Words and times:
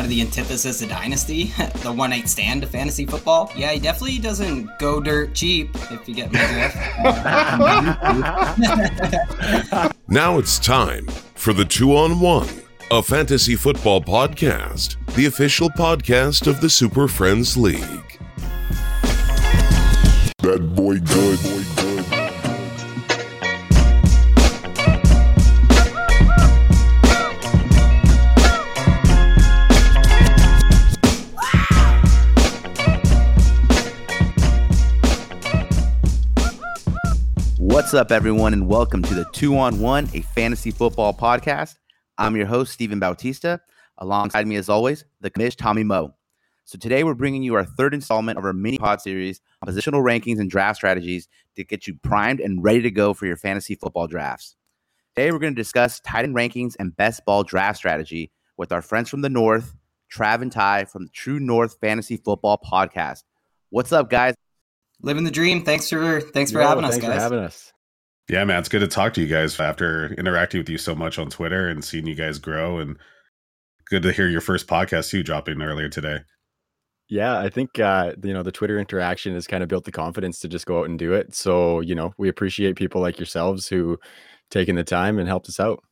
kind 0.00 0.10
of 0.10 0.16
the 0.16 0.22
antithesis 0.22 0.80
of 0.80 0.88
dynasty, 0.88 1.44
the 1.82 1.92
one 1.92 2.08
night 2.08 2.26
stand 2.26 2.62
of 2.62 2.70
fantasy 2.70 3.04
football. 3.04 3.52
Yeah, 3.54 3.72
he 3.72 3.78
definitely 3.78 4.18
doesn't 4.18 4.78
go 4.78 4.98
dirt 4.98 5.34
cheap, 5.34 5.68
if 5.90 6.08
you 6.08 6.14
get 6.14 6.32
my 6.32 6.40
drift. 6.52 6.74
Now 10.08 10.38
it's 10.38 10.58
time 10.58 11.06
for 11.34 11.52
the 11.52 11.66
two 11.66 11.94
on 11.94 12.18
one, 12.18 12.48
a 12.90 13.02
fantasy 13.02 13.56
football 13.56 14.00
podcast, 14.00 14.96
the 15.14 15.26
official 15.26 15.68
podcast 15.68 16.46
of 16.46 16.62
the 16.62 16.70
Super 16.70 17.06
Friends 17.06 17.58
League. 17.58 18.18
That 20.42 20.72
boy 20.74 20.98
good. 20.98 21.59
What's 37.90 38.02
up, 38.02 38.12
everyone, 38.12 38.52
and 38.52 38.68
welcome 38.68 39.02
to 39.02 39.14
the 39.14 39.24
Two 39.32 39.58
on 39.58 39.80
One, 39.80 40.08
a 40.14 40.20
fantasy 40.20 40.70
football 40.70 41.12
podcast. 41.12 41.74
I'm 42.18 42.36
your 42.36 42.46
host, 42.46 42.72
Stephen 42.72 43.00
Bautista. 43.00 43.60
Alongside 43.98 44.46
me, 44.46 44.54
as 44.54 44.68
always, 44.68 45.04
the 45.20 45.28
commish, 45.28 45.56
Tommy 45.56 45.82
Moe. 45.82 46.14
So 46.64 46.78
today 46.78 47.02
we're 47.02 47.14
bringing 47.14 47.42
you 47.42 47.54
our 47.54 47.64
third 47.64 47.92
installment 47.92 48.38
of 48.38 48.44
our 48.44 48.52
mini 48.52 48.78
pod 48.78 49.00
series 49.00 49.40
on 49.60 49.74
positional 49.74 50.04
rankings 50.04 50.38
and 50.38 50.48
draft 50.48 50.76
strategies 50.76 51.26
to 51.56 51.64
get 51.64 51.88
you 51.88 51.94
primed 52.00 52.38
and 52.38 52.62
ready 52.62 52.80
to 52.80 52.92
go 52.92 53.12
for 53.12 53.26
your 53.26 53.36
fantasy 53.36 53.74
football 53.74 54.06
drafts. 54.06 54.54
Today 55.16 55.32
we're 55.32 55.40
going 55.40 55.56
to 55.56 55.60
discuss 55.60 55.98
tight 55.98 56.22
end 56.22 56.36
rankings 56.36 56.76
and 56.78 56.96
best 56.96 57.24
ball 57.24 57.42
draft 57.42 57.78
strategy 57.78 58.30
with 58.56 58.70
our 58.70 58.82
friends 58.82 59.10
from 59.10 59.22
the 59.22 59.28
North, 59.28 59.74
Trav 60.16 60.42
and 60.42 60.52
Ty 60.52 60.84
from 60.84 61.06
the 61.06 61.10
True 61.10 61.40
North 61.40 61.76
Fantasy 61.80 62.18
Football 62.18 62.60
Podcast. 62.64 63.24
What's 63.70 63.90
up, 63.90 64.10
guys? 64.10 64.36
Living 65.02 65.24
the 65.24 65.30
dream. 65.32 65.64
Thanks 65.64 65.90
for 65.90 66.20
thanks 66.20 66.52
for 66.52 66.60
Yo, 66.60 66.68
having 66.68 66.84
us, 66.84 66.92
thanks 66.92 67.06
guys. 67.06 67.16
for 67.16 67.20
having 67.20 67.38
us. 67.40 67.72
Yeah, 68.30 68.44
man, 68.44 68.60
it's 68.60 68.68
good 68.68 68.78
to 68.78 68.86
talk 68.86 69.12
to 69.14 69.20
you 69.20 69.26
guys 69.26 69.58
after 69.58 70.14
interacting 70.14 70.60
with 70.60 70.68
you 70.68 70.78
so 70.78 70.94
much 70.94 71.18
on 71.18 71.30
Twitter 71.30 71.68
and 71.68 71.84
seeing 71.84 72.06
you 72.06 72.14
guys 72.14 72.38
grow. 72.38 72.78
And 72.78 72.96
good 73.86 74.04
to 74.04 74.12
hear 74.12 74.28
your 74.28 74.40
first 74.40 74.68
podcast 74.68 75.10
too 75.10 75.24
dropping 75.24 75.60
earlier 75.60 75.88
today. 75.88 76.20
Yeah, 77.08 77.40
I 77.40 77.48
think 77.48 77.80
uh, 77.80 78.12
you 78.22 78.32
know 78.32 78.44
the 78.44 78.52
Twitter 78.52 78.78
interaction 78.78 79.34
has 79.34 79.48
kind 79.48 79.64
of 79.64 79.68
built 79.68 79.84
the 79.84 79.90
confidence 79.90 80.38
to 80.40 80.48
just 80.48 80.64
go 80.64 80.78
out 80.78 80.88
and 80.88 80.96
do 80.96 81.12
it. 81.12 81.34
So 81.34 81.80
you 81.80 81.96
know 81.96 82.12
we 82.18 82.28
appreciate 82.28 82.76
people 82.76 83.00
like 83.00 83.18
yourselves 83.18 83.66
who 83.66 83.98
taking 84.48 84.76
the 84.76 84.84
time 84.84 85.18
and 85.18 85.26
helped 85.26 85.48
us 85.48 85.58
out. 85.58 85.82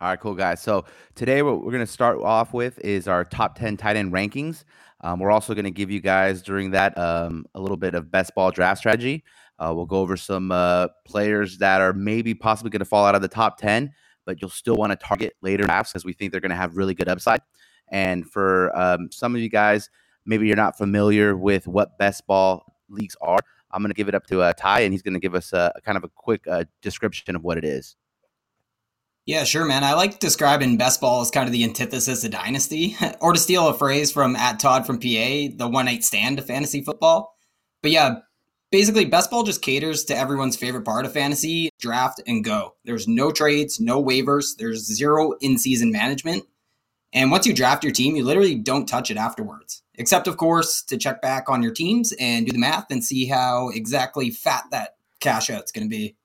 All 0.00 0.08
right, 0.08 0.18
cool 0.18 0.34
guys. 0.34 0.62
So 0.62 0.86
today 1.14 1.42
what 1.42 1.58
we're 1.62 1.72
going 1.72 1.80
to 1.80 1.86
start 1.86 2.20
off 2.22 2.54
with 2.54 2.78
is 2.78 3.06
our 3.06 3.22
top 3.22 3.58
10 3.58 3.76
tight 3.76 3.96
end 3.96 4.14
rankings. 4.14 4.64
Um, 5.02 5.18
we're 5.18 5.30
also 5.30 5.54
going 5.54 5.64
to 5.64 5.70
give 5.70 5.90
you 5.90 6.00
guys 6.00 6.42
during 6.42 6.72
that 6.72 6.96
um, 6.98 7.46
a 7.54 7.60
little 7.60 7.76
bit 7.76 7.94
of 7.94 8.10
best 8.10 8.34
ball 8.34 8.50
draft 8.50 8.78
strategy. 8.78 9.24
Uh, 9.58 9.72
we'll 9.74 9.86
go 9.86 9.98
over 9.98 10.16
some 10.16 10.50
uh, 10.52 10.88
players 11.06 11.58
that 11.58 11.80
are 11.80 11.92
maybe 11.92 12.34
possibly 12.34 12.70
going 12.70 12.80
to 12.80 12.86
fall 12.86 13.04
out 13.04 13.14
of 13.14 13.22
the 13.22 13.28
top 13.28 13.58
10, 13.58 13.92
but 14.24 14.40
you'll 14.40 14.50
still 14.50 14.76
want 14.76 14.90
to 14.90 14.96
target 14.96 15.34
later 15.42 15.64
drafts 15.64 15.92
because 15.92 16.04
we 16.04 16.12
think 16.12 16.32
they're 16.32 16.40
going 16.40 16.50
to 16.50 16.56
have 16.56 16.76
really 16.76 16.94
good 16.94 17.08
upside. 17.08 17.40
And 17.90 18.28
for 18.30 18.76
um, 18.78 19.10
some 19.10 19.34
of 19.34 19.40
you 19.40 19.48
guys, 19.48 19.90
maybe 20.24 20.46
you're 20.46 20.56
not 20.56 20.78
familiar 20.78 21.36
with 21.36 21.66
what 21.66 21.98
best 21.98 22.26
ball 22.26 22.64
leagues 22.88 23.16
are. 23.20 23.38
I'm 23.70 23.82
going 23.82 23.90
to 23.90 23.94
give 23.94 24.08
it 24.08 24.14
up 24.14 24.26
to 24.26 24.42
uh, 24.42 24.52
Ty, 24.52 24.80
and 24.80 24.92
he's 24.92 25.02
going 25.02 25.14
to 25.14 25.20
give 25.20 25.34
us 25.34 25.52
a, 25.52 25.72
kind 25.84 25.96
of 25.96 26.04
a 26.04 26.08
quick 26.08 26.46
uh, 26.48 26.64
description 26.82 27.36
of 27.36 27.44
what 27.44 27.58
it 27.58 27.64
is. 27.64 27.96
Yeah, 29.26 29.44
sure, 29.44 29.64
man. 29.64 29.84
I 29.84 29.94
like 29.94 30.18
describing 30.18 30.76
best 30.76 31.00
ball 31.00 31.20
as 31.20 31.30
kind 31.30 31.46
of 31.46 31.52
the 31.52 31.64
antithesis 31.64 32.24
of 32.24 32.30
dynasty, 32.30 32.96
or 33.20 33.32
to 33.32 33.38
steal 33.38 33.68
a 33.68 33.74
phrase 33.74 34.10
from 34.10 34.34
at 34.36 34.58
Todd 34.58 34.86
from 34.86 34.98
PA, 34.98 35.48
the 35.56 35.68
one 35.70 35.84
night 35.84 36.04
stand 36.04 36.38
of 36.38 36.46
fantasy 36.46 36.82
football. 36.82 37.36
But 37.82 37.92
yeah, 37.92 38.16
basically, 38.70 39.04
best 39.04 39.30
ball 39.30 39.42
just 39.42 39.62
caters 39.62 40.04
to 40.04 40.16
everyone's 40.16 40.56
favorite 40.56 40.84
part 40.84 41.04
of 41.04 41.12
fantasy 41.12 41.70
draft 41.78 42.20
and 42.26 42.44
go. 42.44 42.74
There's 42.84 43.06
no 43.06 43.30
trades, 43.30 43.78
no 43.78 44.02
waivers, 44.02 44.56
there's 44.58 44.84
zero 44.84 45.32
in 45.40 45.58
season 45.58 45.92
management. 45.92 46.44
And 47.12 47.30
once 47.30 47.44
you 47.44 47.52
draft 47.52 47.82
your 47.82 47.92
team, 47.92 48.14
you 48.14 48.24
literally 48.24 48.54
don't 48.54 48.86
touch 48.86 49.10
it 49.10 49.16
afterwards, 49.16 49.82
except, 49.96 50.28
of 50.28 50.36
course, 50.36 50.82
to 50.82 50.96
check 50.96 51.20
back 51.20 51.48
on 51.48 51.62
your 51.62 51.72
teams 51.72 52.12
and 52.20 52.46
do 52.46 52.52
the 52.52 52.58
math 52.58 52.86
and 52.90 53.04
see 53.04 53.26
how 53.26 53.68
exactly 53.70 54.30
fat 54.30 54.64
that 54.70 54.96
cash 55.18 55.50
out's 55.50 55.72
going 55.72 55.88
to 55.88 55.90
be. 55.90 56.16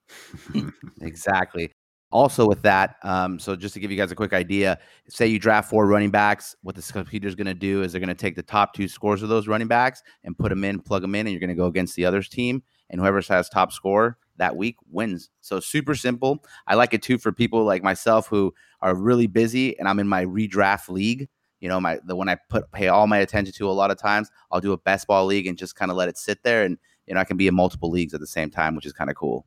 Exactly. 1.00 1.72
Also, 2.16 2.46
with 2.46 2.62
that, 2.62 2.96
um, 3.02 3.38
so 3.38 3.54
just 3.54 3.74
to 3.74 3.78
give 3.78 3.90
you 3.90 3.96
guys 3.98 4.10
a 4.10 4.14
quick 4.14 4.32
idea, 4.32 4.78
say 5.06 5.26
you 5.26 5.38
draft 5.38 5.68
four 5.68 5.86
running 5.86 6.10
backs, 6.10 6.56
what 6.62 6.74
the 6.74 6.80
is 6.80 7.34
going 7.34 7.46
to 7.46 7.52
do 7.52 7.82
is 7.82 7.92
they're 7.92 8.00
going 8.00 8.08
to 8.08 8.14
take 8.14 8.34
the 8.34 8.42
top 8.42 8.72
two 8.72 8.88
scores 8.88 9.22
of 9.22 9.28
those 9.28 9.46
running 9.46 9.68
backs 9.68 10.02
and 10.24 10.34
put 10.38 10.48
them 10.48 10.64
in, 10.64 10.80
plug 10.80 11.02
them 11.02 11.14
in, 11.14 11.26
and 11.26 11.32
you're 11.34 11.40
going 11.40 11.50
to 11.50 11.54
go 11.54 11.66
against 11.66 11.94
the 11.94 12.06
other's 12.06 12.30
team, 12.30 12.62
and 12.88 13.02
whoever 13.02 13.20
has 13.20 13.50
top 13.50 13.70
score 13.70 14.16
that 14.38 14.56
week 14.56 14.76
wins. 14.90 15.28
So 15.42 15.60
super 15.60 15.94
simple. 15.94 16.42
I 16.66 16.74
like 16.74 16.94
it 16.94 17.02
too 17.02 17.18
for 17.18 17.32
people 17.32 17.64
like 17.64 17.82
myself 17.82 18.28
who 18.28 18.54
are 18.80 18.94
really 18.94 19.26
busy, 19.26 19.78
and 19.78 19.86
I'm 19.86 19.98
in 19.98 20.08
my 20.08 20.24
redraft 20.24 20.88
league. 20.88 21.28
You 21.60 21.68
know, 21.68 21.78
my 21.80 21.98
the 22.06 22.16
one 22.16 22.30
I 22.30 22.38
put 22.48 22.72
pay 22.72 22.88
all 22.88 23.06
my 23.06 23.18
attention 23.18 23.52
to 23.56 23.68
a 23.68 23.72
lot 23.72 23.90
of 23.90 23.98
times. 23.98 24.30
I'll 24.50 24.62
do 24.62 24.72
a 24.72 24.78
best 24.78 25.06
ball 25.06 25.26
league 25.26 25.46
and 25.46 25.58
just 25.58 25.76
kind 25.76 25.90
of 25.90 25.98
let 25.98 26.08
it 26.08 26.16
sit 26.16 26.42
there, 26.44 26.62
and 26.62 26.78
you 27.06 27.12
know 27.12 27.20
I 27.20 27.24
can 27.24 27.36
be 27.36 27.46
in 27.46 27.54
multiple 27.54 27.90
leagues 27.90 28.14
at 28.14 28.20
the 28.20 28.26
same 28.26 28.48
time, 28.48 28.74
which 28.74 28.86
is 28.86 28.94
kind 28.94 29.10
of 29.10 29.16
cool. 29.16 29.44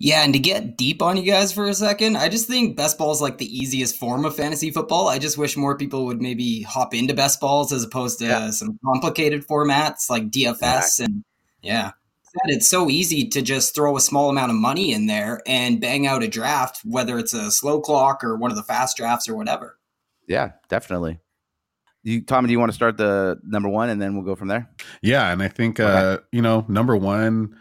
Yeah, 0.00 0.22
and 0.22 0.32
to 0.32 0.38
get 0.38 0.76
deep 0.76 1.02
on 1.02 1.16
you 1.16 1.24
guys 1.24 1.52
for 1.52 1.66
a 1.66 1.74
second, 1.74 2.16
I 2.16 2.28
just 2.28 2.46
think 2.46 2.76
best 2.76 2.98
ball 2.98 3.10
is 3.10 3.20
like 3.20 3.38
the 3.38 3.52
easiest 3.58 3.96
form 3.96 4.24
of 4.24 4.36
fantasy 4.36 4.70
football. 4.70 5.08
I 5.08 5.18
just 5.18 5.36
wish 5.36 5.56
more 5.56 5.76
people 5.76 6.04
would 6.06 6.22
maybe 6.22 6.62
hop 6.62 6.94
into 6.94 7.14
best 7.14 7.40
balls 7.40 7.72
as 7.72 7.82
opposed 7.82 8.20
to 8.20 8.26
Yeah. 8.26 8.50
some 8.50 8.78
complicated 8.84 9.44
formats 9.46 10.08
like 10.08 10.30
DFS 10.30 11.00
and 11.00 11.24
yeah. 11.62 11.92
It's 12.44 12.68
so 12.68 12.88
easy 12.88 13.26
to 13.30 13.42
just 13.42 13.74
throw 13.74 13.96
a 13.96 14.00
small 14.00 14.28
amount 14.30 14.50
of 14.52 14.56
money 14.56 14.92
in 14.92 15.06
there 15.06 15.40
and 15.46 15.80
bang 15.80 16.06
out 16.06 16.22
a 16.22 16.28
draft, 16.28 16.82
whether 16.84 17.18
it's 17.18 17.32
a 17.34 17.50
slow 17.50 17.80
clock 17.80 18.22
or 18.22 18.36
one 18.36 18.52
of 18.52 18.56
the 18.56 18.62
fast 18.62 18.96
drafts 18.98 19.28
or 19.28 19.34
whatever. 19.34 19.78
Yeah, 20.28 20.52
definitely. 20.68 21.18
You, 22.04 22.20
Tommy, 22.22 22.46
do 22.46 22.52
you 22.52 22.60
want 22.60 22.70
to 22.70 22.76
start 22.76 22.96
the 22.98 23.40
number 23.44 23.68
one, 23.68 23.88
and 23.88 24.00
then 24.00 24.14
we'll 24.14 24.24
go 24.24 24.36
from 24.36 24.46
there? 24.48 24.70
Yeah, 25.02 25.32
and 25.32 25.42
I 25.42 25.48
think 25.48 25.80
Okay. 25.80 25.90
uh, 25.90 26.18
you 26.30 26.42
know, 26.42 26.64
number 26.68 26.94
one, 26.96 27.56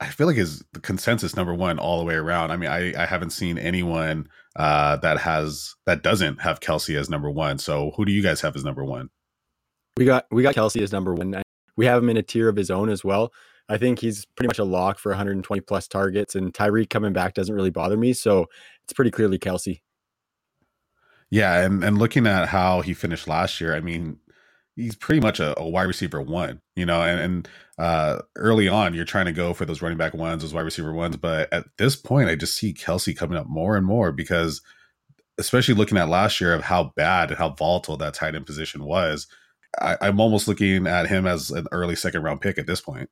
I 0.00 0.08
feel 0.08 0.26
like 0.26 0.38
is 0.38 0.64
the 0.72 0.80
consensus 0.80 1.36
number 1.36 1.54
one 1.54 1.78
all 1.78 1.98
the 1.98 2.04
way 2.04 2.14
around. 2.14 2.50
I 2.50 2.56
mean, 2.56 2.70
I, 2.70 2.94
I 3.00 3.06
haven't 3.06 3.30
seen 3.30 3.58
anyone 3.58 4.28
uh 4.56 4.96
that 4.96 5.18
has 5.18 5.74
that 5.86 6.02
doesn't 6.02 6.40
have 6.40 6.60
Kelce 6.60 6.98
as 6.98 7.08
number 7.08 7.30
one. 7.30 7.58
So 7.58 7.92
who 7.96 8.04
do 8.04 8.12
you 8.12 8.22
guys 8.22 8.40
have 8.40 8.56
as 8.56 8.64
number 8.64 8.84
one? 8.84 9.10
We 9.96 10.04
got 10.04 10.26
we 10.30 10.42
got 10.42 10.54
Kelce 10.54 10.82
as 10.82 10.92
number 10.92 11.14
one. 11.14 11.42
We 11.76 11.86
have 11.86 12.02
him 12.02 12.08
in 12.10 12.16
a 12.16 12.22
tier 12.22 12.48
of 12.48 12.56
his 12.56 12.70
own 12.70 12.88
as 12.88 13.04
well. 13.04 13.32
I 13.68 13.78
think 13.78 14.00
he's 14.00 14.26
pretty 14.26 14.48
much 14.48 14.58
a 14.58 14.64
lock 14.64 14.98
for 14.98 15.10
120 15.10 15.60
plus 15.60 15.86
targets, 15.86 16.34
and 16.34 16.52
Tyreek 16.52 16.90
coming 16.90 17.12
back 17.12 17.34
doesn't 17.34 17.54
really 17.54 17.70
bother 17.70 17.96
me. 17.96 18.12
So 18.12 18.46
it's 18.82 18.92
pretty 18.92 19.12
clearly 19.12 19.38
Kelce. 19.38 19.80
Yeah, 21.30 21.60
and 21.60 21.84
and 21.84 21.96
looking 21.96 22.26
at 22.26 22.48
how 22.48 22.80
he 22.80 22.94
finished 22.94 23.28
last 23.28 23.60
year, 23.60 23.74
I 23.74 23.80
mean, 23.80 24.18
he's 24.80 24.96
pretty 24.96 25.20
much 25.20 25.40
a, 25.40 25.58
a 25.58 25.68
wide 25.68 25.84
receiver 25.84 26.20
one, 26.20 26.60
you 26.76 26.86
know, 26.86 27.02
and, 27.02 27.20
and 27.20 27.48
uh 27.78 28.20
early 28.36 28.68
on 28.68 28.94
you're 28.94 29.04
trying 29.04 29.26
to 29.26 29.32
go 29.32 29.54
for 29.54 29.64
those 29.64 29.82
running 29.82 29.98
back 29.98 30.14
ones, 30.14 30.42
those 30.42 30.54
wide 30.54 30.62
receiver 30.62 30.92
ones, 30.92 31.16
but 31.16 31.52
at 31.52 31.64
this 31.78 31.96
point 31.96 32.28
I 32.28 32.34
just 32.34 32.56
see 32.56 32.74
Kelce 32.74 33.16
coming 33.16 33.38
up 33.38 33.48
more 33.48 33.76
and 33.76 33.86
more 33.86 34.12
because 34.12 34.62
especially 35.38 35.74
looking 35.74 35.98
at 35.98 36.08
last 36.08 36.40
year 36.40 36.52
of 36.54 36.62
how 36.62 36.92
bad 36.96 37.30
and 37.30 37.38
how 37.38 37.50
volatile 37.50 37.96
that 37.96 38.14
tight 38.14 38.34
end 38.34 38.46
position 38.46 38.84
was, 38.84 39.26
I, 39.80 39.96
I'm 40.00 40.20
almost 40.20 40.46
looking 40.46 40.86
at 40.86 41.08
him 41.08 41.26
as 41.26 41.50
an 41.50 41.66
early 41.72 41.96
second 41.96 42.22
round 42.22 42.40
pick 42.40 42.58
at 42.58 42.66
this 42.66 42.80
point. 42.80 43.08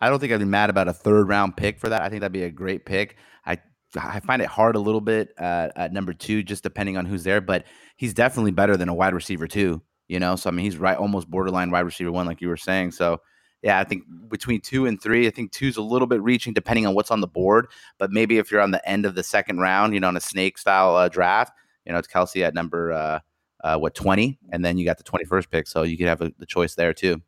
I 0.00 0.08
don't 0.08 0.18
think 0.18 0.32
I'd 0.32 0.38
be 0.38 0.44
mad 0.44 0.70
about 0.70 0.88
a 0.88 0.92
third 0.92 1.28
round 1.28 1.56
pick 1.56 1.78
for 1.78 1.88
that. 1.88 2.02
I 2.02 2.08
think 2.08 2.20
that'd 2.20 2.32
be 2.32 2.44
a 2.44 2.50
great 2.50 2.86
pick. 2.86 3.16
I 3.44 3.58
I 3.96 4.20
find 4.20 4.40
it 4.40 4.48
hard 4.48 4.76
a 4.76 4.80
little 4.80 5.00
bit 5.00 5.34
uh, 5.38 5.68
at 5.74 5.92
number 5.92 6.12
two, 6.12 6.42
just 6.42 6.62
depending 6.62 6.96
on 6.96 7.06
who's 7.06 7.24
there. 7.24 7.40
But 7.40 7.64
he's 7.96 8.14
definitely 8.14 8.52
better 8.52 8.76
than 8.76 8.88
a 8.88 8.94
wide 8.94 9.14
receiver 9.14 9.46
too. 9.48 9.82
You 10.10 10.18
know, 10.18 10.34
so 10.34 10.50
I 10.50 10.52
mean, 10.52 10.64
he's 10.64 10.76
right, 10.76 10.96
almost 10.96 11.30
borderline 11.30 11.70
wide 11.70 11.82
receiver 11.82 12.10
one, 12.10 12.26
like 12.26 12.40
you 12.40 12.48
were 12.48 12.56
saying. 12.56 12.90
So 12.90 13.20
yeah, 13.62 13.78
I 13.78 13.84
think 13.84 14.02
between 14.28 14.60
two 14.60 14.86
and 14.86 15.00
three, 15.00 15.28
I 15.28 15.30
think 15.30 15.52
two's 15.52 15.76
a 15.76 15.82
little 15.82 16.08
bit 16.08 16.20
reaching, 16.20 16.52
depending 16.52 16.84
on 16.84 16.94
what's 16.94 17.12
on 17.12 17.20
the 17.20 17.28
board. 17.28 17.68
But 17.96 18.10
maybe 18.10 18.38
if 18.38 18.50
you're 18.50 18.60
on 18.60 18.72
the 18.72 18.88
end 18.88 19.06
of 19.06 19.14
the 19.14 19.22
second 19.22 19.60
round, 19.60 19.94
you 19.94 20.00
know, 20.00 20.08
on 20.08 20.16
a 20.16 20.20
snake 20.20 20.58
style 20.58 20.96
uh, 20.96 21.08
draft, 21.08 21.52
you 21.86 21.92
know, 21.92 21.98
it's 21.98 22.08
Kelce 22.08 22.42
at 22.42 22.54
number 22.54 22.92
uh, 22.92 23.20
uh, 23.62 23.76
what 23.78 23.94
twenty, 23.94 24.36
and 24.50 24.64
then 24.64 24.78
you 24.78 24.84
got 24.84 24.98
the 24.98 25.04
twenty 25.04 25.24
first 25.24 25.48
pick, 25.48 25.68
so 25.68 25.84
you 25.84 25.96
could 25.96 26.08
have 26.08 26.22
a, 26.22 26.32
the 26.38 26.46
choice 26.46 26.74
there 26.74 26.92
too. 26.92 27.22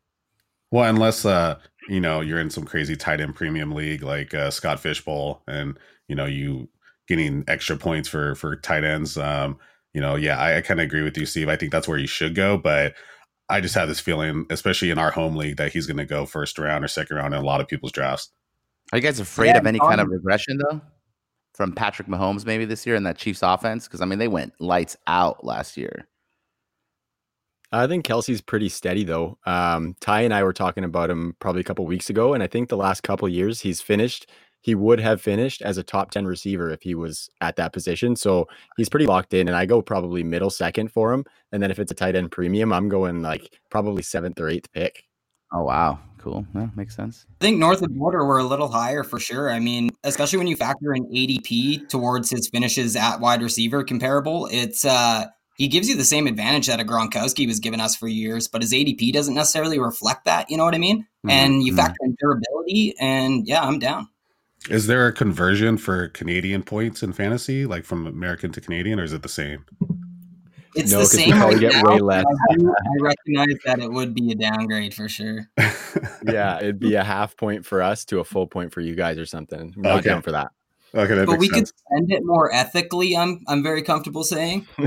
Well, 0.69 0.89
unless 0.89 1.23
uh, 1.23 1.59
you 1.87 2.01
know, 2.01 2.19
you're 2.19 2.41
in 2.41 2.49
some 2.49 2.65
crazy 2.65 2.97
tight 2.97 3.21
end 3.21 3.33
premium 3.33 3.71
league 3.71 4.03
like 4.03 4.33
uh, 4.33 4.51
Scott 4.51 4.81
Fish 4.81 4.99
Bowl 5.05 5.41
and 5.47 5.79
you 6.09 6.17
know, 6.17 6.25
you 6.25 6.67
getting 7.07 7.45
extra 7.47 7.77
points 7.77 8.09
for 8.09 8.35
for 8.35 8.57
tight 8.57 8.83
ends. 8.83 9.17
Um, 9.17 9.57
you 9.93 10.01
know, 10.01 10.15
yeah, 10.15 10.37
I, 10.37 10.57
I 10.57 10.61
kind 10.61 10.79
of 10.79 10.85
agree 10.85 11.03
with 11.03 11.17
you, 11.17 11.25
Steve. 11.25 11.49
I 11.49 11.55
think 11.55 11.71
that's 11.71 11.87
where 11.87 11.97
you 11.97 12.07
should 12.07 12.35
go, 12.35 12.57
but 12.57 12.93
I 13.49 13.61
just 13.61 13.75
have 13.75 13.87
this 13.87 13.99
feeling, 13.99 14.45
especially 14.49 14.89
in 14.89 14.97
our 14.97 15.11
home 15.11 15.35
league, 15.35 15.57
that 15.57 15.71
he's 15.73 15.85
going 15.85 15.97
to 15.97 16.05
go 16.05 16.25
first 16.25 16.57
round 16.57 16.83
or 16.83 16.87
second 16.87 17.17
round 17.17 17.33
in 17.33 17.39
a 17.39 17.45
lot 17.45 17.61
of 17.61 17.67
people's 17.67 17.91
drafts. 17.91 18.29
Are 18.91 18.97
you 18.97 19.01
guys 19.03 19.19
afraid 19.19 19.49
Yeah, 19.49 19.57
of 19.57 19.65
any 19.65 19.79
kind 19.79 20.01
of 20.01 20.07
um, 20.07 20.13
regression 20.13 20.57
though? 20.57 20.81
from 21.53 21.71
Patrick 21.71 22.07
Mahomes 22.07 22.45
maybe 22.45 22.65
this 22.65 22.85
year 22.85 22.95
in 22.95 23.03
that 23.03 23.17
Chiefs 23.17 23.41
offense? 23.43 23.87
Because 23.87 24.01
I 24.01 24.05
mean, 24.05 24.19
they 24.19 24.27
went 24.27 24.53
lights 24.59 24.97
out 25.07 25.45
last 25.45 25.77
year. 25.77 26.07
I 27.71 27.87
think 27.87 28.05
Kelce's 28.05 28.41
pretty 28.41 28.69
steady 28.69 29.03
though. 29.03 29.37
Um, 29.45 29.95
Ty 29.99 30.21
and 30.21 30.33
I 30.33 30.43
were 30.43 30.53
talking 30.53 30.83
about 30.83 31.09
him 31.09 31.35
probably 31.39 31.61
a 31.61 31.63
couple 31.63 31.85
weeks 31.85 32.09
ago, 32.09 32.33
and 32.33 32.43
I 32.43 32.47
think 32.47 32.69
the 32.69 32.77
last 32.77 33.01
couple 33.01 33.27
years 33.27 33.61
he's 33.61 33.81
finished. 33.81 34.29
He 34.63 34.75
would 34.75 35.01
have 35.01 35.21
finished 35.21 35.61
as 35.61 35.77
a 35.77 35.83
top 35.83 36.11
ten 36.11 36.25
receiver 36.25 36.71
if 36.71 36.81
he 36.81 36.95
was 36.95 37.29
at 37.41 37.57
that 37.57 37.73
position. 37.73 38.15
So 38.15 38.47
he's 38.77 38.87
pretty 38.87 39.05
locked 39.05 39.33
in, 39.33 39.49
and 39.49 39.57
I 39.57 39.65
go 39.65 39.81
probably 39.81 40.23
middle 40.23 40.49
second 40.49 40.89
for 40.89 41.11
him. 41.11 41.25
And 41.51 41.61
then 41.61 41.69
if 41.69 41.79
it's 41.79 41.91
a 41.91 41.95
tight 41.95 42.15
end 42.15 42.31
premium, 42.31 42.71
I'm 42.71 42.87
going 42.87 43.21
like 43.21 43.59
probably 43.69 44.01
seventh 44.03 44.39
or 44.39 44.47
eighth 44.47 44.71
pick. 44.71 45.03
Oh 45.51 45.63
wow, 45.63 45.99
cool. 46.17 46.47
Yeah, 46.55 46.67
makes 46.77 46.95
sense. 46.95 47.25
I 47.41 47.43
think 47.43 47.59
north 47.59 47.81
of 47.81 47.93
border 47.93 48.25
we're 48.25 48.39
a 48.39 48.45
little 48.45 48.69
higher 48.69 49.03
for 49.03 49.19
sure. 49.19 49.51
I 49.51 49.59
mean, 49.59 49.89
especially 50.05 50.37
when 50.39 50.47
you 50.47 50.55
factor 50.55 50.93
in 50.93 51.05
ADP 51.07 51.89
towards 51.89 52.29
his 52.29 52.47
finishes 52.47 52.95
at 52.95 53.19
wide 53.19 53.41
receiver 53.41 53.83
comparable, 53.83 54.47
it's 54.49 54.85
uh 54.85 55.25
he 55.55 55.67
gives 55.67 55.89
you 55.89 55.95
the 55.95 56.05
same 56.05 56.25
advantage 56.25 56.67
that 56.67 56.79
a 56.79 56.85
Gronkowski 56.85 57.45
was 57.45 57.59
giving 57.59 57.79
us 57.79 57.95
for 57.95 58.07
years, 58.07 58.47
but 58.47 58.61
his 58.61 58.73
ADP 58.73 59.11
doesn't 59.13 59.35
necessarily 59.35 59.77
reflect 59.77 60.25
that. 60.25 60.49
You 60.49 60.57
know 60.57 60.65
what 60.65 60.73
I 60.73 60.79
mean? 60.79 61.01
Mm-hmm. 61.01 61.29
And 61.29 61.63
you 61.63 61.75
factor 61.75 61.97
in 62.01 62.15
durability, 62.19 62.95
and 62.99 63.45
yeah, 63.45 63.61
I'm 63.61 63.77
down. 63.77 64.07
Is 64.69 64.87
there 64.87 65.07
a 65.07 65.13
conversion 65.13 65.77
for 65.77 66.07
Canadian 66.09 66.63
points 66.63 67.03
in 67.03 67.13
fantasy, 67.13 67.65
like 67.65 67.83
from 67.83 68.07
American 68.07 68.51
to 68.53 68.61
Canadian, 68.61 68.99
or 68.99 69.03
is 69.03 69.13
it 69.13 69.21
the 69.21 69.29
same? 69.29 69.65
It's 70.75 70.91
no, 70.91 70.99
the 70.99 71.05
same. 71.05 71.39
Right 71.39 71.59
get 71.59 71.73
now, 71.73 71.83
way 71.83 71.99
less. 71.99 72.25
I, 72.25 72.53
I 72.53 73.01
recognize 73.01 73.57
that 73.65 73.79
it 73.79 73.91
would 73.91 74.13
be 74.13 74.31
a 74.31 74.35
downgrade 74.35 74.93
for 74.93 75.07
sure. 75.07 75.49
yeah, 76.27 76.57
it'd 76.57 76.79
be 76.79 76.95
a 76.95 77.03
half 77.03 77.37
point 77.37 77.65
for 77.65 77.81
us 77.81 78.05
to 78.05 78.19
a 78.19 78.23
full 78.23 78.47
point 78.47 78.71
for 78.73 78.81
you 78.81 78.95
guys 78.95 79.17
or 79.19 79.25
something. 79.25 79.73
I'm 79.75 79.81
not 79.81 79.99
okay. 79.99 80.09
down 80.09 80.21
for 80.21 80.31
that. 80.31 80.51
Okay, 80.95 81.15
that 81.15 81.25
but 81.27 81.39
we 81.39 81.49
sense. 81.49 81.71
could 81.71 81.79
spend 81.79 82.11
it 82.11 82.21
more 82.23 82.53
ethically. 82.53 83.17
I'm 83.17 83.41
I'm 83.47 83.63
very 83.63 83.81
comfortable 83.81 84.23
saying. 84.23 84.67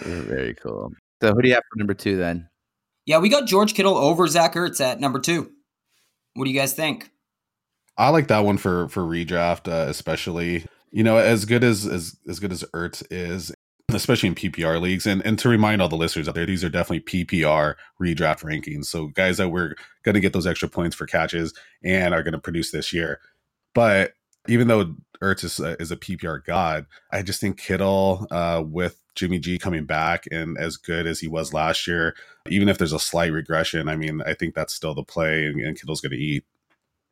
very 0.00 0.54
cool. 0.54 0.92
So 1.22 1.32
who 1.32 1.42
do 1.42 1.48
you 1.48 1.54
have 1.54 1.64
for 1.70 1.78
number 1.78 1.94
two 1.94 2.16
then? 2.16 2.48
Yeah, 3.06 3.18
we 3.18 3.28
got 3.28 3.46
George 3.46 3.74
Kittle 3.74 3.96
over 3.96 4.26
Zach 4.26 4.54
Ertz 4.54 4.80
at 4.80 5.00
number 5.00 5.20
two. 5.20 5.52
What 6.34 6.44
do 6.44 6.50
you 6.50 6.58
guys 6.58 6.72
think? 6.72 7.10
I 7.96 8.08
like 8.08 8.28
that 8.28 8.44
one 8.44 8.56
for 8.56 8.88
for 8.88 9.02
redraft, 9.02 9.68
uh, 9.68 9.88
especially. 9.88 10.64
You 10.92 11.04
know, 11.04 11.18
as 11.18 11.44
good 11.44 11.62
as 11.62 11.86
as 11.86 12.16
as 12.28 12.40
good 12.40 12.52
as 12.52 12.64
Ertz 12.74 13.04
is, 13.10 13.52
especially 13.94 14.28
in 14.28 14.34
PPR 14.34 14.80
leagues. 14.80 15.06
And 15.06 15.24
and 15.24 15.38
to 15.38 15.48
remind 15.48 15.82
all 15.82 15.88
the 15.88 15.96
listeners 15.96 16.28
out 16.28 16.34
there, 16.34 16.46
these 16.46 16.64
are 16.64 16.68
definitely 16.68 17.24
PPR 17.24 17.74
redraft 18.00 18.42
rankings. 18.42 18.86
So 18.86 19.08
guys 19.08 19.36
that 19.36 19.50
we're 19.50 19.74
going 20.02 20.14
to 20.14 20.20
get 20.20 20.32
those 20.32 20.46
extra 20.46 20.68
points 20.68 20.96
for 20.96 21.06
catches 21.06 21.52
and 21.84 22.14
are 22.14 22.22
going 22.22 22.32
to 22.32 22.40
produce 22.40 22.70
this 22.70 22.92
year. 22.92 23.20
But 23.74 24.12
even 24.48 24.68
though 24.68 24.94
Ertz 25.22 25.44
is 25.44 25.60
a, 25.60 25.80
is 25.80 25.92
a 25.92 25.96
PPR 25.96 26.44
god, 26.44 26.86
I 27.12 27.22
just 27.22 27.40
think 27.40 27.58
Kittle 27.58 28.26
uh, 28.30 28.62
with 28.66 29.02
Jimmy 29.14 29.38
G 29.38 29.58
coming 29.58 29.84
back 29.84 30.24
and 30.30 30.56
as 30.58 30.76
good 30.76 31.06
as 31.06 31.20
he 31.20 31.28
was 31.28 31.52
last 31.52 31.86
year, 31.86 32.14
even 32.48 32.68
if 32.68 32.78
there's 32.78 32.92
a 32.92 32.98
slight 32.98 33.32
regression, 33.32 33.88
I 33.88 33.96
mean, 33.96 34.22
I 34.22 34.34
think 34.34 34.54
that's 34.54 34.72
still 34.72 34.94
the 34.94 35.02
play, 35.02 35.46
and, 35.46 35.60
and 35.60 35.78
Kittle's 35.78 36.00
going 36.00 36.12
to 36.12 36.18
eat. 36.18 36.44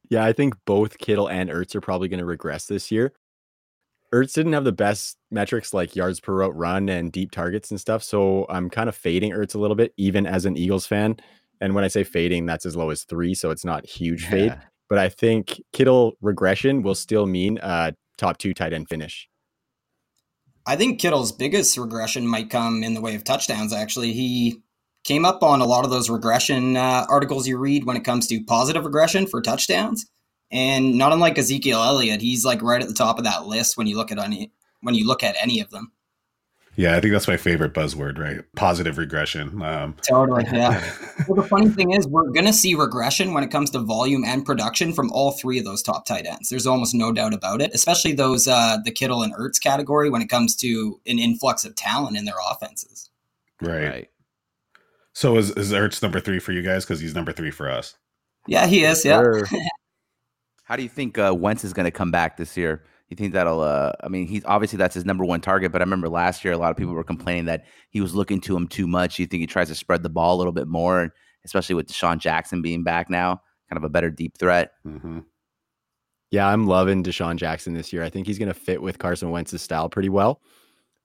Yeah, 0.08 0.24
I 0.24 0.32
think 0.32 0.54
both 0.64 0.98
Kittle 0.98 1.28
and 1.28 1.50
Ertz 1.50 1.74
are 1.74 1.82
probably 1.82 2.08
going 2.08 2.20
to 2.20 2.24
regress 2.24 2.66
this 2.66 2.90
year. 2.90 3.12
Ertz 4.12 4.32
didn't 4.32 4.54
have 4.54 4.64
the 4.64 4.72
best 4.72 5.18
metrics 5.30 5.74
like 5.74 5.94
yards 5.94 6.18
per 6.18 6.32
route 6.32 6.56
run 6.56 6.88
and 6.88 7.12
deep 7.12 7.30
targets 7.30 7.70
and 7.70 7.78
stuff. 7.78 8.02
So 8.02 8.46
I'm 8.48 8.70
kind 8.70 8.88
of 8.88 8.96
fading 8.96 9.32
Ertz 9.32 9.54
a 9.54 9.58
little 9.58 9.76
bit, 9.76 9.92
even 9.98 10.26
as 10.26 10.46
an 10.46 10.56
Eagles 10.56 10.86
fan. 10.86 11.18
And 11.60 11.74
when 11.74 11.84
I 11.84 11.88
say 11.88 12.04
fading, 12.04 12.46
that's 12.46 12.64
as 12.64 12.74
low 12.74 12.88
as 12.88 13.04
three. 13.04 13.34
So 13.34 13.50
it's 13.50 13.66
not 13.66 13.84
huge 13.84 14.24
yeah. 14.24 14.30
fade. 14.30 14.56
But 14.88 14.98
I 14.98 15.08
think 15.08 15.60
Kittle 15.72 16.16
regression 16.20 16.82
will 16.82 16.94
still 16.94 17.26
mean 17.26 17.58
a 17.62 17.94
top 18.16 18.38
two 18.38 18.54
tight 18.54 18.72
end 18.72 18.88
finish. 18.88 19.28
I 20.66 20.76
think 20.76 21.00
Kittle's 21.00 21.32
biggest 21.32 21.78
regression 21.78 22.26
might 22.26 22.50
come 22.50 22.82
in 22.82 22.94
the 22.94 23.00
way 23.00 23.14
of 23.14 23.24
touchdowns, 23.24 23.72
actually. 23.72 24.12
He 24.12 24.60
came 25.04 25.24
up 25.24 25.42
on 25.42 25.62
a 25.62 25.66
lot 25.66 25.84
of 25.84 25.90
those 25.90 26.10
regression 26.10 26.76
uh, 26.76 27.06
articles 27.08 27.48
you 27.48 27.56
read 27.56 27.84
when 27.84 27.96
it 27.96 28.04
comes 28.04 28.26
to 28.26 28.44
positive 28.44 28.84
regression 28.84 29.26
for 29.26 29.40
touchdowns. 29.40 30.04
And 30.50 30.96
not 30.96 31.12
unlike 31.12 31.38
Ezekiel 31.38 31.82
Elliott, 31.82 32.20
he's 32.20 32.44
like 32.44 32.62
right 32.62 32.82
at 32.82 32.88
the 32.88 32.94
top 32.94 33.18
of 33.18 33.24
that 33.24 33.46
list 33.46 33.76
when 33.76 33.86
you 33.86 33.96
look 33.96 34.12
at 34.12 34.18
any 34.18 34.52
when 34.80 34.94
you 34.94 35.06
look 35.06 35.22
at 35.22 35.36
any 35.40 35.60
of 35.60 35.70
them. 35.70 35.92
Yeah, 36.78 36.96
I 36.96 37.00
think 37.00 37.12
that's 37.12 37.26
my 37.26 37.36
favorite 37.36 37.74
buzzword, 37.74 38.18
right? 38.18 38.44
Positive 38.54 38.98
regression. 38.98 39.60
Um, 39.60 39.96
totally. 40.08 40.44
Yeah. 40.44 40.80
well, 41.28 41.34
the 41.34 41.48
funny 41.48 41.68
thing 41.70 41.90
is, 41.90 42.06
we're 42.06 42.30
going 42.30 42.46
to 42.46 42.52
see 42.52 42.76
regression 42.76 43.34
when 43.34 43.42
it 43.42 43.50
comes 43.50 43.70
to 43.70 43.80
volume 43.80 44.22
and 44.24 44.46
production 44.46 44.92
from 44.92 45.10
all 45.10 45.32
three 45.32 45.58
of 45.58 45.64
those 45.64 45.82
top 45.82 46.06
tight 46.06 46.24
ends. 46.24 46.50
There's 46.50 46.68
almost 46.68 46.94
no 46.94 47.10
doubt 47.10 47.34
about 47.34 47.60
it, 47.60 47.72
especially 47.74 48.12
those, 48.12 48.46
uh, 48.46 48.76
the 48.84 48.92
Kittle 48.92 49.24
and 49.24 49.34
Ertz 49.34 49.60
category 49.60 50.08
when 50.08 50.22
it 50.22 50.28
comes 50.28 50.54
to 50.58 51.00
an 51.04 51.18
influx 51.18 51.64
of 51.64 51.74
talent 51.74 52.16
in 52.16 52.26
their 52.26 52.38
offenses. 52.48 53.10
Right. 53.60 53.88
right. 53.88 54.10
So 55.14 55.36
is, 55.36 55.50
is 55.50 55.72
Ertz 55.72 56.00
number 56.00 56.20
three 56.20 56.38
for 56.38 56.52
you 56.52 56.62
guys? 56.62 56.84
Because 56.84 57.00
he's 57.00 57.12
number 57.12 57.32
three 57.32 57.50
for 57.50 57.68
us. 57.68 57.96
Yeah, 58.46 58.68
he 58.68 58.84
is. 58.84 59.04
Yeah. 59.04 59.24
How 60.62 60.76
do 60.76 60.84
you 60.84 60.88
think 60.88 61.18
uh, 61.18 61.34
Wentz 61.36 61.64
is 61.64 61.72
going 61.72 61.86
to 61.86 61.90
come 61.90 62.12
back 62.12 62.36
this 62.36 62.56
year? 62.56 62.84
You 63.08 63.16
think 63.16 63.32
that'll? 63.32 63.60
Uh, 63.60 63.92
I 64.02 64.08
mean, 64.08 64.26
he's 64.26 64.44
obviously 64.44 64.76
that's 64.76 64.94
his 64.94 65.06
number 65.06 65.24
one 65.24 65.40
target. 65.40 65.72
But 65.72 65.80
I 65.80 65.84
remember 65.84 66.08
last 66.08 66.44
year, 66.44 66.52
a 66.52 66.58
lot 66.58 66.70
of 66.70 66.76
people 66.76 66.92
were 66.92 67.04
complaining 67.04 67.46
that 67.46 67.64
he 67.90 68.00
was 68.00 68.14
looking 68.14 68.40
to 68.42 68.56
him 68.56 68.68
too 68.68 68.86
much. 68.86 69.18
You 69.18 69.26
think 69.26 69.40
he 69.40 69.46
tries 69.46 69.68
to 69.68 69.74
spread 69.74 70.02
the 70.02 70.10
ball 70.10 70.36
a 70.36 70.38
little 70.38 70.52
bit 70.52 70.68
more, 70.68 71.00
and 71.00 71.10
especially 71.44 71.74
with 71.74 71.88
DeSean 71.88 72.18
Jackson 72.18 72.60
being 72.60 72.84
back 72.84 73.08
now, 73.08 73.40
kind 73.70 73.78
of 73.78 73.84
a 73.84 73.88
better 73.88 74.10
deep 74.10 74.36
threat. 74.36 74.72
Mm-hmm. 74.86 75.20
Yeah, 76.30 76.46
I'm 76.46 76.66
loving 76.66 77.02
DeSean 77.02 77.36
Jackson 77.36 77.72
this 77.72 77.92
year. 77.92 78.02
I 78.02 78.10
think 78.10 78.26
he's 78.26 78.38
going 78.38 78.52
to 78.52 78.54
fit 78.54 78.82
with 78.82 78.98
Carson 78.98 79.30
Wentz's 79.30 79.62
style 79.62 79.88
pretty 79.88 80.10
well. 80.10 80.42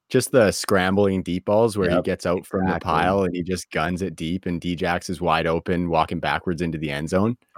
Just 0.10 0.32
the 0.32 0.52
scrambling 0.52 1.24
deep 1.24 1.46
balls 1.46 1.78
where 1.78 1.90
yep, 1.90 2.00
he 2.00 2.04
gets 2.04 2.26
out 2.26 2.40
exactly. 2.40 2.60
from 2.60 2.70
the 2.70 2.80
pile 2.80 3.24
and 3.24 3.34
he 3.34 3.42
just 3.42 3.72
guns 3.72 4.02
it 4.02 4.18
deep, 4.18 4.46
and 4.46 4.60
Djax 4.60 5.10
is 5.10 5.22
wide 5.22 5.48
open, 5.48 5.90
walking 5.90 6.20
backwards 6.20 6.62
into 6.62 6.78
the 6.78 6.92
end 6.92 7.10
zone. 7.10 7.38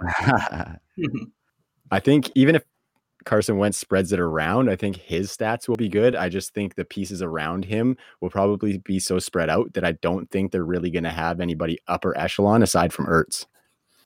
I 1.90 2.00
think 2.00 2.30
even 2.36 2.54
if 2.54 2.62
Carson 3.26 3.58
Wentz 3.58 3.76
spreads 3.76 4.12
it 4.12 4.20
around, 4.20 4.70
I 4.70 4.76
think 4.76 4.96
his 4.96 5.36
stats 5.36 5.68
will 5.68 5.76
be 5.76 5.88
good. 5.88 6.16
I 6.16 6.28
just 6.30 6.54
think 6.54 6.76
the 6.76 6.84
pieces 6.84 7.20
around 7.20 7.66
him 7.66 7.96
will 8.20 8.30
probably 8.30 8.78
be 8.78 9.00
so 9.00 9.18
spread 9.18 9.50
out 9.50 9.74
that 9.74 9.84
I 9.84 9.92
don't 9.92 10.30
think 10.30 10.52
they're 10.52 10.64
really 10.64 10.90
going 10.90 11.04
to 11.04 11.10
have 11.10 11.40
anybody 11.40 11.78
upper 11.88 12.16
echelon 12.16 12.62
aside 12.62 12.92
from 12.92 13.06
Ertz. 13.06 13.44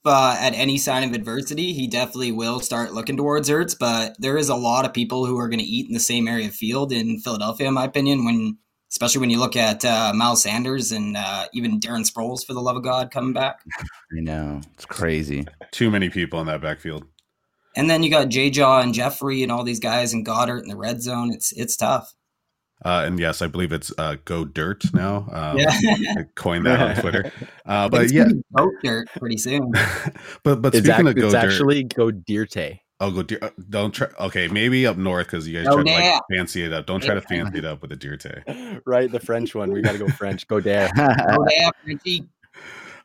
Uh, 0.02 0.34
at 0.40 0.54
any 0.54 0.78
sign 0.78 1.06
of 1.06 1.14
adversity, 1.14 1.74
he 1.74 1.86
definitely 1.86 2.32
will 2.32 2.58
start 2.58 2.94
looking 2.94 3.18
towards 3.18 3.50
Ertz. 3.50 3.76
But 3.78 4.16
there 4.18 4.38
is 4.38 4.48
a 4.48 4.54
lot 4.54 4.86
of 4.86 4.94
people 4.94 5.26
who 5.26 5.38
are 5.38 5.48
going 5.48 5.60
to 5.60 5.64
eat 5.64 5.86
in 5.86 5.92
the 5.92 6.00
same 6.00 6.26
area 6.26 6.48
of 6.48 6.54
field 6.54 6.90
in 6.90 7.20
Philadelphia, 7.20 7.68
in 7.68 7.74
my 7.74 7.84
opinion. 7.84 8.24
When 8.24 8.56
especially 8.90 9.20
when 9.20 9.30
you 9.30 9.38
look 9.38 9.56
at 9.56 9.84
uh, 9.84 10.12
Miles 10.14 10.42
Sanders 10.42 10.90
and 10.90 11.16
uh, 11.16 11.44
even 11.52 11.78
Darren 11.78 12.10
Sproles, 12.10 12.44
for 12.44 12.54
the 12.54 12.60
love 12.60 12.76
of 12.76 12.82
God, 12.82 13.10
coming 13.10 13.34
back. 13.34 13.60
I 13.78 14.20
know 14.20 14.62
it's 14.74 14.86
crazy. 14.86 15.46
Too 15.70 15.90
many 15.90 16.08
people 16.08 16.40
in 16.40 16.46
that 16.46 16.62
backfield. 16.62 17.04
And 17.76 17.88
then 17.88 18.02
you 18.02 18.10
got 18.10 18.28
J 18.28 18.50
Jaw 18.50 18.80
and 18.80 18.92
Jeffery 18.92 19.42
and 19.42 19.52
all 19.52 19.64
these 19.64 19.80
guys 19.80 20.12
and 20.12 20.26
Goedert 20.26 20.62
in 20.62 20.68
the 20.68 20.76
red 20.76 21.02
zone. 21.02 21.32
It's 21.32 21.52
it's 21.52 21.76
tough. 21.76 22.12
Uh, 22.84 23.04
and 23.06 23.20
yes, 23.20 23.42
I 23.42 23.46
believe 23.46 23.72
it's 23.72 23.92
uh, 23.98 24.16
Go 24.24 24.44
Dirt 24.44 24.84
now. 24.94 25.28
Um, 25.30 25.58
yeah, 25.58 25.68
I 26.16 26.24
coined 26.34 26.64
that 26.66 26.80
on 26.80 26.96
Twitter. 26.96 27.32
Uh, 27.66 27.88
but 27.88 28.02
it's 28.02 28.12
yeah, 28.12 28.24
Go 28.56 28.68
Dirt 28.82 29.06
pretty 29.16 29.36
soon. 29.36 29.70
but 30.42 30.60
but 30.60 30.74
it's 30.74 30.84
speaking 30.84 31.06
ac- 31.06 31.10
of 31.10 31.14
Go 31.14 31.24
it's 31.26 31.34
Dirt, 31.34 31.44
actually 31.44 31.84
Go 31.84 32.10
Dirte. 32.10 32.80
Oh, 32.98 33.12
go 33.12 33.22
deer. 33.22 33.38
Uh, 33.40 33.50
don't 33.68 33.92
try. 33.92 34.08
Okay, 34.18 34.48
maybe 34.48 34.88
up 34.88 34.96
north 34.96 35.28
because 35.28 35.46
you 35.46 35.56
guys 35.56 35.68
oh, 35.68 35.82
try 35.82 35.84
to 35.84 36.10
like 36.10 36.22
fancy 36.32 36.64
it 36.64 36.72
up. 36.72 36.86
Don't 36.86 37.00
try 37.00 37.14
to 37.14 37.20
fancy 37.20 37.58
it 37.58 37.64
up 37.64 37.80
with 37.80 37.92
a 37.92 37.96
Dirte. 37.96 38.80
Right, 38.84 39.10
the 39.10 39.20
French 39.20 39.54
one. 39.54 39.70
We 39.70 39.82
got 39.82 39.92
to 39.92 39.98
go 39.98 40.08
French. 40.08 40.48
Go 40.48 40.58
dare. 40.58 40.90
go 40.96 41.04
dare, 41.04 41.70
Frenchy. 41.84 42.28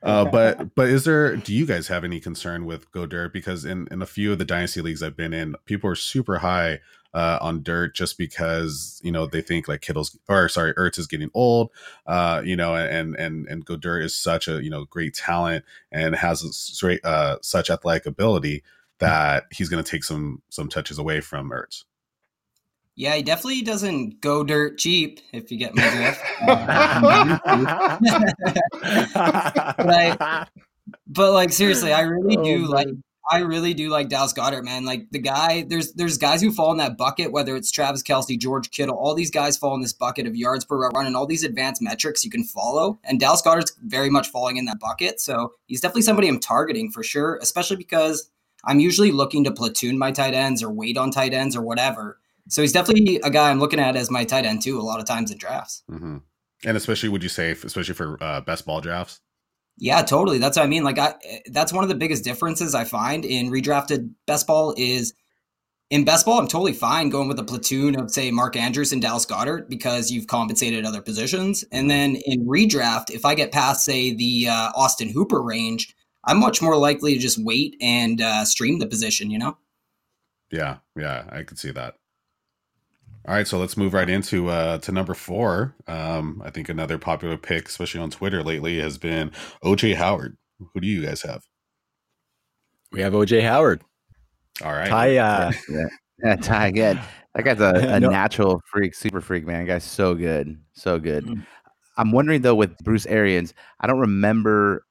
Uh, 0.06 0.24
but 0.26 0.76
but 0.76 0.88
is 0.88 1.04
there? 1.04 1.36
Do 1.36 1.54
you 1.54 1.66
guys 1.66 1.88
have 1.88 2.04
any 2.04 2.20
concern 2.20 2.66
with 2.66 2.92
Go 2.92 3.06
Dirt? 3.06 3.34
Because 3.34 3.66
in 3.66 3.88
in 3.90 4.02
a 4.02 4.06
few 4.06 4.32
of 4.32 4.38
the 4.38 4.46
dynasty 4.46 4.82
leagues 4.82 5.02
I've 5.02 5.18
been 5.18 5.34
in, 5.34 5.56
people 5.66 5.90
are 5.90 5.96
super 5.96 6.38
high 6.38 6.80
uh, 7.16 7.40
on 7.42 7.64
Dirt 7.64 7.96
just 7.96 8.18
because 8.18 9.02
you 9.04 9.12
know 9.12 9.26
they 9.26 9.42
think 9.42 9.68
like 9.68 9.82
Kittle's 9.82 10.18
or 10.30 10.48
sorry 10.48 10.74
Ertz 10.76 11.00
is 11.00 11.08
getting 11.08 11.32
old, 11.34 11.72
uh, 12.06 12.42
you 12.46 12.56
know, 12.56 12.76
and 12.76 13.16
and 13.16 13.48
and 13.48 13.66
Go 13.66 13.78
Dirt 13.78 14.04
is 14.04 14.16
such 14.16 14.48
a 14.48 14.62
you 14.62 14.70
know 14.70 14.86
great 14.86 15.16
talent 15.16 15.66
and 15.92 16.16
has 16.16 16.42
straight 16.56 17.04
uh, 17.04 17.38
such 17.42 17.72
athletic 17.72 18.06
ability 18.06 18.64
that 19.00 19.46
he's 19.52 19.70
going 19.70 19.84
to 19.84 19.90
take 19.90 20.04
some 20.04 20.44
some 20.50 20.70
touches 20.70 21.00
away 21.00 21.20
from 21.20 21.50
Ertz. 21.50 21.84
Yeah, 22.96 23.16
he 23.16 23.24
definitely 23.24 23.62
doesn't 23.62 24.22
go 24.22 24.44
dirt 24.44 24.78
cheap, 24.78 25.20
if 25.34 25.52
you 25.52 25.58
get 25.58 25.76
my 25.76 25.90
drift. 25.90 26.22
but, 29.78 30.02
I, 30.02 30.48
but 31.08 31.34
like 31.34 31.52
seriously, 31.52 31.92
I 31.92 32.02
really 32.02 32.38
oh, 32.38 32.44
do 32.44 32.68
oh, 32.68 32.72
like 32.72 32.88
I 33.30 33.40
really 33.40 33.74
do 33.74 33.90
like 33.90 34.10
Dallas 34.10 34.34
Goedert, 34.34 34.64
man. 34.64 34.86
Like 34.86 35.10
the 35.12 35.20
guy, 35.20 35.66
there's 35.68 35.94
there's 35.94 36.18
guys 36.18 36.42
who 36.42 36.52
fall 36.52 36.72
in 36.72 36.78
that 36.78 36.96
bucket, 36.96 37.32
whether 37.32 37.56
it's 37.56 37.72
Travis 37.72 38.04
Kelce, 38.04 38.40
George 38.40 38.70
Kittle, 38.70 38.96
all 38.96 39.16
these 39.16 39.32
guys 39.32 39.58
fall 39.58 39.74
in 39.74 39.82
this 39.82 39.94
bucket 39.94 40.28
of 40.28 40.36
yards 40.36 40.64
per 40.64 40.78
run 40.78 41.06
and 41.06 41.16
all 41.16 41.26
these 41.26 41.44
advanced 41.44 41.82
metrics 41.82 42.24
you 42.24 42.30
can 42.30 42.44
follow. 42.44 43.00
And 43.04 43.20
Dallas 43.20 43.42
Goedert's 43.42 43.74
very 43.84 44.10
much 44.10 44.30
falling 44.30 44.58
in 44.58 44.66
that 44.66 44.80
bucket. 44.80 45.20
So 45.20 45.54
he's 45.66 45.82
definitely 45.82 46.04
somebody 46.04 46.28
I'm 46.28 46.40
targeting 46.40 46.92
for 46.92 47.04
sure, 47.04 47.40
especially 47.42 47.78
because 47.78 48.30
I'm 48.64 48.80
usually 48.80 49.12
looking 49.12 49.44
to 49.46 49.52
platoon 49.52 49.98
my 49.98 50.12
tight 50.12 50.34
ends 50.34 50.62
or 50.62 50.70
wait 50.70 50.98
on 50.98 51.10
tight 51.10 51.34
ends 51.34 51.56
or 51.56 51.62
whatever. 51.62 52.20
So 52.48 52.62
he's 52.62 52.74
definitely 52.74 53.20
a 53.24 53.30
guy 53.30 53.50
I'm 53.50 53.60
looking 53.60 53.80
at 53.80 53.96
as 53.96 54.12
my 54.12 54.24
tight 54.24 54.46
end 54.46 54.62
too. 54.62 54.80
A 54.80 54.82
lot 54.82 55.00
of 55.00 55.06
times 55.06 55.32
in 55.32 55.38
drafts. 55.38 55.84
Mm-hmm. 55.90 56.18
And 56.66 56.78
especially, 56.78 57.10
would 57.10 57.24
you 57.24 57.30
say, 57.30 57.52
especially 57.52 57.94
for 57.94 58.22
uh, 58.22 58.42
best 58.42 58.66
ball 58.66 58.82
drafts? 58.82 59.22
Yeah, 59.78 60.02
totally. 60.04 60.38
That's 60.38 60.58
what 60.58 60.64
I 60.64 60.68
mean. 60.68 60.84
Like, 60.84 60.98
I 60.98 61.16
that's 61.52 61.74
one 61.74 61.84
of 61.84 61.90
the 61.90 61.96
biggest 61.96 62.24
differences 62.24 62.74
I 62.74 62.86
find 62.86 63.26
in 63.26 63.52
redrafted 63.52 64.12
best 64.26 64.48
ball 64.48 64.74
is 64.78 65.14
in 65.90 66.06
best 66.06 66.26
ball. 66.26 66.40
I'm 66.40 66.48
totally 66.48 66.74
fine 66.74 67.10
going 67.10 67.28
with 67.28 67.40
a 67.40 67.44
platoon 67.44 68.00
of 68.00 68.10
say 68.10 68.32
Mark 68.32 68.56
Andrews 68.56 68.94
and 68.94 69.02
Dallas 69.02 69.26
Goedert 69.26 69.70
because 69.70 70.12
you've 70.12 70.28
compensated 70.28 70.86
other 70.86 71.02
positions. 71.02 71.66
And 71.72 71.92
then 71.92 72.16
in 72.26 72.48
redraft, 72.48 73.12
if 73.12 73.26
I 73.26 73.36
get 73.36 73.52
past 73.52 73.84
say 73.84 74.14
the 74.14 74.48
uh, 74.48 74.72
Austin 74.76 75.10
Hooper 75.10 75.42
range, 75.42 75.94
I'm 76.24 76.40
much 76.40 76.62
more 76.62 76.78
likely 76.78 77.14
to 77.14 77.20
just 77.20 77.44
wait 77.44 77.76
and 77.82 78.22
uh, 78.22 78.46
stream 78.46 78.80
the 78.80 78.88
position. 78.88 79.30
You 79.30 79.40
know. 79.40 79.58
Yeah, 80.52 80.78
yeah, 80.96 81.26
I 81.30 81.44
could 81.44 81.60
see 81.60 81.72
that. 81.72 81.96
All 83.28 83.34
right, 83.34 83.48
so 83.48 83.58
let's 83.58 83.76
move 83.76 83.94
right 83.94 84.10
into 84.10 84.50
uh, 84.50 84.78
to 84.80 84.92
number 84.92 85.16
four. 85.16 85.76
Um, 85.88 86.44
I 86.46 86.52
think 86.52 86.70
another 86.70 87.00
popular 87.00 87.38
pick, 87.38 87.68
especially 87.68 88.02
on 88.02 88.12
Twitter 88.12 88.44
lately, 88.44 88.80
has 88.80 89.00
been 89.00 89.32
OJ 89.64 89.96
Howard. 89.96 90.38
Who 90.60 90.80
do 90.80 90.86
you 90.88 91.04
guys 91.04 91.24
have? 91.24 91.44
We 92.92 93.02
have 93.02 93.14
OJ 93.14 93.42
Howard. 93.42 93.82
All 94.64 94.74
right, 94.74 94.90
Ty. 94.90 95.18
Uh, 95.18 95.52
yeah, 95.70 95.88
yeah, 96.24 96.36
Ty 96.42 96.68
again. 96.68 97.02
That 97.34 97.44
guy's 97.46 97.60
a, 97.60 97.74
a 97.96 98.00
no. 98.00 98.10
natural 98.10 98.62
freak, 98.72 98.94
super 98.94 99.22
freak, 99.22 99.48
man. 99.48 99.66
That 99.66 99.74
guy's 99.74 99.84
so 99.84 100.14
good, 100.14 100.60
so 100.74 101.00
good. 101.00 101.26
Mm-hmm. 101.26 101.42
I'm 101.98 102.12
wondering 102.12 102.44
though 102.44 102.56
with 102.56 102.78
Bruce 102.84 103.08
Arians, 103.08 103.56
I 103.80 103.88
don't 103.88 104.00
remember 104.00 104.86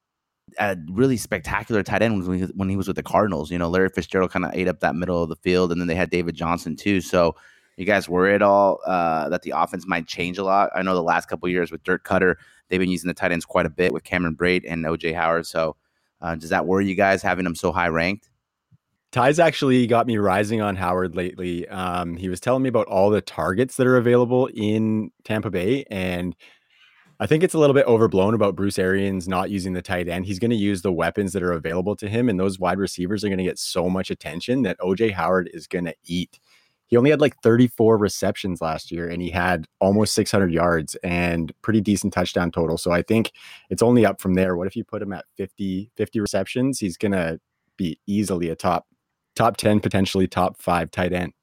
a 0.59 0.75
really 0.91 1.17
spectacular 1.17 1.83
tight 1.83 2.01
end 2.01 2.27
when 2.27 2.39
he, 2.39 2.45
when 2.53 2.69
he 2.69 2.75
was 2.75 2.87
with 2.87 2.97
the 2.97 3.03
Cardinals. 3.03 3.49
You 3.49 3.59
know, 3.59 3.69
Larry 3.69 3.89
Fitzgerald 3.89 4.31
kind 4.31 4.43
of 4.43 4.51
ate 4.53 4.67
up 4.67 4.81
that 4.81 4.95
middle 4.95 5.23
of 5.23 5.29
the 5.29 5.37
field, 5.37 5.71
and 5.71 5.79
then 5.79 5.87
they 5.87 5.95
had 5.95 6.09
David 6.09 6.35
Johnson 6.35 6.75
too. 6.75 6.99
So 6.99 7.35
you 7.77 7.85
guys 7.85 8.07
worry 8.07 8.33
at 8.33 8.41
all 8.41 8.79
uh, 8.85 9.29
that 9.29 9.41
the 9.41 9.53
offense 9.55 9.85
might 9.87 10.07
change 10.07 10.37
a 10.37 10.43
lot? 10.43 10.69
I 10.75 10.81
know 10.81 10.93
the 10.93 11.03
last 11.03 11.27
couple 11.27 11.49
years 11.49 11.71
with 11.71 11.83
Dirk 11.83 12.05
Koetter, 12.05 12.35
they've 12.69 12.79
been 12.79 12.89
using 12.89 13.07
the 13.07 13.13
tight 13.13 13.31
ends 13.31 13.45
quite 13.45 13.65
a 13.65 13.69
bit 13.69 13.93
with 13.93 14.03
Cameron 14.03 14.35
Brate 14.35 14.63
and 14.67 14.85
OJ 14.85 15.13
Howard. 15.13 15.45
So 15.45 15.75
uh, 16.21 16.35
does 16.35 16.49
that 16.49 16.65
worry 16.65 16.87
you 16.87 16.95
guys 16.95 17.21
having 17.21 17.43
them 17.43 17.55
so 17.55 17.71
high 17.71 17.89
ranked? 17.89 18.29
Ty's 19.11 19.39
actually 19.39 19.87
got 19.87 20.07
me 20.07 20.17
rising 20.17 20.61
on 20.61 20.75
Howard 20.75 21.15
lately. 21.15 21.67
Um, 21.69 22.17
he 22.17 22.27
was 22.27 22.41
telling 22.41 22.63
me 22.63 22.69
about 22.69 22.87
all 22.87 23.09
the 23.09 23.21
targets 23.21 23.77
that 23.77 23.87
are 23.87 23.95
available 23.95 24.49
in 24.53 25.11
Tampa 25.23 25.49
Bay, 25.49 25.85
and 25.89 26.35
I 27.17 27.25
think 27.25 27.41
it's 27.43 27.53
a 27.53 27.57
little 27.57 27.73
bit 27.73 27.85
overblown 27.85 28.33
about 28.33 28.57
Bruce 28.57 28.77
Arians 28.77 29.25
not 29.25 29.49
using 29.49 29.71
the 29.71 29.81
tight 29.81 30.09
end. 30.09 30.25
He's 30.25 30.39
going 30.39 30.51
to 30.51 30.57
use 30.57 30.81
the 30.81 30.91
weapons 30.91 31.31
that 31.31 31.43
are 31.43 31.53
available 31.53 31.95
to 31.95 32.09
him, 32.09 32.27
and 32.27 32.37
those 32.37 32.59
wide 32.59 32.77
receivers 32.77 33.23
are 33.23 33.29
going 33.29 33.37
to 33.37 33.45
get 33.45 33.57
so 33.57 33.89
much 33.89 34.11
attention 34.11 34.63
that 34.63 34.77
OJ 34.79 35.13
Howard 35.13 35.49
is 35.53 35.65
going 35.65 35.85
to 35.85 35.95
eat 36.03 36.41
he 36.95 36.97
only 36.97 37.09
had 37.09 37.19
like 37.19 37.35
34 37.41 37.97
receptions 37.97 38.61
last 38.61 38.89
year 38.89 39.09
and 39.09 39.21
he 39.21 39.29
had 39.29 39.67
almost 39.81 40.15
600 40.15 40.49
yards 40.49 40.95
and 41.03 41.51
pretty 41.61 41.81
decent 41.81 42.13
touchdown 42.13 42.51
total. 42.51 42.77
So 42.77 42.91
I 42.91 43.01
think 43.01 43.33
it's 43.69 43.81
only 43.81 44.05
up 44.05 44.21
from 44.21 44.35
there. 44.35 44.55
What 44.55 44.65
if 44.65 44.77
you 44.77 44.85
put 44.85 45.01
him 45.01 45.11
at 45.11 45.25
50 45.35 45.91
50 45.97 46.19
receptions? 46.21 46.79
He's 46.79 46.95
going 46.95 47.11
to 47.11 47.41
be 47.75 47.99
easily 48.07 48.47
a 48.47 48.55
top 48.55 48.87
top 49.35 49.57
10 49.57 49.81
potentially 49.81 50.25
top 50.25 50.55
5 50.55 50.89
tight 50.89 51.11
end. 51.11 51.33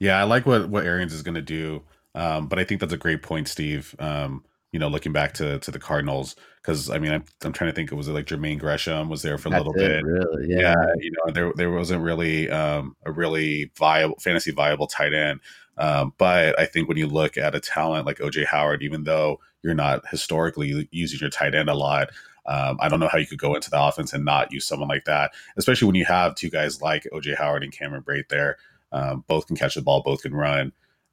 Yeah, 0.00 0.18
I 0.18 0.22
like 0.22 0.46
what 0.46 0.70
what 0.70 0.86
Arians 0.86 1.12
is 1.12 1.22
going 1.22 1.34
to 1.34 1.42
do. 1.42 1.82
Um, 2.14 2.46
but 2.46 2.58
I 2.58 2.64
think 2.64 2.80
that's 2.80 2.94
a 2.94 2.96
great 2.96 3.22
point, 3.22 3.48
Steve. 3.48 3.94
Um, 3.98 4.46
you 4.72 4.78
know, 4.78 4.88
looking 4.88 5.12
back 5.12 5.34
to 5.34 5.58
to 5.60 5.70
the 5.70 5.78
Cardinals, 5.78 6.36
because 6.62 6.90
I 6.90 6.98
mean, 6.98 7.12
I'm, 7.12 7.24
I'm 7.42 7.52
trying 7.52 7.70
to 7.70 7.74
think. 7.74 7.90
It 7.90 7.94
was 7.94 8.08
like 8.08 8.26
Jermaine 8.26 8.58
Gresham 8.58 9.08
was 9.08 9.22
there 9.22 9.38
for 9.38 9.48
a 9.48 9.50
That's 9.52 9.64
little 9.64 9.80
it, 9.80 10.02
bit. 10.02 10.04
Really, 10.04 10.48
yeah. 10.48 10.60
yeah. 10.60 10.92
You 10.98 11.12
know, 11.12 11.32
there 11.32 11.52
there 11.56 11.70
wasn't 11.70 12.02
really 12.02 12.50
um, 12.50 12.96
a 13.04 13.12
really 13.12 13.70
viable 13.76 14.16
fantasy 14.18 14.50
viable 14.50 14.86
tight 14.86 15.14
end. 15.14 15.40
Um, 15.78 16.12
but 16.18 16.58
I 16.58 16.66
think 16.66 16.88
when 16.88 16.96
you 16.96 17.06
look 17.06 17.38
at 17.38 17.54
a 17.54 17.60
talent 17.60 18.04
like 18.04 18.18
OJ 18.18 18.46
Howard, 18.46 18.82
even 18.82 19.04
though 19.04 19.38
you're 19.62 19.74
not 19.74 20.06
historically 20.08 20.88
using 20.90 21.20
your 21.20 21.30
tight 21.30 21.54
end 21.54 21.70
a 21.70 21.74
lot, 21.74 22.10
um, 22.46 22.78
I 22.80 22.88
don't 22.88 22.98
know 22.98 23.08
how 23.08 23.18
you 23.18 23.26
could 23.26 23.38
go 23.38 23.54
into 23.54 23.70
the 23.70 23.80
offense 23.80 24.12
and 24.12 24.24
not 24.24 24.52
use 24.52 24.66
someone 24.66 24.88
like 24.88 25.04
that, 25.04 25.32
especially 25.56 25.86
when 25.86 25.94
you 25.94 26.06
have 26.06 26.34
two 26.34 26.50
guys 26.50 26.82
like 26.82 27.06
OJ 27.12 27.36
Howard 27.36 27.62
and 27.62 27.72
Cameron 27.72 28.02
Brate 28.02 28.28
there. 28.28 28.56
Um, 28.90 29.24
both 29.28 29.46
can 29.46 29.56
catch 29.56 29.74
the 29.74 29.82
ball, 29.82 30.02
both 30.02 30.22
can 30.22 30.34
run. 30.34 30.72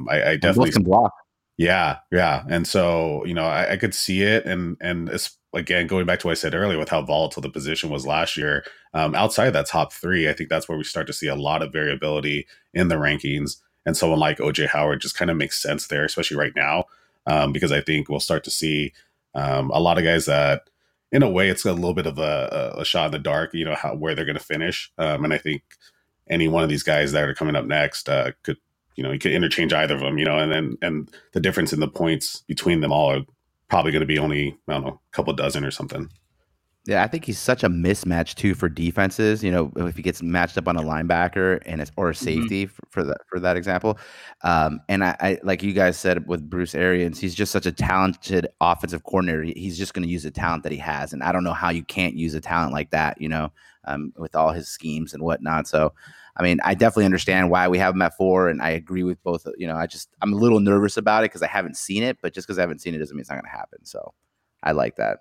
I, 0.09 0.23
I 0.23 0.37
definitely 0.37 0.71
can 0.71 0.83
block. 0.83 1.13
Yeah, 1.57 1.99
yeah, 2.11 2.43
and 2.49 2.67
so 2.67 3.23
you 3.25 3.33
know, 3.33 3.45
I, 3.45 3.73
I 3.73 3.77
could 3.77 3.95
see 3.95 4.23
it, 4.23 4.45
and 4.45 4.75
and 4.81 5.07
it's, 5.07 5.37
again, 5.53 5.87
going 5.87 6.05
back 6.05 6.19
to 6.19 6.27
what 6.27 6.31
I 6.31 6.35
said 6.35 6.53
earlier 6.53 6.77
with 6.77 6.89
how 6.89 7.01
volatile 7.01 7.41
the 7.41 7.49
position 7.49 7.89
was 7.89 8.05
last 8.05 8.35
year, 8.35 8.65
um, 8.93 9.15
outside 9.15 9.51
that 9.51 9.65
top 9.67 9.93
three, 9.93 10.27
I 10.27 10.33
think 10.33 10.49
that's 10.49 10.67
where 10.67 10.77
we 10.77 10.83
start 10.83 11.07
to 11.07 11.13
see 11.13 11.27
a 11.27 11.35
lot 11.35 11.61
of 11.61 11.71
variability 11.71 12.45
in 12.73 12.89
the 12.89 12.95
rankings, 12.95 13.57
and 13.85 13.95
someone 13.95 14.19
like 14.19 14.39
OJ 14.39 14.67
Howard 14.67 14.99
just 14.99 15.17
kind 15.17 15.31
of 15.31 15.37
makes 15.37 15.61
sense 15.61 15.87
there, 15.87 16.03
especially 16.03 16.35
right 16.37 16.51
now, 16.57 16.85
um, 17.25 17.53
because 17.53 17.71
I 17.71 17.79
think 17.81 18.09
we'll 18.09 18.19
start 18.19 18.43
to 18.45 18.51
see 18.51 18.91
um, 19.33 19.71
a 19.71 19.79
lot 19.79 19.97
of 19.97 20.03
guys 20.03 20.25
that, 20.25 20.69
in 21.13 21.23
a 21.23 21.29
way, 21.29 21.47
it's 21.49 21.63
a 21.65 21.71
little 21.71 21.93
bit 21.93 22.05
of 22.07 22.17
a, 22.19 22.73
a 22.79 22.83
shot 22.83 23.05
in 23.05 23.11
the 23.13 23.19
dark, 23.19 23.53
you 23.53 23.63
know, 23.63 23.75
how 23.75 23.95
where 23.95 24.13
they're 24.13 24.25
going 24.25 24.37
to 24.37 24.43
finish, 24.43 24.91
um, 24.97 25.23
and 25.23 25.33
I 25.33 25.37
think 25.37 25.63
any 26.29 26.47
one 26.47 26.63
of 26.63 26.69
these 26.69 26.83
guys 26.83 27.11
that 27.11 27.29
are 27.29 27.35
coming 27.35 27.55
up 27.55 27.65
next 27.65 28.09
uh, 28.09 28.31
could 28.43 28.57
you 28.95 29.03
know 29.03 29.11
you 29.11 29.19
could 29.19 29.31
interchange 29.31 29.73
either 29.73 29.95
of 29.95 30.01
them 30.01 30.17
you 30.17 30.25
know 30.25 30.37
and 30.37 30.51
then 30.51 30.77
and 30.81 31.11
the 31.33 31.39
difference 31.39 31.73
in 31.73 31.79
the 31.79 31.87
points 31.87 32.43
between 32.47 32.81
them 32.81 32.91
all 32.91 33.11
are 33.11 33.21
probably 33.69 33.91
going 33.91 34.01
to 34.01 34.05
be 34.05 34.19
only 34.19 34.57
i 34.67 34.73
don't 34.73 34.83
know 34.83 34.89
a 34.89 35.15
couple 35.15 35.33
dozen 35.33 35.65
or 35.65 35.71
something 35.71 36.09
yeah, 36.87 37.03
I 37.03 37.07
think 37.07 37.25
he's 37.25 37.39
such 37.39 37.63
a 37.63 37.69
mismatch 37.69 38.35
too 38.35 38.53
for 38.53 38.69
defenses. 38.69 39.43
You 39.43 39.49
know, 39.49 39.71
if 39.75 39.95
he 39.95 40.03
gets 40.03 40.21
matched 40.21 40.55
up 40.55 40.67
on 40.67 40.77
a 40.77 40.83
linebacker 40.83 41.59
and 41.65 41.81
it's 41.81 41.91
or 41.97 42.09
a 42.09 42.13
mm-hmm. 42.13 42.23
safety 42.23 42.65
mm-hmm. 42.67 42.75
for, 42.75 42.83
for 42.91 43.03
that 43.05 43.17
for 43.27 43.39
that 43.39 43.57
example. 43.57 43.97
Um, 44.43 44.79
and 44.87 45.03
I, 45.03 45.15
I, 45.19 45.39
like 45.41 45.63
you 45.63 45.73
guys 45.73 45.97
said 45.97 46.27
with 46.27 46.47
Bruce 46.47 46.75
Arians, 46.75 47.19
he's 47.19 47.33
just 47.33 47.51
such 47.51 47.65
a 47.65 47.71
talented 47.71 48.47
offensive 48.61 49.03
coordinator. 49.03 49.41
He's 49.41 49.79
just 49.79 49.95
going 49.95 50.03
to 50.05 50.11
use 50.11 50.23
the 50.23 50.31
talent 50.31 50.61
that 50.61 50.71
he 50.71 50.77
has, 50.77 51.11
and 51.11 51.23
I 51.23 51.31
don't 51.31 51.43
know 51.43 51.53
how 51.53 51.71
you 51.71 51.83
can't 51.83 52.15
use 52.15 52.35
a 52.35 52.41
talent 52.41 52.71
like 52.71 52.91
that. 52.91 53.19
You 53.19 53.29
know, 53.29 53.51
um, 53.85 54.13
with 54.15 54.35
all 54.35 54.51
his 54.51 54.67
schemes 54.67 55.15
and 55.15 55.23
whatnot. 55.23 55.67
So 55.67 55.91
I 56.37 56.43
mean, 56.43 56.59
I 56.63 56.73
definitely 56.73 57.05
understand 57.05 57.49
why 57.49 57.67
we 57.67 57.77
have 57.77 57.95
him 57.95 58.01
at 58.01 58.17
four, 58.17 58.49
and 58.49 58.61
I 58.61 58.71
agree 58.71 59.03
with 59.03 59.21
both. 59.23 59.47
You 59.57 59.67
know, 59.67 59.75
I 59.75 59.87
just 59.87 60.09
I'm 60.21 60.33
a 60.33 60.35
little 60.35 60.59
nervous 60.59 60.97
about 60.97 61.23
it 61.23 61.31
because 61.31 61.41
I 61.41 61.47
haven't 61.47 61.77
seen 61.77 62.03
it, 62.03 62.17
but 62.21 62.33
just 62.33 62.47
because 62.47 62.57
I 62.57 62.61
haven't 62.61 62.81
seen 62.81 62.93
it 62.93 62.99
doesn't 62.99 63.15
mean 63.15 63.21
it's 63.21 63.29
not 63.29 63.35
going 63.35 63.51
to 63.51 63.57
happen. 63.57 63.85
So 63.85 64.13
I 64.61 64.73
like 64.73 64.97
that. 64.97 65.19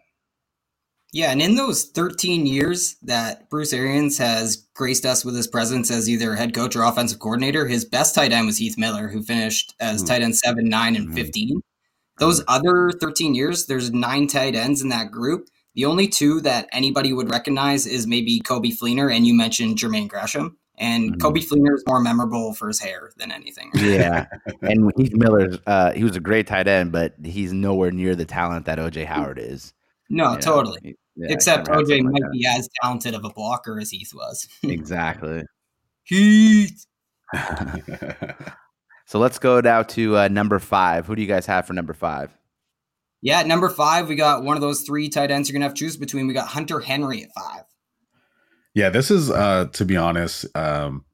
Yeah, 1.13 1.31
and 1.31 1.41
in 1.41 1.55
those 1.55 1.85
13 1.85 2.45
years 2.45 2.97
that 3.03 3.49
Bruce 3.49 3.73
Arians 3.73 4.19
has 4.19 4.67
graced 4.75 5.07
us 5.07 5.25
with 5.25 5.37
his 5.37 5.47
presence 5.47 5.89
as 5.89 6.11
either 6.11 6.35
head 6.35 6.53
coach 6.53 6.75
or 6.75 6.83
offensive 6.83 7.21
coordinator, 7.21 7.69
his 7.69 7.85
best 7.85 8.17
tight 8.17 8.33
end 8.33 8.47
was 8.47 8.57
Heath 8.57 8.77
Miller, 8.77 9.07
who 9.07 9.23
finished 9.23 9.75
as 9.79 9.99
mm-hmm. 9.99 10.09
tight 10.09 10.23
end 10.23 10.37
seven, 10.37 10.69
nine, 10.69 10.97
and 10.97 11.07
mm-hmm. 11.07 11.15
15. 11.15 11.61
Those 12.19 12.43
other 12.49 12.91
13 13.01 13.37
years, 13.37 13.67
there's 13.67 13.93
nine 13.93 14.27
tight 14.27 14.57
ends 14.57 14.83
in 14.83 14.89
that 14.89 15.13
group. 15.13 15.49
The 15.77 15.85
only 15.85 16.09
two 16.09 16.41
that 16.41 16.69
anybody 16.73 17.13
would 17.13 17.31
recognize 17.31 17.87
is 17.87 18.09
maybe 18.09 18.41
Coby 18.41 18.77
Fleener, 18.77 19.15
and 19.15 19.25
you 19.25 19.35
mentioned 19.35 19.79
Jermaine 19.79 20.09
Gresham. 20.09 20.57
And 20.77 21.13
mm-hmm. 21.13 21.27
Coby 21.27 21.45
Fleener 21.45 21.75
is 21.75 21.85
more 21.87 22.01
memorable 22.01 22.53
for 22.53 22.69
his 22.69 22.81
hair 22.81 23.13
than 23.17 23.31
anything. 23.31 23.71
yeah, 23.75 24.27
and 24.63 24.91
Heath 24.97 25.15
Miller, 25.15 25.57
uh, 25.67 25.93
he 25.93 26.03
was 26.03 26.17
a 26.17 26.21
great 26.21 26.47
tight 26.47 26.67
end, 26.67 26.91
but 26.91 27.15
he's 27.23 27.53
nowhere 27.53 27.93
near 27.93 28.17
the 28.17 28.25
talent 28.25 28.67
that 28.67 28.79
OJ 28.79 29.05
Howard 29.07 29.39
is. 29.39 29.73
No, 30.11 30.33
you 30.33 30.39
totally. 30.39 30.97
Yeah, 31.17 31.29
Except 31.31 31.69
OJ 31.69 32.03
might 32.03 32.23
like 32.23 32.33
be 32.33 32.47
as 32.47 32.69
talented 32.83 33.15
of 33.15 33.25
a 33.25 33.31
blocker 33.31 33.79
as 33.79 33.91
Heath 33.91 34.13
was. 34.15 34.49
exactly. 34.65 35.45
Heath. 36.05 36.87
so 39.07 39.19
let's 39.19 39.39
go 39.39 39.61
now 39.61 39.83
to 39.83 40.19
uh, 40.19 40.29
number 40.29 40.59
five. 40.59 41.07
Who 41.07 41.15
do 41.15 41.23
you 41.23 41.29
guys 41.29 41.47
have 41.47 41.67
for 41.67 41.73
number 41.73 41.95
five? 41.95 42.37
Yeah, 43.23 43.43
number 43.43 43.71
five, 43.71 44.09
we 44.09 44.17
got 44.17 44.45
one 44.45 44.57
of 44.57 44.61
those 44.61 44.83
three 44.83 45.09
tight 45.09 45.31
ends 45.31 45.49
you're 45.49 45.55
gonna 45.55 45.65
have 45.65 45.75
to 45.75 45.79
choose 45.79 45.97
between. 45.97 46.27
We 46.27 46.35
got 46.35 46.49
Hunter 46.49 46.81
Henry 46.81 47.23
at 47.23 47.31
five. 47.35 47.65
Yeah, 48.75 48.91
this 48.91 49.11
is 49.11 49.31
uh 49.31 49.67
to 49.73 49.85
be 49.85 49.97
honest, 49.97 50.47
um 50.57 51.05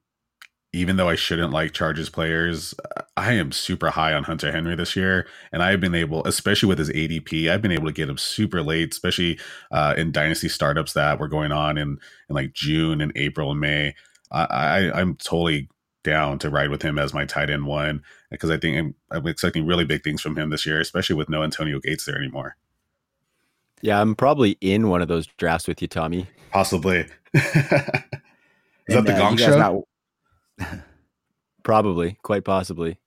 even 0.73 0.95
though 0.95 1.09
I 1.09 1.15
shouldn't 1.15 1.51
like 1.51 1.73
Chargers 1.73 2.09
players, 2.09 2.73
I 3.17 3.33
am 3.33 3.51
super 3.51 3.89
high 3.89 4.13
on 4.13 4.23
Hunter 4.23 4.53
Henry 4.53 4.75
this 4.75 4.95
year, 4.95 5.27
and 5.51 5.61
I've 5.61 5.81
been 5.81 5.93
able, 5.93 6.25
especially 6.25 6.69
with 6.69 6.79
his 6.79 6.89
ADP, 6.89 7.51
I've 7.51 7.61
been 7.61 7.73
able 7.73 7.87
to 7.87 7.93
get 7.93 8.07
him 8.07 8.17
super 8.17 8.63
late, 8.63 8.93
especially 8.93 9.37
uh, 9.71 9.95
in 9.97 10.13
dynasty 10.13 10.47
startups 10.47 10.93
that 10.93 11.19
were 11.19 11.27
going 11.27 11.51
on 11.51 11.77
in 11.77 11.99
in 12.29 12.35
like 12.35 12.53
June 12.53 13.01
and 13.01 13.11
April 13.15 13.51
and 13.51 13.59
May. 13.59 13.95
I, 14.31 14.45
I 14.45 14.99
I'm 14.99 15.15
totally 15.15 15.69
down 16.03 16.39
to 16.39 16.49
ride 16.49 16.69
with 16.69 16.81
him 16.81 16.97
as 16.97 17.13
my 17.13 17.25
tight 17.25 17.49
end 17.49 17.65
one 17.65 18.01
because 18.31 18.49
I 18.49 18.57
think 18.57 18.77
I'm, 18.77 18.95
I'm 19.11 19.27
expecting 19.27 19.65
really 19.65 19.85
big 19.85 20.03
things 20.03 20.21
from 20.21 20.37
him 20.37 20.49
this 20.49 20.65
year, 20.65 20.79
especially 20.79 21.15
with 21.15 21.29
no 21.29 21.43
Antonio 21.43 21.79
Gates 21.79 22.05
there 22.05 22.17
anymore. 22.17 22.55
Yeah, 23.81 23.99
I'm 23.99 24.15
probably 24.15 24.57
in 24.61 24.89
one 24.89 25.01
of 25.01 25.07
those 25.07 25.27
drafts 25.37 25.67
with 25.67 25.81
you, 25.81 25.87
Tommy. 25.87 26.27
Possibly. 26.51 27.07
Is 28.87 28.95
and, 28.95 29.05
that 29.05 29.05
the 29.05 29.13
uh, 29.13 29.17
Gong 29.17 29.37
Show? 29.37 29.85
Not... 30.59 30.79
probably, 31.63 32.17
quite 32.23 32.43
possibly. 32.43 32.97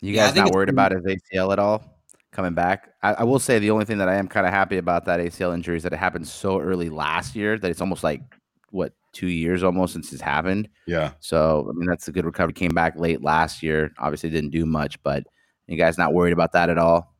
You 0.00 0.14
guys 0.14 0.34
yeah, 0.34 0.44
not 0.44 0.52
worried 0.52 0.68
about 0.68 0.92
his 0.92 1.02
ACL 1.02 1.52
at 1.52 1.58
all 1.58 1.84
coming 2.32 2.54
back? 2.54 2.90
I, 3.02 3.14
I 3.14 3.24
will 3.24 3.38
say 3.38 3.58
the 3.58 3.70
only 3.70 3.84
thing 3.84 3.98
that 3.98 4.08
I 4.08 4.16
am 4.16 4.28
kind 4.28 4.46
of 4.46 4.52
happy 4.52 4.76
about 4.78 5.04
that 5.06 5.20
ACL 5.20 5.54
injury 5.54 5.76
is 5.76 5.82
that 5.84 5.92
it 5.92 5.98
happened 5.98 6.28
so 6.28 6.60
early 6.60 6.90
last 6.90 7.34
year 7.34 7.58
that 7.58 7.70
it's 7.70 7.80
almost 7.80 8.04
like 8.04 8.22
what 8.70 8.92
two 9.12 9.28
years 9.28 9.62
almost 9.62 9.94
since 9.94 10.12
it's 10.12 10.20
happened. 10.20 10.68
Yeah. 10.86 11.12
So 11.20 11.66
I 11.68 11.72
mean 11.72 11.88
that's 11.88 12.08
a 12.08 12.12
good 12.12 12.26
recovery. 12.26 12.52
Came 12.52 12.74
back 12.74 12.98
late 12.98 13.22
last 13.22 13.62
year. 13.62 13.92
Obviously 13.98 14.30
didn't 14.30 14.50
do 14.50 14.66
much, 14.66 15.02
but 15.02 15.24
you 15.66 15.76
guys 15.76 15.98
not 15.98 16.12
worried 16.12 16.32
about 16.32 16.52
that 16.52 16.70
at 16.70 16.78
all? 16.78 17.15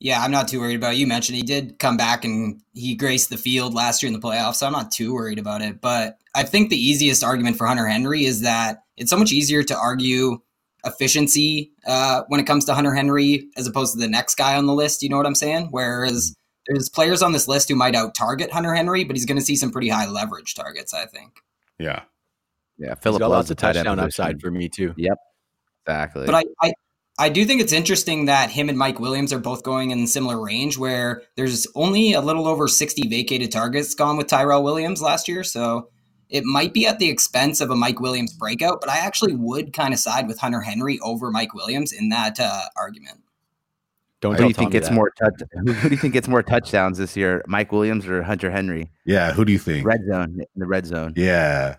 Yeah, 0.00 0.22
I'm 0.22 0.30
not 0.30 0.48
too 0.48 0.60
worried 0.60 0.76
about 0.76 0.94
it. 0.94 0.98
You 0.98 1.06
mentioned 1.06 1.36
he 1.36 1.42
did 1.42 1.78
come 1.78 1.96
back 1.96 2.24
and 2.24 2.60
he 2.72 2.94
graced 2.94 3.30
the 3.30 3.36
field 3.36 3.74
last 3.74 4.02
year 4.02 4.08
in 4.08 4.18
the 4.18 4.26
playoffs, 4.26 4.56
so 4.56 4.66
I'm 4.66 4.72
not 4.72 4.90
too 4.90 5.14
worried 5.14 5.38
about 5.38 5.62
it. 5.62 5.80
But 5.80 6.18
I 6.34 6.42
think 6.42 6.68
the 6.68 6.76
easiest 6.76 7.24
argument 7.24 7.56
for 7.56 7.66
Hunter 7.66 7.86
Henry 7.86 8.24
is 8.24 8.40
that 8.42 8.82
it's 8.96 9.10
so 9.10 9.16
much 9.16 9.32
easier 9.32 9.62
to 9.62 9.76
argue 9.76 10.38
efficiency 10.84 11.72
uh, 11.86 12.22
when 12.28 12.40
it 12.40 12.46
comes 12.46 12.64
to 12.66 12.74
Hunter 12.74 12.94
Henry 12.94 13.48
as 13.56 13.66
opposed 13.66 13.94
to 13.94 13.98
the 13.98 14.08
next 14.08 14.34
guy 14.34 14.56
on 14.56 14.66
the 14.66 14.74
list. 14.74 15.02
You 15.02 15.08
know 15.08 15.16
what 15.16 15.26
I'm 15.26 15.34
saying? 15.34 15.68
Whereas 15.70 16.36
there's 16.66 16.88
players 16.88 17.22
on 17.22 17.32
this 17.32 17.48
list 17.48 17.68
who 17.68 17.74
might 17.74 17.94
out 17.94 18.14
target 18.14 18.50
Hunter 18.50 18.74
Henry, 18.74 19.04
but 19.04 19.16
he's 19.16 19.26
going 19.26 19.38
to 19.38 19.44
see 19.44 19.56
some 19.56 19.70
pretty 19.70 19.88
high 19.88 20.06
leverage 20.06 20.54
targets. 20.54 20.92
I 20.92 21.06
think. 21.06 21.32
Yeah. 21.78 22.02
Yeah, 22.78 22.94
Philip 22.94 23.20
loves 23.20 23.30
lots 23.30 23.50
of 23.50 23.56
tight 23.56 23.76
end 23.76 23.86
touchdown 23.86 24.00
upside 24.00 24.40
for 24.40 24.50
me 24.50 24.68
too. 24.68 24.94
Yep, 24.96 25.18
exactly. 25.86 26.26
But 26.26 26.34
I, 26.34 26.42
I, 26.60 26.72
I 27.18 27.28
do 27.28 27.44
think 27.44 27.60
it's 27.60 27.72
interesting 27.72 28.24
that 28.24 28.50
him 28.50 28.68
and 28.68 28.76
Mike 28.76 28.98
Williams 28.98 29.32
are 29.32 29.38
both 29.38 29.62
going 29.62 29.90
in 29.92 30.06
similar 30.06 30.40
range, 30.40 30.76
where 30.76 31.22
there's 31.36 31.66
only 31.76 32.12
a 32.12 32.20
little 32.20 32.48
over 32.48 32.66
60 32.66 33.06
vacated 33.08 33.52
targets 33.52 33.94
gone 33.94 34.16
with 34.16 34.26
Tyrell 34.26 34.64
Williams 34.64 35.00
last 35.00 35.28
year. 35.28 35.44
So 35.44 35.90
it 36.28 36.42
might 36.44 36.72
be 36.74 36.86
at 36.86 36.98
the 36.98 37.08
expense 37.08 37.60
of 37.60 37.70
a 37.70 37.76
Mike 37.76 38.00
Williams 38.00 38.32
breakout, 38.32 38.80
but 38.80 38.90
I 38.90 38.98
actually 38.98 39.36
would 39.36 39.72
kind 39.72 39.94
of 39.94 40.00
side 40.00 40.26
with 40.26 40.40
Hunter 40.40 40.60
Henry 40.60 40.98
over 41.00 41.30
Mike 41.30 41.54
Williams 41.54 41.92
in 41.92 42.08
that 42.08 42.40
uh, 42.40 42.62
argument. 42.76 43.20
Don't 44.20 44.32
who 44.32 44.38
tell 44.38 44.46
do 44.46 44.48
you 44.48 44.54
think 44.54 44.66
Tommy 44.68 44.72
gets 44.72 44.88
that. 44.88 44.94
more 44.94 45.10
touch? 45.10 45.34
Who, 45.52 45.72
who 45.72 45.88
do 45.90 45.94
you 45.94 46.00
think 46.00 46.14
gets 46.14 46.26
more 46.28 46.42
touchdowns 46.42 46.98
this 46.98 47.16
year, 47.16 47.44
Mike 47.46 47.70
Williams 47.70 48.08
or 48.08 48.22
Hunter 48.22 48.50
Henry? 48.50 48.90
Yeah. 49.04 49.32
Who 49.32 49.44
do 49.44 49.52
you 49.52 49.58
think? 49.58 49.86
Red 49.86 50.00
zone 50.10 50.40
in 50.40 50.46
the 50.56 50.66
red 50.66 50.86
zone. 50.86 51.12
Yeah. 51.14 51.76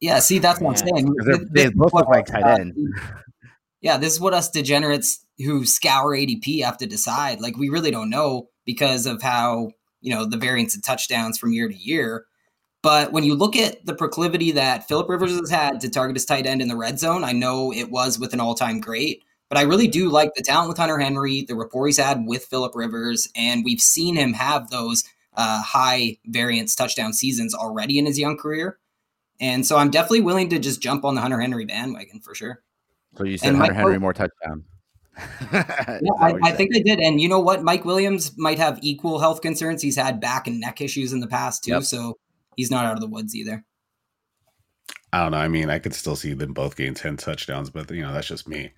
Yeah, 0.00 0.20
see, 0.20 0.38
that's 0.38 0.60
what 0.60 0.70
I'm 0.70 0.76
saying. 0.76 1.14
they're- 1.26 1.44
they 1.50 1.68
both 1.68 1.92
look 1.92 2.08
like 2.08 2.24
tight 2.26 2.44
end. 2.60 2.74
Yeah, 3.80 3.96
this 3.96 4.12
is 4.12 4.20
what 4.20 4.34
us 4.34 4.50
degenerates 4.50 5.24
who 5.38 5.64
scour 5.64 6.14
ADP 6.14 6.62
have 6.64 6.78
to 6.78 6.86
decide. 6.86 7.40
Like, 7.40 7.56
we 7.56 7.70
really 7.70 7.90
don't 7.90 8.10
know 8.10 8.48
because 8.66 9.06
of 9.06 9.22
how, 9.22 9.70
you 10.00 10.14
know, 10.14 10.26
the 10.26 10.36
variance 10.36 10.76
of 10.76 10.82
touchdowns 10.82 11.38
from 11.38 11.52
year 11.52 11.68
to 11.68 11.74
year. 11.74 12.26
But 12.82 13.12
when 13.12 13.24
you 13.24 13.34
look 13.34 13.56
at 13.56 13.84
the 13.84 13.94
proclivity 13.94 14.52
that 14.52 14.88
Philip 14.88 15.08
Rivers 15.08 15.38
has 15.38 15.50
had 15.50 15.80
to 15.80 15.90
target 15.90 16.16
his 16.16 16.24
tight 16.24 16.46
end 16.46 16.62
in 16.62 16.68
the 16.68 16.76
red 16.76 16.98
zone, 16.98 17.24
I 17.24 17.32
know 17.32 17.72
it 17.72 17.90
was 17.90 18.18
with 18.18 18.32
an 18.32 18.40
all 18.40 18.54
time 18.54 18.80
great, 18.80 19.22
but 19.50 19.58
I 19.58 19.62
really 19.62 19.88
do 19.88 20.08
like 20.08 20.34
the 20.34 20.42
talent 20.42 20.68
with 20.68 20.78
Hunter 20.78 20.98
Henry, 20.98 21.42
the 21.42 21.54
rapport 21.54 21.86
he's 21.86 21.98
had 21.98 22.24
with 22.26 22.44
Philip 22.44 22.74
Rivers, 22.74 23.28
and 23.36 23.64
we've 23.64 23.80
seen 23.80 24.16
him 24.16 24.32
have 24.32 24.70
those 24.70 25.04
uh, 25.34 25.62
high 25.62 26.16
variance 26.26 26.74
touchdown 26.74 27.12
seasons 27.12 27.54
already 27.54 27.98
in 27.98 28.06
his 28.06 28.18
young 28.18 28.36
career. 28.36 28.78
And 29.40 29.66
so 29.66 29.76
I'm 29.76 29.90
definitely 29.90 30.20
willing 30.20 30.50
to 30.50 30.58
just 30.58 30.82
jump 30.82 31.04
on 31.04 31.14
the 31.14 31.20
Hunter 31.20 31.40
Henry 31.40 31.64
bandwagon 31.64 32.20
for 32.20 32.34
sure. 32.34 32.62
So 33.20 33.26
you 33.26 33.36
said 33.36 33.50
And 33.50 33.58
Hunter 33.58 33.74
Mike 33.74 33.78
Henry 33.78 33.98
more 33.98 34.14
touchdown. 34.14 34.64
Yeah, 35.52 36.12
I, 36.18 36.34
I 36.42 36.52
think 36.52 36.74
I 36.74 36.80
did. 36.80 36.98
And 36.98 37.20
you 37.20 37.28
know 37.28 37.40
what? 37.40 37.62
Mike 37.62 37.84
Williams 37.84 38.32
might 38.38 38.58
have 38.58 38.78
equal 38.80 39.18
health 39.18 39.42
concerns. 39.42 39.82
He's 39.82 39.96
had 39.96 40.18
back 40.18 40.46
and 40.46 40.58
neck 40.58 40.80
issues 40.80 41.12
in 41.12 41.20
the 41.20 41.26
past 41.26 41.64
too. 41.64 41.72
Yep. 41.72 41.82
So 41.82 42.16
he's 42.56 42.70
not 42.70 42.86
out 42.86 42.94
of 42.94 43.00
the 43.00 43.06
woods 43.06 43.34
either. 43.34 43.62
I 45.12 45.20
don't 45.20 45.32
know. 45.32 45.38
I 45.38 45.48
mean, 45.48 45.68
I 45.68 45.78
could 45.78 45.94
still 45.94 46.16
see 46.16 46.32
them 46.32 46.54
both 46.54 46.76
gain 46.76 46.94
10 46.94 47.18
touchdowns, 47.18 47.68
but 47.68 47.90
you 47.90 48.00
know, 48.00 48.14
that's 48.14 48.28
just 48.28 48.48
me. 48.48 48.72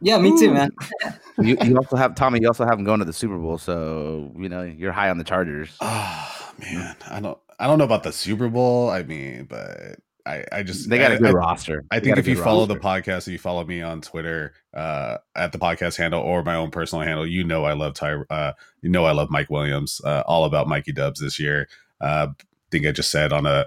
Yeah, 0.00 0.16
me 0.18 0.30
too, 0.38 0.54
man. 0.54 0.70
you, 1.42 1.58
you 1.62 1.76
also 1.76 1.96
have 1.96 2.14
Tommy. 2.14 2.40
You 2.40 2.48
also 2.48 2.64
have 2.64 2.78
him 2.78 2.84
going 2.84 3.00
to 3.00 3.04
the 3.04 3.12
Super 3.12 3.36
Bowl, 3.36 3.58
so 3.58 4.32
you 4.38 4.48
know 4.48 4.62
you're 4.62 4.92
high 4.92 5.10
on 5.10 5.18
the 5.18 5.24
Chargers. 5.24 5.76
Oh 5.80 6.52
man. 6.58 6.96
I 7.08 7.20
don't 7.20 7.38
I 7.58 7.66
don't 7.66 7.78
know 7.78 7.84
about 7.84 8.02
the 8.02 8.12
Super 8.12 8.48
Bowl. 8.48 8.88
I 8.88 9.02
mean, 9.02 9.44
but 9.44 9.98
I, 10.24 10.44
I 10.52 10.62
just 10.62 10.88
They 10.88 10.98
got 10.98 11.12
I- 11.12 11.14
a 11.14 11.18
good 11.18 11.28
I- 11.30 11.32
roster. 11.32 11.84
I 11.90 11.98
They 11.98 12.06
think 12.06 12.18
if 12.18 12.26
you 12.28 12.36
follow 12.36 12.60
roster. 12.66 12.74
the 12.74 12.80
podcast, 12.80 13.26
if 13.26 13.32
you 13.32 13.38
follow 13.38 13.64
me 13.64 13.82
on 13.82 14.00
Twitter 14.00 14.54
uh, 14.74 15.18
at 15.34 15.52
the 15.52 15.58
podcast 15.58 15.96
handle 15.96 16.20
or 16.20 16.42
my 16.44 16.54
own 16.54 16.70
personal 16.70 17.04
handle, 17.04 17.26
you 17.26 17.44
know 17.44 17.64
I 17.64 17.72
love 17.72 17.94
Ty. 17.94 18.14
Uh, 18.30 18.52
you 18.82 18.88
know 18.90 19.04
I 19.04 19.12
love 19.12 19.30
Mike 19.30 19.50
Williams. 19.50 20.00
Uh, 20.04 20.22
all 20.26 20.44
about 20.44 20.68
Mikey 20.68 20.92
Dubs 20.92 21.20
this 21.20 21.38
year. 21.40 21.68
Uh, 22.00 22.28
I 22.30 22.44
think 22.70 22.86
I 22.86 22.92
just 22.92 23.10
said 23.10 23.32
on 23.32 23.46
a 23.46 23.66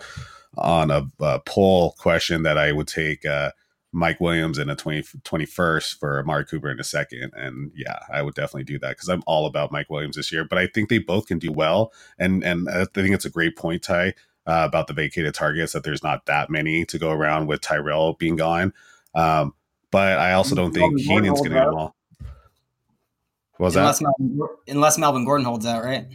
on 0.57 0.89
a, 0.91 1.09
uh 1.19 1.39
poll 1.39 1.91
question 1.99 2.43
that 2.43 2.57
I 2.57 2.71
would 2.71 2.87
take 2.87 3.25
uh, 3.25 3.51
Mike 3.91 4.19
Williams 4.21 4.57
in 4.57 4.69
a 4.69 4.75
20, 4.75 5.01
21st 5.03 5.99
for 5.99 6.19
Amari 6.19 6.45
Cooper 6.45 6.69
in 6.71 6.79
a 6.79 6.83
second, 6.83 7.31
and 7.35 7.71
yeah, 7.75 7.99
I 8.11 8.21
would 8.21 8.33
definitely 8.33 8.63
do 8.63 8.79
that 8.79 8.89
because 8.91 9.09
I'm 9.09 9.23
all 9.27 9.45
about 9.45 9.71
Mike 9.71 9.89
Williams 9.89 10.15
this 10.15 10.31
year. 10.31 10.43
But 10.45 10.57
I 10.57 10.67
think 10.67 10.89
they 10.89 10.97
both 10.99 11.27
can 11.27 11.39
do 11.39 11.51
well, 11.51 11.91
and 12.17 12.43
and 12.43 12.69
I 12.69 12.85
think 12.93 13.13
it's 13.13 13.25
a 13.25 13.29
great 13.29 13.55
point, 13.57 13.83
Ty 13.83 14.13
uh, 14.47 14.63
about 14.67 14.87
the 14.87 14.93
vacated 14.93 15.33
targets 15.33 15.73
that 15.73 15.83
there's 15.83 16.03
not 16.03 16.25
that 16.25 16.49
many 16.49 16.85
to 16.85 16.97
go 16.99 17.11
around 17.11 17.47
with 17.47 17.61
Tyrell 17.61 18.13
being 18.13 18.35
gone. 18.35 18.73
Um, 19.13 19.53
but 19.91 20.19
I 20.19 20.33
also 20.33 20.55
don't 20.55 20.73
think 20.73 20.93
Melvin 20.93 21.07
Gordon 21.07 21.23
Heenan's 21.25 21.39
going 21.39 21.51
to 21.51 21.57
get 21.57 21.65
them 21.65 21.75
all. 21.75 21.95
What 23.57 23.67
was 23.67 23.75
unless 23.75 23.99
that? 23.99 24.13
Melvin, 24.19 24.47
unless 24.67 24.97
Melvin 24.97 25.25
Gordon 25.25 25.45
holds 25.45 25.65
out, 25.65 25.83
right? 25.83 26.05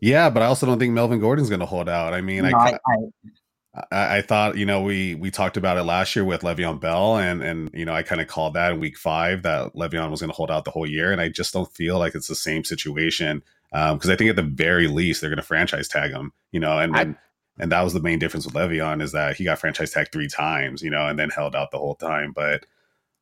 Yeah, 0.00 0.30
but 0.30 0.42
I 0.42 0.46
also 0.46 0.66
don't 0.66 0.78
think 0.78 0.92
Melvin 0.92 1.18
Gordon's 1.20 1.48
going 1.48 1.60
to 1.60 1.66
hold 1.66 1.88
out. 1.88 2.12
I 2.14 2.20
mean, 2.20 2.42
No, 2.42 2.56
I, 2.56 2.78
I, 2.86 3.84
I, 3.90 4.16
I, 4.18 4.22
thought 4.22 4.56
you 4.56 4.66
know 4.66 4.82
we 4.82 5.14
we 5.14 5.30
talked 5.30 5.56
about 5.56 5.76
it 5.76 5.84
last 5.84 6.14
year 6.14 6.24
with 6.24 6.42
Le'Veon 6.42 6.80
Bell, 6.80 7.16
and 7.16 7.42
and 7.42 7.70
you 7.72 7.84
know 7.84 7.92
I 7.94 8.02
kind 8.02 8.20
of 8.20 8.26
called 8.28 8.54
that 8.54 8.72
in 8.72 8.80
week 8.80 8.96
five 8.96 9.42
that 9.42 9.74
Le'Veon 9.74 10.10
was 10.10 10.20
going 10.20 10.30
to 10.30 10.36
hold 10.36 10.50
out 10.50 10.64
the 10.64 10.70
whole 10.70 10.86
year, 10.88 11.10
and 11.10 11.20
I 11.20 11.28
just 11.28 11.52
don't 11.52 11.72
feel 11.74 11.98
like 11.98 12.14
it's 12.14 12.28
the 12.28 12.34
same 12.34 12.64
situation 12.64 13.42
because 13.70 14.10
I 14.10 14.16
think 14.16 14.30
at 14.30 14.36
the 14.36 14.42
very 14.42 14.86
least 14.86 15.20
they're 15.20 15.30
going 15.30 15.38
to 15.38 15.42
franchise 15.42 15.88
tag 15.88 16.10
him, 16.12 16.32
you 16.52 16.60
know, 16.60 16.78
and 16.78 16.96
I- 16.96 17.02
and 17.02 17.16
and 17.58 17.72
that 17.72 17.82
was 17.82 17.92
the 17.92 18.00
main 18.00 18.18
difference 18.18 18.46
with 18.46 18.54
Le'Veon 18.54 19.02
is 19.02 19.12
that 19.12 19.36
he 19.36 19.44
got 19.44 19.58
franchise 19.58 19.90
tag 19.90 20.08
three 20.12 20.28
times, 20.28 20.82
you 20.82 20.90
know, 20.90 21.06
and 21.08 21.18
then 21.18 21.30
held 21.30 21.54
out 21.56 21.70
the 21.70 21.78
whole 21.78 21.94
time. 21.96 22.32
But 22.34 22.66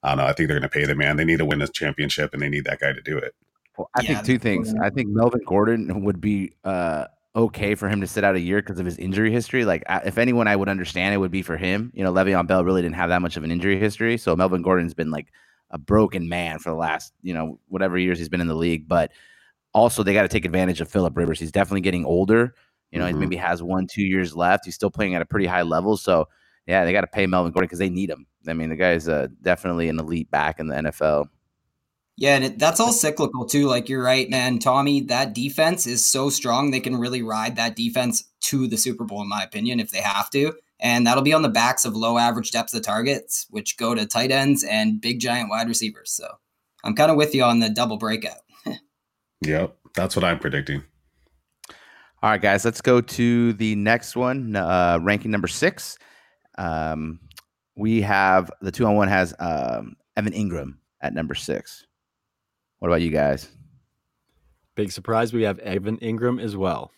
I 0.02 0.10
don't 0.10 0.18
know. 0.18 0.24
I 0.24 0.32
think 0.32 0.48
they're 0.48 0.58
going 0.58 0.62
to 0.62 0.68
pay 0.68 0.84
the 0.84 0.94
man. 0.94 1.16
They 1.16 1.24
need 1.24 1.38
to 1.38 1.44
win 1.44 1.58
this 1.58 1.70
championship, 1.70 2.32
and 2.32 2.42
they 2.42 2.48
need 2.48 2.64
that 2.64 2.80
guy 2.80 2.92
to 2.92 3.00
do 3.00 3.16
it. 3.18 3.34
Well, 3.76 3.90
I 3.94 4.02
Yeah, 4.02 4.14
think 4.14 4.26
two 4.26 4.38
things. 4.38 4.68
Gordon. 4.72 4.84
I 4.84 4.90
think 4.90 5.08
Melvin 5.08 5.40
Gordon 5.46 6.04
would 6.04 6.20
be 6.20 6.52
uh, 6.64 7.06
okay 7.34 7.74
for 7.74 7.88
him 7.88 8.00
to 8.00 8.06
sit 8.06 8.24
out 8.24 8.34
a 8.36 8.40
year 8.40 8.62
because 8.62 8.78
of 8.78 8.86
his 8.86 8.98
injury 8.98 9.30
history. 9.30 9.64
Like, 9.64 9.82
I- 9.88 10.02
if 10.04 10.18
anyone 10.18 10.48
I 10.48 10.56
would 10.56 10.68
understand, 10.68 11.14
it 11.14 11.18
would 11.18 11.30
be 11.30 11.42
for 11.42 11.56
him. 11.56 11.90
You 11.94 12.04
know, 12.04 12.12
Le'Veon 12.12 12.46
Bell 12.46 12.64
really 12.64 12.82
didn't 12.82 12.94
have 12.96 13.08
that 13.10 13.20
much 13.22 13.36
of 13.36 13.44
an 13.44 13.50
injury 13.50 13.78
history, 13.78 14.16
so 14.16 14.34
Melvin 14.36 14.62
Gordon's 14.62 14.94
been 14.94 15.10
like 15.10 15.28
a 15.70 15.78
broken 15.78 16.28
man 16.28 16.58
for 16.58 16.70
the 16.70 16.76
last, 16.76 17.12
you 17.22 17.34
know, 17.34 17.58
whatever 17.68 17.98
years 17.98 18.18
he's 18.18 18.28
been 18.28 18.40
in 18.40 18.46
the 18.46 18.54
league. 18.54 18.86
But 18.88 19.12
also, 19.74 20.02
they 20.02 20.14
got 20.14 20.22
to 20.22 20.28
take 20.28 20.44
advantage 20.44 20.80
of 20.80 20.88
Philip 20.88 21.16
Rivers. 21.16 21.40
He's 21.40 21.52
definitely 21.52 21.80
getting 21.82 22.04
older. 22.04 22.54
You 22.96 23.02
know, 23.02 23.06
Mhm. 23.06 23.12
he 23.14 23.18
maybe 23.18 23.36
has 23.36 23.62
one, 23.62 23.86
two 23.86 24.02
years 24.02 24.34
left. 24.34 24.64
He's 24.64 24.74
still 24.74 24.90
playing 24.90 25.14
at 25.14 25.22
a 25.22 25.26
pretty 25.26 25.46
high 25.46 25.62
level. 25.62 25.96
So, 25.96 26.28
yeah, 26.66 26.84
they 26.84 26.92
got 26.92 27.02
to 27.02 27.06
pay 27.06 27.26
Melvin 27.26 27.52
Gordon 27.52 27.66
because 27.66 27.78
they 27.78 27.90
need 27.90 28.10
him. 28.10 28.26
I 28.48 28.52
mean, 28.54 28.70
the 28.70 28.76
guy's 28.76 29.06
uh, 29.08 29.28
definitely 29.42 29.88
an 29.88 29.98
elite 29.98 30.30
back 30.30 30.58
in 30.60 30.68
the 30.68 30.76
NFL. 30.76 31.26
yeah, 32.16 32.34
and 32.36 32.44
it, 32.44 32.58
that's 32.58 32.80
all 32.80 32.92
cyclical 32.92 33.44
too. 33.44 33.66
Like 33.66 33.88
you're 33.88 34.02
right, 34.02 34.28
man, 34.30 34.58
Tommy. 34.58 35.02
That 35.02 35.34
defense 35.34 35.86
is 35.86 36.06
so 36.06 36.30
strong; 36.30 36.70
they 36.70 36.80
can 36.80 36.96
really 36.96 37.22
ride 37.22 37.56
that 37.56 37.76
defense 37.76 38.24
to 38.42 38.66
the 38.66 38.78
Super 38.78 39.04
Bowl, 39.04 39.20
in 39.22 39.28
my 39.28 39.42
opinion, 39.42 39.80
if 39.80 39.90
they 39.90 40.00
have 40.00 40.30
to. 40.30 40.54
And 40.80 41.06
that'll 41.06 41.22
be 41.22 41.32
on 41.34 41.42
the 41.42 41.48
backs 41.48 41.84
of 41.84 41.94
low 41.96 42.16
average 42.18 42.50
depth 42.52 42.72
of 42.74 42.82
targets, 42.82 43.46
which 43.50 43.76
go 43.76 43.94
to 43.94 44.06
tight 44.06 44.30
ends 44.30 44.62
and 44.64 45.00
big 45.00 45.20
giant 45.20 45.50
wide 45.50 45.68
receivers. 45.68 46.10
So 46.12 46.28
I'm 46.84 46.94
kind 46.94 47.10
of 47.10 47.16
with 47.16 47.34
you 47.34 47.42
on 47.44 47.60
the 47.60 47.68
double 47.68 47.96
breakout. 47.98 48.38
Yep, 49.42 49.76
that's 49.94 50.16
what 50.16 50.24
I'm 50.24 50.38
predicting. 50.38 50.82
All 52.22 52.30
right, 52.30 52.40
guys, 52.40 52.64
let's 52.64 52.80
go 52.80 53.00
to 53.00 53.52
the 53.54 53.74
next 53.76 54.16
one. 54.16 54.56
Uh, 54.56 54.98
ranking 55.02 55.30
number 55.30 55.48
six. 55.48 55.98
Um, 56.58 57.20
we 57.76 58.00
have 58.00 58.50
the 58.62 58.72
two 58.72 58.86
on 58.86 58.94
one 58.96 59.08
has 59.08 59.34
um, 59.38 59.96
Evan 60.16 60.32
Engram 60.32 60.76
at 61.02 61.12
number 61.12 61.34
six. 61.34 61.86
What 62.78 62.88
about 62.88 63.02
you 63.02 63.10
guys? 63.10 63.48
Big 64.74 64.90
surprise. 64.92 65.32
We 65.32 65.42
have 65.42 65.58
Evan 65.60 65.98
Engram 65.98 66.40
as 66.42 66.56
well. 66.56 66.90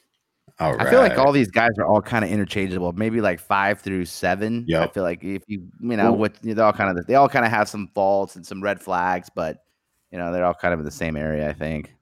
All 0.60 0.74
right. 0.74 0.86
I 0.86 0.90
feel 0.90 1.00
like 1.00 1.18
all 1.18 1.30
these 1.30 1.50
guys 1.50 1.70
are 1.78 1.86
all 1.86 2.00
kind 2.02 2.24
of 2.24 2.30
interchangeable. 2.30 2.92
Maybe 2.92 3.20
like 3.20 3.38
five 3.38 3.80
through 3.80 4.06
seven. 4.06 4.66
I 4.82 4.86
feel 4.88 5.04
like 5.04 5.22
if 5.22 5.42
you 5.46 5.68
you 5.80 5.96
know 5.96 6.10
Well- 6.12 6.16
what 6.16 6.34
they're 6.42 6.64
all 6.64 6.72
kind 6.72 6.96
of 6.96 7.06
they 7.06 7.14
all 7.16 7.28
kind 7.28 7.44
of 7.44 7.50
have 7.50 7.68
some 7.68 7.88
faults 7.94 8.36
and 8.36 8.46
some 8.46 8.62
red 8.62 8.80
flags, 8.80 9.28
but 9.34 9.64
you 10.10 10.18
know 10.18 10.32
they're 10.32 10.44
all 10.44 10.54
kind 10.54 10.74
of 10.74 10.80
in 10.80 10.84
the 10.84 10.90
same 10.92 11.16
area. 11.16 11.48
I 11.48 11.52
think. 11.52 11.94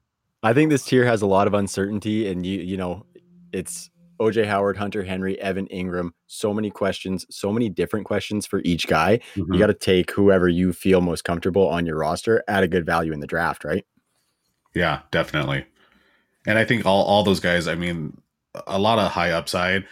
I 0.43 0.53
think 0.53 0.69
this 0.69 0.85
tier 0.85 1.03
has 1.03 1.23
a 1.23 1.27
lot 1.27 1.47
of 1.47 1.53
uncertainty, 1.55 2.27
and 2.29 2.45
you 2.45 2.59
you 2.61 2.77
know, 2.77 3.05
it's 3.53 3.89
OJ 4.19 4.45
Howard, 4.45 4.77
Hunter 4.77 5.03
Henry, 5.03 5.39
Evan 5.39 5.67
Engram. 5.67 6.09
So 6.25 6.53
many 6.53 6.71
questions, 6.71 7.25
so 7.29 7.51
many 7.53 7.69
different 7.69 8.05
questions 8.05 8.45
for 8.45 8.61
each 8.65 8.87
guy. 8.87 9.19
Mhm. 9.35 9.53
You 9.53 9.59
got 9.59 9.67
to 9.67 9.73
take 9.73 10.11
whoever 10.11 10.49
you 10.49 10.73
feel 10.73 11.01
most 11.01 11.23
comfortable 11.23 11.67
on 11.67 11.85
your 11.85 11.97
roster 11.97 12.43
at 12.47 12.63
a 12.63 12.67
good 12.67 12.85
value 12.85 13.13
in 13.13 13.19
the 13.19 13.27
draft, 13.27 13.63
right? 13.63 13.85
Yeah, 14.73 15.01
definitely. 15.11 15.65
And 16.45 16.57
I 16.57 16.65
think 16.65 16.85
all, 16.85 17.03
all 17.03 17.23
those 17.23 17.39
guys, 17.39 17.67
I 17.67 17.75
mean, 17.75 18.19
a 18.65 18.79
lot 18.79 18.99
of 18.99 19.11
high 19.11 19.31
upside. 19.31 19.85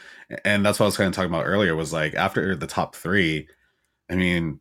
And 0.43 0.65
that's 0.65 0.79
what 0.79 0.85
I 0.85 0.87
was 0.87 0.97
kind 0.97 1.07
of 1.07 1.13
talking 1.13 1.29
about 1.29 1.45
earlier 1.45 1.75
was 1.75 1.93
like 1.93 2.15
after 2.15 2.55
the 2.55 2.67
top 2.67 2.95
three, 2.95 3.47
I 4.09 4.15
mean, 4.15 4.59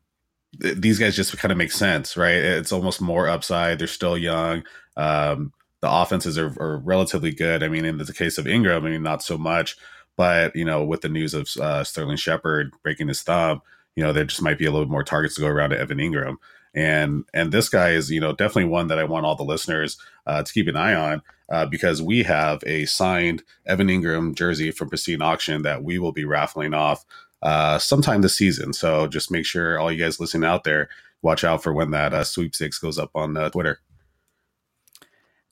th- 0.61 0.77
these 0.77 0.99
guys 0.99 1.17
just 1.17 1.37
kind 1.39 1.53
of 1.53 1.59
make 1.59 1.73
sense, 1.73 2.17
right? 2.17 2.35
It's 2.35 2.73
almost 2.73 3.01
more 3.01 3.29
upside. 3.29 3.79
They're 3.79 3.87
still 3.87 4.19
young. 4.19 4.65
Um, 4.97 5.53
the 5.85 5.93
offenses 5.93 6.39
are, 6.39 6.55
are 6.59 6.79
relatively 6.79 7.31
good. 7.31 7.63
I 7.63 7.69
mean, 7.69 7.85
in 7.85 7.99
the 7.99 8.11
case 8.11 8.39
of 8.39 8.47
Engram, 8.47 8.87
I 8.87 8.91
mean, 8.91 9.03
not 9.03 9.23
so 9.23 9.37
much, 9.37 9.77
But 10.17 10.57
you 10.57 10.65
know, 10.65 10.83
with 10.83 11.03
the 11.03 11.11
news 11.11 11.35
of 11.35 11.47
uh, 11.61 11.85
Sterling 11.85 12.17
Shepard 12.17 12.73
breaking 12.83 13.09
his 13.09 13.23
thumb, 13.23 13.61
you 13.95 14.03
know, 14.03 14.11
there 14.11 14.25
just 14.25 14.41
might 14.41 14.59
be 14.59 14.65
a 14.65 14.73
little 14.73 14.89
more 14.89 15.05
targets 15.05 15.35
to 15.35 15.43
go 15.43 15.47
around 15.47 15.71
to 15.71 15.79
Evan 15.79 15.99
Engram. 15.99 16.37
And 16.75 17.25
and 17.35 17.53
this 17.53 17.69
guy 17.69 17.91
is 17.91 18.11
you 18.11 18.19
know 18.19 18.33
definitely 18.33 18.71
one 18.71 18.89
that 18.89 18.99
I 18.99 19.05
want 19.05 19.27
all 19.27 19.37
the 19.37 19.45
listeners 19.45 19.99
uh, 20.27 20.43
to 20.43 20.53
keep 20.53 20.69
an 20.69 20.77
eye 20.77 20.95
on 20.95 21.23
uh, 21.51 21.67
because 21.67 22.01
we 22.01 22.23
have 22.23 22.65
a 22.67 22.87
signed 22.87 23.43
Evan 23.67 23.89
Engram 23.89 24.35
jersey 24.35 24.71
from 24.71 24.89
Pristine 24.89 25.21
Auction 25.23 25.63
that 25.63 25.85
we 25.85 25.99
will 25.99 26.13
be 26.13 26.25
raffling 26.25 26.73
off 26.73 27.05
uh, 27.43 27.79
sometime 27.79 28.23
this 28.23 28.37
season. 28.37 28.73
So 28.73 29.07
just 29.07 29.31
make 29.31 29.45
sure 29.45 29.79
all 29.79 29.93
you 29.93 30.03
guys 30.03 30.19
listening 30.19 30.49
out 30.49 30.65
there 30.65 30.89
watch 31.21 31.45
out 31.45 31.63
for 31.63 31.75
when 31.75 31.91
that 31.91 32.15
uh, 32.15 32.25
sweepstakes 32.25 32.79
goes 32.79 32.99
up 32.99 33.11
on 33.15 33.37
uh, 33.37 33.51
Twitter. 33.51 33.81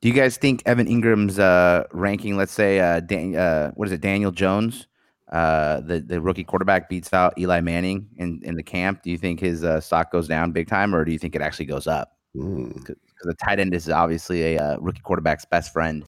Do 0.03 0.09
you 0.09 0.15
guys 0.15 0.37
think 0.37 0.65
Evan 0.67 0.88
Engram's 0.88 1.38
uh, 1.38 1.85
ranking, 1.93 2.37
let's 2.37 2.53
say, 2.53 2.81
uh, 2.81 2.99
Dan, 2.99 3.37
uh, 3.37 3.71
what 3.77 3.87
is 3.87 3.93
it, 3.93 4.01
Daniel 4.01 4.33
Jones, 4.33 4.88
uh, 5.31 5.81
the 5.81 6.01
the 6.01 6.21
rookie 6.21 6.43
quarterback 6.43 6.88
beats 6.88 7.12
out 7.12 7.38
Eli 7.38 7.61
Manning 7.61 8.09
in, 8.17 8.41
in 8.43 8.57
the 8.57 8.65
camp? 8.65 9.05
Do 9.05 9.12
you 9.12 9.17
think 9.17 9.38
his 9.38 9.62
uh, 9.62 9.81
stock 9.81 10.11
goes 10.11 10.27
down 10.27 10.51
big 10.51 10.67
time, 10.67 10.93
or 10.93 11.05
do 11.05 11.12
you 11.12 11.21
think 11.21 11.37
it 11.37 11.41
actually 11.41 11.67
goes 11.67 11.87
up? 11.87 12.19
Because 12.35 12.97
the 13.23 13.35
tight 13.35 13.61
end 13.61 13.75
is 13.75 13.88
obviously 13.88 14.57
a 14.57 14.61
uh, 14.61 14.77
rookie 14.81 15.03
quarterback's 15.03 15.45
best 15.45 15.73
friend. 15.73 16.05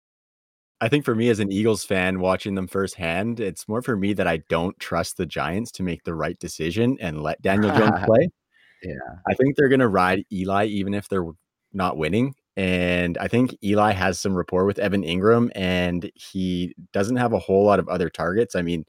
I 0.80 0.88
think 0.88 1.04
for 1.04 1.14
me 1.14 1.30
as 1.30 1.40
an 1.40 1.52
Eagles 1.52 1.84
fan 1.84 2.22
watching 2.22 2.56
them 2.56 2.68
firsthand, 2.68 3.42
it's 3.42 3.68
more 3.68 3.82
for 3.82 3.98
me 3.98 4.14
that 4.14 4.26
I 4.26 4.38
don't 4.50 4.80
trust 4.80 5.18
the 5.18 5.26
Giants 5.26 5.70
to 5.74 5.84
make 5.84 6.06
the 6.06 6.16
right 6.16 6.40
decision 6.40 6.98
and 7.02 7.22
let 7.22 7.42
Daniel 7.42 7.76
Jones 7.78 8.00
play. 8.06 8.30
Yeah. 8.84 8.96
I 9.28 9.34
think 9.34 9.58
they're 9.58 9.68
going 9.68 9.80
to 9.82 9.90
ride 9.90 10.24
Eli 10.32 10.68
even 10.68 10.94
if 10.94 11.10
they're 11.10 11.28
not 11.74 11.98
winning. 11.98 12.34
And 12.62 13.18
I 13.18 13.28
think 13.28 13.58
Eli 13.64 13.92
has 13.92 14.20
some 14.20 14.36
rapport 14.36 14.66
with 14.66 14.78
Evan 14.78 15.02
Engram, 15.02 15.50
and 15.56 16.12
he 16.14 16.76
doesn't 16.94 17.16
have 17.16 17.34
a 17.34 17.40
whole 17.40 17.66
lot 17.66 17.80
of 17.80 17.90
other 17.90 18.08
targets. 18.08 18.56
I 18.56 18.62
mean, 18.62 18.86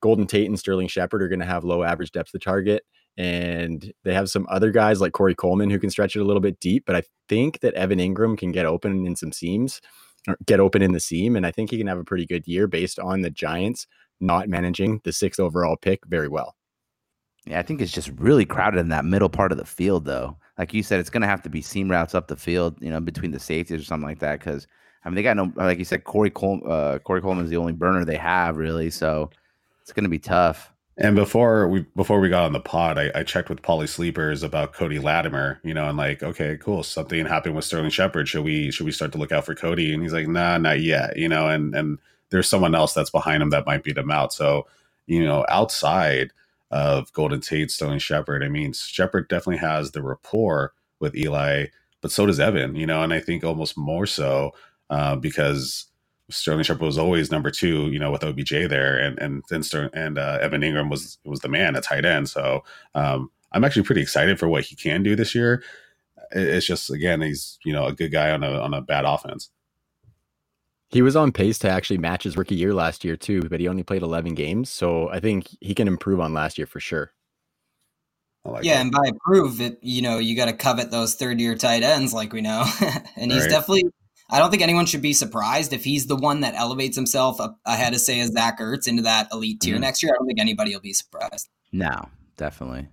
Golden 0.00 0.28
Tate 0.28 0.46
and 0.46 0.58
Sterling 0.58 0.86
Shepard 0.86 1.20
are 1.20 1.28
going 1.28 1.40
to 1.40 1.46
have 1.46 1.64
low 1.64 1.82
average 1.82 2.12
depth 2.12 2.32
of 2.34 2.40
target. 2.40 2.84
And 3.16 3.92
they 4.04 4.14
have 4.14 4.30
some 4.30 4.46
other 4.48 4.70
guys 4.70 5.00
like 5.00 5.12
Corey 5.12 5.34
Coleman 5.34 5.70
who 5.70 5.80
can 5.80 5.90
stretch 5.90 6.14
it 6.14 6.20
a 6.20 6.24
little 6.24 6.40
bit 6.40 6.60
deep. 6.60 6.84
But 6.86 6.94
I 6.94 7.02
think 7.28 7.58
that 7.60 7.74
Evan 7.74 7.98
Engram 7.98 8.38
can 8.38 8.52
get 8.52 8.64
open 8.64 9.04
in 9.04 9.16
some 9.16 9.32
seams, 9.32 9.80
or 10.28 10.36
get 10.46 10.60
open 10.60 10.80
in 10.80 10.92
the 10.92 11.00
seam. 11.00 11.34
And 11.34 11.44
I 11.44 11.50
think 11.50 11.70
he 11.70 11.78
can 11.78 11.88
have 11.88 11.98
a 11.98 12.04
pretty 12.04 12.26
good 12.26 12.46
year 12.46 12.68
based 12.68 13.00
on 13.00 13.22
the 13.22 13.30
Giants 13.30 13.88
not 14.20 14.48
managing 14.48 15.00
the 15.02 15.12
sixth 15.12 15.40
overall 15.40 15.76
pick 15.76 16.06
very 16.06 16.28
well. 16.28 16.54
Yeah, 17.46 17.58
I 17.58 17.62
think 17.62 17.80
it's 17.80 17.90
just 17.90 18.10
really 18.18 18.44
crowded 18.44 18.78
in 18.78 18.90
that 18.90 19.04
middle 19.04 19.30
part 19.30 19.50
of 19.50 19.58
the 19.58 19.64
field, 19.64 20.04
though. 20.04 20.36
Like 20.60 20.74
you 20.74 20.82
said, 20.82 21.00
it's 21.00 21.08
going 21.08 21.22
to 21.22 21.26
have 21.26 21.40
to 21.44 21.48
be 21.48 21.62
seam 21.62 21.90
routes 21.90 22.14
up 22.14 22.28
the 22.28 22.36
field, 22.36 22.76
you 22.80 22.90
know, 22.90 23.00
between 23.00 23.30
the 23.30 23.40
safeties 23.40 23.80
or 23.80 23.84
something 23.84 24.06
like 24.06 24.18
that. 24.18 24.40
Because 24.40 24.66
I 25.02 25.08
mean, 25.08 25.14
they 25.14 25.22
got 25.22 25.34
no, 25.34 25.50
like 25.56 25.78
you 25.78 25.86
said, 25.86 26.04
Corey 26.04 26.30
uh, 26.36 26.98
Corey 26.98 27.22
Coleman 27.22 27.44
is 27.44 27.50
the 27.50 27.56
only 27.56 27.72
burner 27.72 28.04
they 28.04 28.18
have, 28.18 28.58
really. 28.58 28.90
So 28.90 29.30
it's 29.80 29.92
going 29.92 30.04
to 30.04 30.10
be 30.10 30.18
tough. 30.18 30.70
And 30.98 31.16
before 31.16 31.66
we 31.66 31.86
before 31.96 32.20
we 32.20 32.28
got 32.28 32.44
on 32.44 32.52
the 32.52 32.60
pod, 32.60 32.98
I, 32.98 33.10
I 33.14 33.22
checked 33.22 33.48
with 33.48 33.62
Polly 33.62 33.86
Sleepers 33.86 34.42
about 34.42 34.74
Cody 34.74 34.98
Latimer, 34.98 35.58
you 35.64 35.72
know, 35.72 35.88
and 35.88 35.96
like, 35.96 36.22
okay, 36.22 36.58
cool, 36.60 36.82
something 36.82 37.24
happened 37.24 37.56
with 37.56 37.64
Sterling 37.64 37.88
Shepard. 37.88 38.28
Should 38.28 38.44
we 38.44 38.70
should 38.70 38.84
we 38.84 38.92
start 38.92 39.12
to 39.12 39.18
look 39.18 39.32
out 39.32 39.46
for 39.46 39.54
Cody? 39.54 39.94
And 39.94 40.02
he's 40.02 40.12
like, 40.12 40.28
nah, 40.28 40.58
not 40.58 40.80
yet, 40.80 41.16
you 41.16 41.26
know, 41.26 41.48
and 41.48 41.74
and 41.74 41.98
there's 42.28 42.50
someone 42.50 42.74
else 42.74 42.92
that's 42.92 43.08
behind 43.08 43.42
him 43.42 43.48
that 43.48 43.64
might 43.64 43.82
beat 43.82 43.96
him 43.96 44.10
out. 44.10 44.34
So, 44.34 44.66
you 45.06 45.24
know, 45.24 45.46
outside 45.48 46.32
of 46.70 47.12
Golden 47.12 47.40
Tate, 47.40 47.70
Sterling 47.70 47.98
Shepard, 47.98 48.44
I 48.44 48.48
mean, 48.48 48.72
Shepard 48.72 49.28
definitely 49.28 49.58
has 49.58 49.90
the 49.90 50.02
rapport 50.02 50.72
with 51.00 51.16
Eli, 51.16 51.66
but 52.00 52.12
so 52.12 52.26
does 52.26 52.40
Evan, 52.40 52.76
you 52.76 52.86
know, 52.86 53.02
and 53.02 53.12
I 53.12 53.20
think 53.20 53.44
almost 53.44 53.76
more 53.76 54.06
so 54.06 54.52
uh, 54.88 55.16
because 55.16 55.86
Sterling 56.30 56.62
Shepard 56.64 56.82
was 56.82 56.98
always 56.98 57.30
number 57.30 57.50
two, 57.50 57.90
you 57.90 57.98
know, 57.98 58.10
with 58.10 58.24
OBJ 58.24 58.50
there, 58.68 58.98
and 58.98 59.18
and 59.18 59.42
then 59.50 59.62
Sterling, 59.62 59.90
and 59.92 60.18
uh, 60.18 60.38
Evan 60.40 60.62
Engram 60.62 60.90
was 60.90 61.18
was 61.24 61.40
the 61.40 61.48
man 61.48 61.76
at 61.76 61.82
tight 61.82 62.04
end. 62.04 62.28
So 62.28 62.62
um, 62.94 63.30
I'm 63.52 63.64
actually 63.64 63.82
pretty 63.82 64.02
excited 64.02 64.38
for 64.38 64.48
what 64.48 64.64
he 64.64 64.76
can 64.76 65.02
do 65.02 65.16
this 65.16 65.34
year. 65.34 65.62
It's 66.32 66.66
just 66.66 66.90
again, 66.90 67.20
he's 67.20 67.58
you 67.64 67.72
know 67.72 67.86
a 67.86 67.92
good 67.92 68.12
guy 68.12 68.30
on 68.30 68.44
a 68.44 68.60
on 68.60 68.74
a 68.74 68.80
bad 68.80 69.04
offense. 69.04 69.50
He 70.90 71.02
was 71.02 71.14
on 71.14 71.30
pace 71.30 71.58
to 71.60 71.70
actually 71.70 71.98
match 71.98 72.24
his 72.24 72.36
rookie 72.36 72.56
year 72.56 72.74
last 72.74 73.04
year 73.04 73.16
too, 73.16 73.42
but 73.42 73.60
he 73.60 73.68
only 73.68 73.84
played 73.84 74.02
11 74.02 74.34
games, 74.34 74.70
so 74.70 75.08
I 75.08 75.20
think 75.20 75.48
he 75.60 75.74
can 75.74 75.86
improve 75.86 76.20
on 76.20 76.34
last 76.34 76.58
year 76.58 76.66
for 76.66 76.80
sure. 76.80 77.12
Like 78.44 78.64
yeah, 78.64 78.74
that. 78.74 78.80
and 78.80 78.92
by 78.92 79.06
improve 79.06 79.60
it, 79.60 79.78
you 79.82 80.02
know, 80.02 80.18
you 80.18 80.34
got 80.34 80.46
to 80.46 80.52
covet 80.52 80.90
those 80.90 81.14
third 81.14 81.40
year 81.40 81.54
tight 81.54 81.82
ends, 81.82 82.12
like 82.12 82.32
we 82.32 82.40
know, 82.40 82.64
and 83.16 83.30
he's 83.30 83.42
right. 83.42 83.50
definitely. 83.50 83.84
I 84.30 84.38
don't 84.38 84.50
think 84.50 84.62
anyone 84.62 84.86
should 84.86 85.02
be 85.02 85.12
surprised 85.12 85.72
if 85.72 85.84
he's 85.84 86.06
the 86.06 86.16
one 86.16 86.40
that 86.40 86.54
elevates 86.54 86.96
himself 86.96 87.40
up 87.40 87.58
ahead 87.66 87.94
of 87.94 88.00
say 88.00 88.20
as 88.20 88.30
Zach 88.30 88.60
Ertz 88.60 88.86
into 88.86 89.02
that 89.02 89.28
elite 89.32 89.60
tier 89.60 89.74
mm-hmm. 89.74 89.82
next 89.82 90.02
year. 90.02 90.12
I 90.12 90.18
don't 90.18 90.26
think 90.26 90.40
anybody 90.40 90.72
will 90.72 90.80
be 90.80 90.92
surprised. 90.92 91.48
No, 91.72 92.08
definitely. 92.36 92.88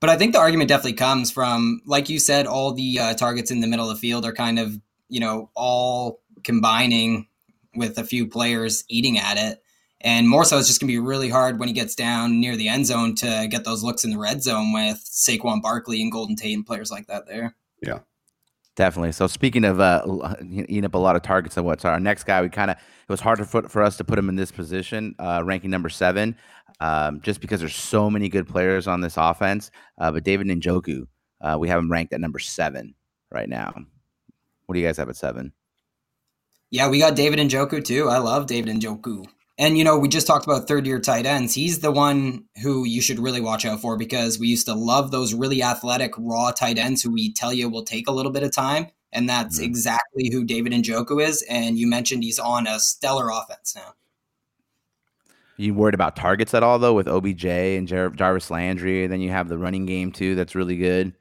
But 0.00 0.10
I 0.10 0.16
think 0.16 0.32
the 0.32 0.40
argument 0.40 0.68
definitely 0.68 0.94
comes 0.94 1.30
from, 1.30 1.80
like 1.86 2.08
you 2.08 2.18
said, 2.18 2.46
all 2.46 2.74
the 2.74 2.98
uh, 2.98 3.14
targets 3.14 3.50
in 3.50 3.60
the 3.60 3.66
middle 3.68 3.88
of 3.88 3.96
the 3.96 4.00
field 4.00 4.26
are 4.26 4.34
kind 4.34 4.58
of, 4.58 4.78
you 5.08 5.20
know, 5.20 5.50
all 5.54 6.20
combining 6.44 7.26
with 7.74 7.98
a 7.98 8.04
few 8.04 8.26
players 8.26 8.84
eating 8.88 9.18
at 9.18 9.36
it. 9.36 9.60
And 10.00 10.28
more 10.28 10.44
so, 10.44 10.58
it's 10.58 10.68
just 10.68 10.80
going 10.80 10.88
to 10.88 10.92
be 10.92 10.98
really 10.98 11.30
hard 11.30 11.58
when 11.58 11.68
he 11.68 11.74
gets 11.74 11.94
down 11.94 12.38
near 12.38 12.56
the 12.56 12.68
end 12.68 12.86
zone 12.86 13.14
to 13.16 13.48
get 13.50 13.64
those 13.64 13.82
looks 13.82 14.04
in 14.04 14.10
the 14.10 14.18
red 14.18 14.42
zone 14.42 14.72
with 14.72 14.98
Saquon 14.98 15.62
Barkley 15.62 16.02
and 16.02 16.12
Golden 16.12 16.36
Tate 16.36 16.54
and 16.54 16.66
players 16.66 16.90
like 16.90 17.06
that 17.06 17.26
there. 17.26 17.56
Yeah. 17.82 18.00
Definitely. 18.76 19.12
So 19.12 19.28
speaking 19.28 19.64
of 19.64 19.80
uh, 19.80 20.34
eating 20.42 20.84
up 20.84 20.94
a 20.94 20.98
lot 20.98 21.14
of 21.14 21.22
targets, 21.22 21.56
and 21.56 21.64
what's 21.64 21.84
our 21.84 22.00
next 22.00 22.24
guy? 22.24 22.42
We 22.42 22.48
kind 22.48 22.72
of 22.72 22.76
it 22.76 23.08
was 23.08 23.20
hard 23.20 23.46
for 23.48 23.68
for 23.68 23.82
us 23.82 23.96
to 23.98 24.04
put 24.04 24.18
him 24.18 24.28
in 24.28 24.34
this 24.34 24.50
position, 24.50 25.14
uh, 25.20 25.42
ranking 25.44 25.70
number 25.70 25.88
seven, 25.88 26.36
um, 26.80 27.20
just 27.20 27.40
because 27.40 27.60
there's 27.60 27.76
so 27.76 28.10
many 28.10 28.28
good 28.28 28.48
players 28.48 28.88
on 28.88 29.00
this 29.00 29.16
offense. 29.16 29.70
Uh, 29.98 30.10
but 30.10 30.24
David 30.24 30.48
Njoku, 30.48 31.06
uh, 31.40 31.56
we 31.58 31.68
have 31.68 31.78
him 31.78 31.90
ranked 31.90 32.12
at 32.12 32.20
number 32.20 32.40
seven 32.40 32.94
right 33.30 33.48
now. 33.48 33.72
What 34.66 34.74
do 34.74 34.80
you 34.80 34.86
guys 34.86 34.96
have 34.96 35.08
at 35.08 35.16
seven? 35.16 35.52
Yeah, 36.74 36.88
we 36.88 36.98
got 36.98 37.14
David 37.14 37.38
Njoku 37.38 37.84
too. 37.84 38.08
I 38.08 38.18
love 38.18 38.46
David 38.48 38.74
Njoku. 38.74 39.28
And 39.56 39.78
you 39.78 39.84
know, 39.84 39.96
we 39.96 40.08
just 40.08 40.26
talked 40.26 40.44
about 40.44 40.66
third 40.66 40.88
year 40.88 40.98
tight 40.98 41.24
ends. 41.24 41.54
He's 41.54 41.78
the 41.78 41.92
one 41.92 42.46
who 42.64 42.84
you 42.84 43.00
should 43.00 43.20
really 43.20 43.40
watch 43.40 43.64
out 43.64 43.80
for 43.80 43.96
because 43.96 44.40
we 44.40 44.48
used 44.48 44.66
to 44.66 44.74
love 44.74 45.12
those 45.12 45.34
really 45.34 45.62
athletic 45.62 46.14
raw 46.18 46.50
tight 46.50 46.76
ends 46.76 47.00
who 47.00 47.12
we 47.12 47.32
tell 47.32 47.52
you 47.52 47.68
will 47.68 47.84
take 47.84 48.08
a 48.08 48.10
little 48.10 48.32
bit 48.32 48.42
of 48.42 48.50
time. 48.50 48.88
And 49.12 49.28
that's 49.28 49.58
mm-hmm. 49.58 49.66
exactly 49.66 50.30
who 50.32 50.42
David 50.42 50.72
Njoku 50.72 51.24
is. 51.24 51.42
And 51.48 51.78
you 51.78 51.86
mentioned 51.86 52.24
he's 52.24 52.40
on 52.40 52.66
a 52.66 52.80
stellar 52.80 53.30
offense 53.30 53.76
now. 53.76 53.94
You 55.56 55.74
worried 55.74 55.94
about 55.94 56.16
targets 56.16 56.54
at 56.54 56.64
all 56.64 56.80
though 56.80 56.94
with 56.94 57.06
OBJ 57.06 57.44
and 57.44 57.86
Jar- 57.86 58.10
Jarvis 58.10 58.50
Landry, 58.50 59.04
and 59.04 59.12
then 59.12 59.20
you 59.20 59.30
have 59.30 59.48
the 59.48 59.58
running 59.58 59.86
game 59.86 60.10
too. 60.10 60.34
That's 60.34 60.56
really 60.56 60.76
good 60.78 61.14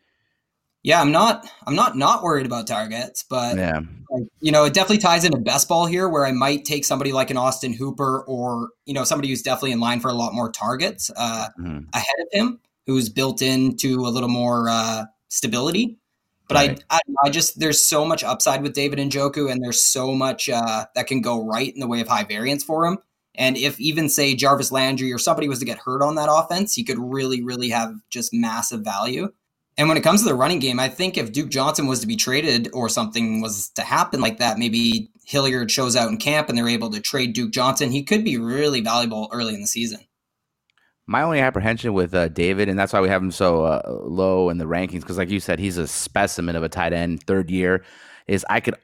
yeah, 0.84 1.02
I'm 1.02 1.12
not 1.12 1.50
I'm 1.66 1.76
not 1.76 1.98
not 1.98 2.24
worried 2.24 2.46
about 2.46 2.68
targets, 2.68 3.24
but 3.28 3.58
yeah. 3.58 3.80
Like, 4.10 4.28
you 4.42 4.52
know, 4.52 4.66
it 4.66 4.74
definitely 4.74 5.00
ties 5.00 5.24
into 5.26 5.40
best 5.40 5.68
ball 5.68 5.88
here 5.88 6.08
where 6.08 6.24
I 6.24 6.32
might 6.34 6.66
take 6.66 6.86
somebody 6.86 7.12
like 7.12 7.32
an 7.32 7.38
Austin 7.38 7.74
Hooper 7.74 8.24
or, 8.28 8.70
you 8.86 8.94
know, 8.94 9.04
somebody 9.04 9.30
who's 9.30 9.42
definitely 9.42 9.72
in 9.72 9.80
line 9.80 10.02
for 10.02 10.10
a 10.10 10.14
lot 10.14 10.36
more 10.36 10.52
targets 10.52 11.10
uh, 11.16 11.48
mm-hmm. 11.60 11.86
ahead 11.94 12.16
of 12.20 12.28
him, 12.32 12.60
who's 12.86 13.10
built 13.10 13.42
into 13.42 14.02
a 14.02 14.10
little 14.10 14.30
more 14.30 14.70
uh, 14.70 15.06
stability. 15.30 15.98
But 16.48 16.56
right. 16.56 16.84
I, 16.92 16.98
I, 16.98 17.00
I 17.26 17.30
just 17.30 17.60
there's 17.60 17.82
so 17.82 18.06
much 18.06 18.24
upside 18.24 18.62
with 18.62 18.74
David 18.74 19.00
Njoku, 19.00 19.52
and 19.52 19.64
there's 19.64 19.82
so 19.82 20.14
much 20.14 20.48
uh, 20.48 20.86
that 20.94 21.08
can 21.08 21.22
go 21.22 21.44
right 21.44 21.74
in 21.74 21.80
the 21.80 21.88
way 21.88 22.02
of 22.02 22.08
high 22.08 22.26
variance 22.26 22.64
for 22.64 22.86
him. 22.86 23.00
And 23.34 23.58
if 23.58 23.80
even 23.80 24.10
say 24.10 24.36
Jarvis 24.36 24.72
Landry 24.72 25.12
or 25.12 25.18
somebody 25.18 25.48
was 25.48 25.58
to 25.60 25.66
get 25.66 25.80
hurt 25.80 26.04
on 26.04 26.16
that 26.16 26.30
offense, 26.30 26.76
he 26.76 26.84
could 26.84 27.00
really, 27.00 27.42
really 27.42 27.70
have 27.70 27.96
just 28.12 28.32
massive 28.32 28.82
value. 28.82 29.32
And 29.78 29.88
when 29.88 29.98
it 29.98 30.02
comes 30.02 30.22
to 30.22 30.30
the 30.30 30.36
running 30.36 30.60
game, 30.60 30.80
I 30.80 30.88
think 30.88 31.18
if 31.18 31.32
Duke 31.32 31.50
Johnson 31.50 31.88
was 31.88 32.00
to 32.02 32.08
be 32.08 32.16
traded 32.16 32.70
or 32.74 32.90
something 32.90 33.42
was 33.42 33.70
to 33.70 33.82
happen 33.82 34.22
like 34.22 34.38
that, 34.38 34.60
maybe 34.60 35.10
Hilliard 35.26 35.72
shows 35.72 35.96
out 35.96 36.10
in 36.10 36.18
camp 36.18 36.50
and 36.50 36.58
they're 36.58 36.70
able 36.70 36.92
to 36.92 37.02
trade 37.02 37.34
Duke 37.34 37.52
Johnson, 37.52 37.92
he 37.92 38.04
could 38.04 38.24
be 38.24 38.38
really 38.38 38.82
valuable 38.82 39.30
early 39.32 39.56
in 39.56 39.62
the 39.62 39.68
season. 39.68 40.02
My 41.08 41.24
only 41.24 41.40
apprehension 41.40 41.94
with 41.94 42.14
uh, 42.14 42.30
David, 42.30 42.70
and 42.70 42.80
that's 42.80 42.94
why 42.94 43.02
we 43.02 43.10
have 43.10 43.22
him 43.22 43.32
so 43.32 43.64
uh, 43.64 43.82
low 44.04 44.50
in 44.50 44.58
the 44.58 44.66
rankings, 44.66 45.02
because 45.02 45.18
like 45.18 45.30
you 45.30 45.40
said, 45.40 45.60
he's 45.60 45.78
a 45.78 45.88
specimen 45.88 46.56
of 46.56 46.64
a 46.64 46.70
tight 46.70 46.94
end, 46.94 47.24
third 47.24 47.50
year, 47.50 47.84
is 48.28 48.46
I 48.50 48.62
could 48.62 48.76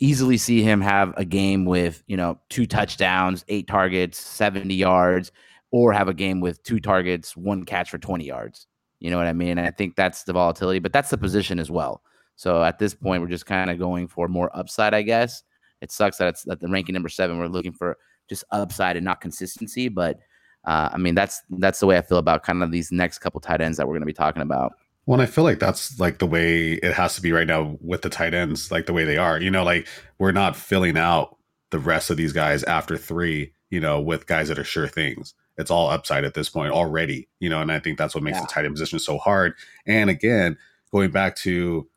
easily 0.00 0.38
see 0.38 0.62
him 0.62 0.80
have 0.80 1.14
a 1.16 1.24
game 1.24 1.64
with 1.64 2.02
you 2.08 2.16
know 2.16 2.40
two 2.48 2.66
touchdowns, 2.66 3.44
eight 3.46 3.68
targets, 3.68 4.18
seventy 4.18 4.74
yards, 4.74 5.30
or 5.70 5.92
have 5.92 6.08
a 6.08 6.14
game 6.14 6.40
with 6.40 6.62
two 6.64 6.80
targets, 6.80 7.36
one 7.36 7.64
catch 7.64 7.90
for 7.90 7.98
twenty 7.98 8.24
yards. 8.24 8.66
You 9.02 9.10
know 9.10 9.16
what 9.16 9.26
I 9.26 9.32
mean? 9.32 9.58
I 9.58 9.72
think 9.72 9.96
that's 9.96 10.22
the 10.22 10.32
volatility, 10.32 10.78
but 10.78 10.92
that's 10.92 11.10
the 11.10 11.18
position 11.18 11.58
as 11.58 11.72
well. 11.72 12.02
So 12.36 12.62
at 12.62 12.78
this 12.78 12.94
point, 12.94 13.20
we're 13.20 13.28
just 13.28 13.46
kind 13.46 13.68
of 13.68 13.76
going 13.76 14.06
for 14.06 14.28
more 14.28 14.56
upside, 14.56 14.94
I 14.94 15.02
guess. 15.02 15.42
It 15.80 15.90
sucks 15.90 16.18
that 16.18 16.28
it's 16.28 16.48
at 16.48 16.60
the 16.60 16.68
ranking 16.68 16.92
number 16.92 17.08
seven. 17.08 17.38
We're 17.38 17.48
looking 17.48 17.72
for 17.72 17.98
just 18.28 18.44
upside 18.52 18.96
and 18.96 19.04
not 19.04 19.20
consistency, 19.20 19.88
but 19.88 20.20
uh, 20.64 20.90
I 20.92 20.98
mean 20.98 21.16
that's 21.16 21.42
that's 21.58 21.80
the 21.80 21.86
way 21.86 21.98
I 21.98 22.02
feel 22.02 22.18
about 22.18 22.44
kind 22.44 22.62
of 22.62 22.70
these 22.70 22.92
next 22.92 23.18
couple 23.18 23.40
tight 23.40 23.60
ends 23.60 23.76
that 23.78 23.88
we're 23.88 23.94
going 23.94 24.02
to 24.02 24.06
be 24.06 24.12
talking 24.12 24.42
about. 24.42 24.74
Well, 25.06 25.20
I 25.20 25.26
feel 25.26 25.42
like 25.42 25.58
that's 25.58 25.98
like 25.98 26.18
the 26.18 26.26
way 26.26 26.74
it 26.74 26.92
has 26.92 27.16
to 27.16 27.22
be 27.22 27.32
right 27.32 27.48
now 27.48 27.76
with 27.80 28.02
the 28.02 28.08
tight 28.08 28.34
ends, 28.34 28.70
like 28.70 28.86
the 28.86 28.92
way 28.92 29.04
they 29.04 29.16
are. 29.16 29.40
You 29.40 29.50
know, 29.50 29.64
like 29.64 29.88
we're 30.18 30.30
not 30.30 30.54
filling 30.54 30.96
out 30.96 31.36
the 31.70 31.80
rest 31.80 32.08
of 32.08 32.16
these 32.16 32.32
guys 32.32 32.62
after 32.62 32.96
three 32.96 33.52
you 33.72 33.80
know, 33.80 33.98
with 33.98 34.26
guys 34.26 34.48
that 34.48 34.58
are 34.58 34.64
sure 34.64 34.86
things. 34.86 35.34
It's 35.58 35.70
all 35.70 35.88
upside 35.90 36.24
at 36.24 36.34
this 36.34 36.48
point 36.48 36.72
already, 36.72 37.28
you 37.40 37.48
know, 37.50 37.60
and 37.60 37.70
I 37.70 37.78
think 37.78 37.98
that's 37.98 38.14
what 38.14 38.24
makes 38.24 38.36
Yeah. 38.38 38.42
the 38.42 38.48
tight 38.48 38.64
end 38.64 38.74
position 38.74 38.98
so 38.98 39.18
hard. 39.18 39.54
And 39.86 40.08
again, 40.10 40.56
going 40.90 41.10
back 41.10 41.36
to, 41.36 41.88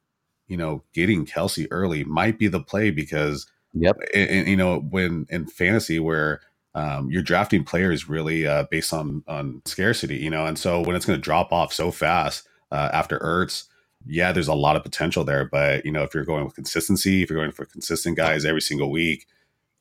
you 0.47 0.57
know, 0.57 0.83
getting 0.93 1.25
Kelce 1.25 1.67
early 1.71 2.03
might 2.03 2.37
be 2.37 2.47
the 2.47 2.59
play 2.59 2.91
because 2.91 3.47
Yep. 3.77 3.97
and, 4.13 4.29
and, 4.29 4.47
you 4.47 4.55
know 4.55 4.79
when 4.79 5.25
in 5.29 5.47
fantasy 5.47 5.99
where 5.99 6.39
um, 6.75 7.09
you're 7.09 7.21
drafting 7.21 7.63
players 7.65 8.07
really 8.07 8.47
uh, 8.47 8.63
based 8.71 8.93
on 8.93 9.21
on 9.27 9.61
scarcity 9.65 10.15
you 10.15 10.29
know 10.29 10.45
and 10.45 10.57
so 10.57 10.79
when 10.81 10.95
it's 10.95 11.05
going 11.05 11.17
to 11.19 11.21
drop 11.23 11.51
off 11.51 11.73
so 11.73 11.91
fast 11.91 12.47
uh, 12.71 12.89
after 12.93 13.19
Ertz 13.19 13.65
yeah 14.05 14.31
there's 14.31 14.47
a 14.47 14.53
lot 14.53 14.77
of 14.77 14.83
potential 14.83 15.25
there 15.25 15.43
but 15.43 15.83
you 15.85 15.91
know 15.91 16.03
if 16.03 16.13
you're 16.13 16.23
going 16.23 16.45
with 16.45 16.55
consistency 16.55 17.21
if 17.21 17.29
you're 17.29 17.39
going 17.39 17.51
for 17.51 17.65
consistent 17.65 18.15
guys 18.15 18.45
every 18.45 18.61
single 18.61 18.89
week 18.89 19.27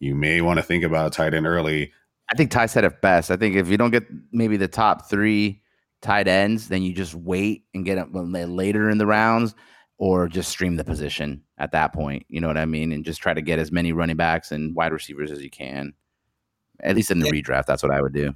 you 0.01 0.13
may 0.17 0.41
want 0.41 0.59
to 0.59 0.63
think 0.65 0.83
about 0.83 1.07
a 1.07 1.11
tight 1.11 1.35
end 1.35 1.47
early 1.47 1.93
I 2.31 2.35
think 2.37 2.51
Ty 2.51 2.67
said 2.67 2.85
it 2.85 3.01
best. 3.03 3.31
I 3.31 3.37
think 3.37 3.57
if 3.57 3.69
you 3.69 3.77
don't 3.77 3.91
get 3.91 4.05
maybe 4.33 4.57
the 4.57 4.69
top 4.69 5.09
three 5.09 5.63
tight 6.01 6.29
ends, 6.29 6.69
then 6.69 6.83
you 6.83 6.93
just 6.93 7.15
wait 7.15 7.65
and 7.75 7.85
get 7.85 7.97
them 7.97 8.35
um, 8.35 8.57
later 8.57 8.91
in 8.91 8.99
the 8.99 9.07
rounds, 9.07 9.55
or 9.99 10.29
just 10.29 10.51
stream 10.51 10.77
the 10.77 10.85
position 10.85 11.43
at 11.59 11.73
that 11.73 11.93
point. 11.93 12.25
You 12.29 12.41
know 12.41 12.49
what 12.49 12.59
I 12.59 12.65
mean? 12.67 12.93
And 12.93 13.05
just 13.05 13.21
try 13.21 13.35
to 13.35 13.43
get 13.43 13.59
as 13.59 13.73
many 13.73 13.93
running 13.93 14.17
backs 14.17 14.53
and 14.53 14.75
wide 14.75 14.93
receivers 14.93 15.31
as 15.31 15.43
you 15.43 15.51
can. 15.51 15.95
At 16.81 16.97
least 16.97 17.11
in 17.11 17.21
the 17.21 17.31
redraft, 17.31 17.67
that's 17.67 17.83
what 17.83 17.93
I 17.93 18.03
would 18.03 18.13
do. 18.13 18.35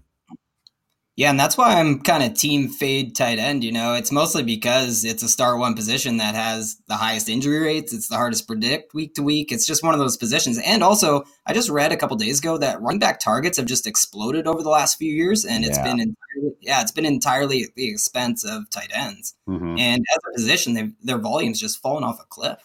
Yeah, 1.19 1.31
and 1.31 1.41
that's 1.41 1.59
why 1.59 1.81
I'm 1.81 2.01
kind 2.01 2.23
of 2.23 2.35
team 2.35 2.69
fade 2.69 3.17
tight 3.17 3.41
end. 3.41 3.65
You 3.65 3.73
know, 3.73 3.95
it's 3.95 4.13
mostly 4.13 4.45
because 4.45 5.05
it's 5.05 5.25
a 5.25 5.29
star 5.29 5.57
one 5.59 5.75
position 5.75 6.19
that 6.19 6.37
has 6.37 6.77
the 6.87 6.95
highest 6.95 7.29
injury 7.29 7.59
rates. 7.59 7.93
It's 7.93 8.07
the 8.07 8.15
hardest 8.15 8.45
to 8.45 8.47
predict 8.47 8.95
week 8.95 9.17
to 9.17 9.23
week. 9.25 9.51
It's 9.51 9.67
just 9.67 9.83
one 9.83 9.95
of 9.95 9.99
those 9.99 10.17
positions. 10.17 10.61
And 10.65 10.85
also, 10.85 11.25
I 11.45 11.55
just 11.55 11.71
read 11.71 11.91
a 11.91 11.97
couple 11.97 12.17
days 12.19 12.39
ago 12.39 12.57
that 12.59 12.81
running 12.81 13.01
back 13.01 13.19
targets 13.19 13.57
have 13.57 13.67
just 13.67 13.85
exploded 13.85 14.47
over 14.47 14.63
the 14.63 14.69
last 14.69 14.97
few 14.97 15.13
years, 15.13 15.45
and 15.45 15.65
it's 15.65 15.77
Yeah. 15.77 15.83
been 15.83 15.99
entirely, 15.99 16.57
yeah, 16.61 16.81
it's 16.83 16.93
been 16.93 17.05
entirely 17.05 17.65
at 17.65 17.75
the 17.75 17.91
expense 17.91 18.45
of 18.45 18.71
tight 18.71 18.93
ends. 18.95 19.35
Mhm. 19.49 19.77
And 19.77 20.05
as 20.13 20.19
a 20.19 20.35
position, 20.37 20.95
their 21.03 21.19
volumes 21.19 21.59
just 21.59 21.83
fallen 21.83 22.05
off 22.05 22.21
a 22.21 22.27
cliff. 22.29 22.59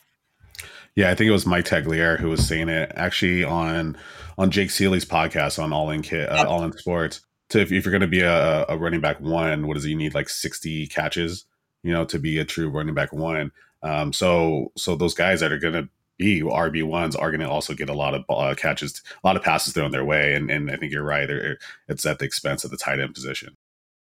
Yeah, 0.95 1.09
I 1.09 1.15
think 1.15 1.27
it 1.27 1.31
was 1.31 1.47
Mike 1.47 1.65
Tagliere 1.65 2.19
who 2.19 2.29
was 2.29 2.47
saying 2.47 2.69
it 2.69 2.91
actually 2.95 3.43
on 3.43 3.97
on 4.37 4.51
Jake 4.51 4.69
Ciely's 4.69 5.05
podcast 5.05 5.57
on 5.57 5.73
All 5.73 5.89
In 5.89 6.03
Kit, 6.03 6.29
uh. 6.29 6.45
All 6.47 6.63
In 6.63 6.71
Sports. 6.73 7.21
So 7.53 7.59
if, 7.59 7.71
if 7.71 7.85
you're 7.85 7.91
going 7.91 8.01
to 8.01 8.07
be 8.07 8.21
a, 8.21 8.65
a 8.67 8.75
running 8.75 8.99
back 8.99 9.21
one, 9.21 9.67
what 9.67 9.75
does 9.75 9.83
he 9.83 9.93
need? 9.93 10.15
Like 10.15 10.27
60 10.27 10.87
catches, 10.87 11.45
you 11.83 11.93
know, 11.93 12.03
to 12.03 12.17
be 12.17 12.39
a 12.39 12.45
true 12.45 12.67
running 12.67 12.95
back 12.95 13.13
one. 13.13 13.51
Um, 13.83 14.11
so 14.11 14.71
so 14.75 14.95
those 14.95 15.13
guys 15.13 15.41
that 15.41 15.51
are 15.51 15.59
going 15.59 15.75
to 15.75 15.87
be 16.17 16.41
RB 16.41 16.83
ones 16.83 17.15
are 17.15 17.29
going 17.29 17.41
to 17.41 17.47
also 17.49 17.75
get 17.75 17.89
a 17.89 17.93
lot 17.93 18.15
of 18.15 18.23
uh, 18.27 18.55
catches, 18.55 19.03
a 19.23 19.27
lot 19.27 19.35
of 19.35 19.43
passes 19.43 19.71
thrown 19.71 19.91
their 19.91 20.03
way, 20.03 20.33
and 20.33 20.49
and 20.49 20.71
I 20.71 20.77
think 20.77 20.91
you're 20.91 21.03
right. 21.03 21.29
It's 21.87 22.07
at 22.07 22.17
the 22.17 22.25
expense 22.25 22.63
of 22.63 22.71
the 22.71 22.77
tight 22.77 22.99
end 22.99 23.13
position. 23.13 23.55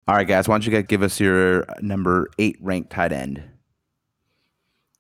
All 0.08 0.16
right, 0.16 0.26
guys, 0.26 0.48
why 0.48 0.54
don't 0.54 0.66
you 0.66 0.72
guys 0.72 0.86
give 0.88 1.04
us 1.04 1.20
your 1.20 1.66
number 1.82 2.30
eight 2.40 2.56
ranked 2.62 2.92
tight 2.92 3.12
end? 3.12 3.44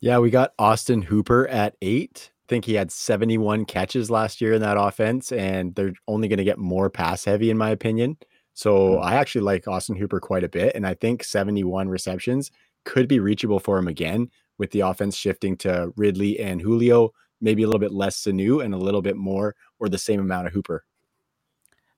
Yeah, 0.02 0.20
we 0.20 0.32
got 0.32 0.52
Austin 0.60 1.04
Hooper 1.04 1.48
at 1.48 1.78
eight. 1.82 2.30
I 2.46 2.48
think 2.50 2.66
he 2.66 2.74
had 2.74 2.92
71 2.92 3.64
catches 3.64 4.12
last 4.12 4.42
year 4.42 4.52
in 4.52 4.62
that 4.62 4.76
offense, 4.78 5.32
and 5.32 5.74
they're 5.76 5.94
only 6.10 6.28
going 6.28 6.40
to 6.40 6.44
get 6.44 6.58
more 6.58 6.90
pass 6.90 7.24
heavy, 7.24 7.50
in 7.50 7.58
my 7.58 7.70
opinion. 7.70 8.18
So 8.54 9.00
I 9.00 9.16
actually 9.16 9.42
like 9.42 9.68
Austin 9.68 9.96
Hooper 9.96 10.20
quite 10.20 10.44
a 10.44 10.50
bit, 10.50 10.76
and 10.76 10.86
I 10.86 10.94
think 10.94 11.24
71 11.24 11.90
receptions 11.90 12.52
could 12.86 13.08
be 13.08 13.20
reachable 13.20 13.60
for 13.60 13.78
him 13.78 13.88
again 13.88 14.30
with 14.58 14.72
the 14.72 14.82
offense 14.82 15.16
shifting 15.16 15.58
to 15.58 15.92
Ridley 15.96 16.40
and 16.40 16.62
Julio, 16.62 17.14
maybe 17.42 17.64
a 17.64 17.66
little 17.66 17.80
bit 17.80 17.92
less 17.92 18.22
Sanu 18.22 18.64
and 18.64 18.74
a 18.74 18.78
little 18.78 19.02
bit 19.02 19.18
more 19.18 19.56
or 19.80 19.90
the 19.90 19.98
same 19.98 20.20
amount 20.20 20.48
of 20.48 20.54
Hooper. 20.54 20.86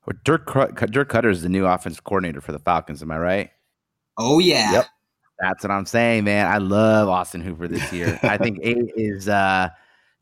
Well, 0.06 0.18
Dirk 0.24 0.46
Cut- 0.46 0.92
Dirk 0.92 1.10
Koetter 1.10 1.32
is 1.32 1.42
the 1.42 1.50
new 1.50 1.66
offensive 1.66 2.04
coordinator 2.04 2.40
for 2.40 2.52
the 2.52 2.60
Falcons. 2.60 3.02
Am 3.02 3.12
I 3.12 3.18
right? 3.18 3.50
Oh, 4.18 4.40
yeah. 4.40 4.72
Yep. 4.72 4.86
That's 5.40 5.64
what 5.64 5.72
I'm 5.72 5.86
saying, 5.86 6.24
man. 6.24 6.48
I 6.48 6.60
love 6.60 7.10
Austin 7.10 7.42
Hooper 7.42 7.68
this 7.68 7.92
year. 7.92 8.18
I 8.24 8.38
think 8.38 8.60
eight 8.62 8.92
is, 8.96 9.28
uh, 9.28 9.70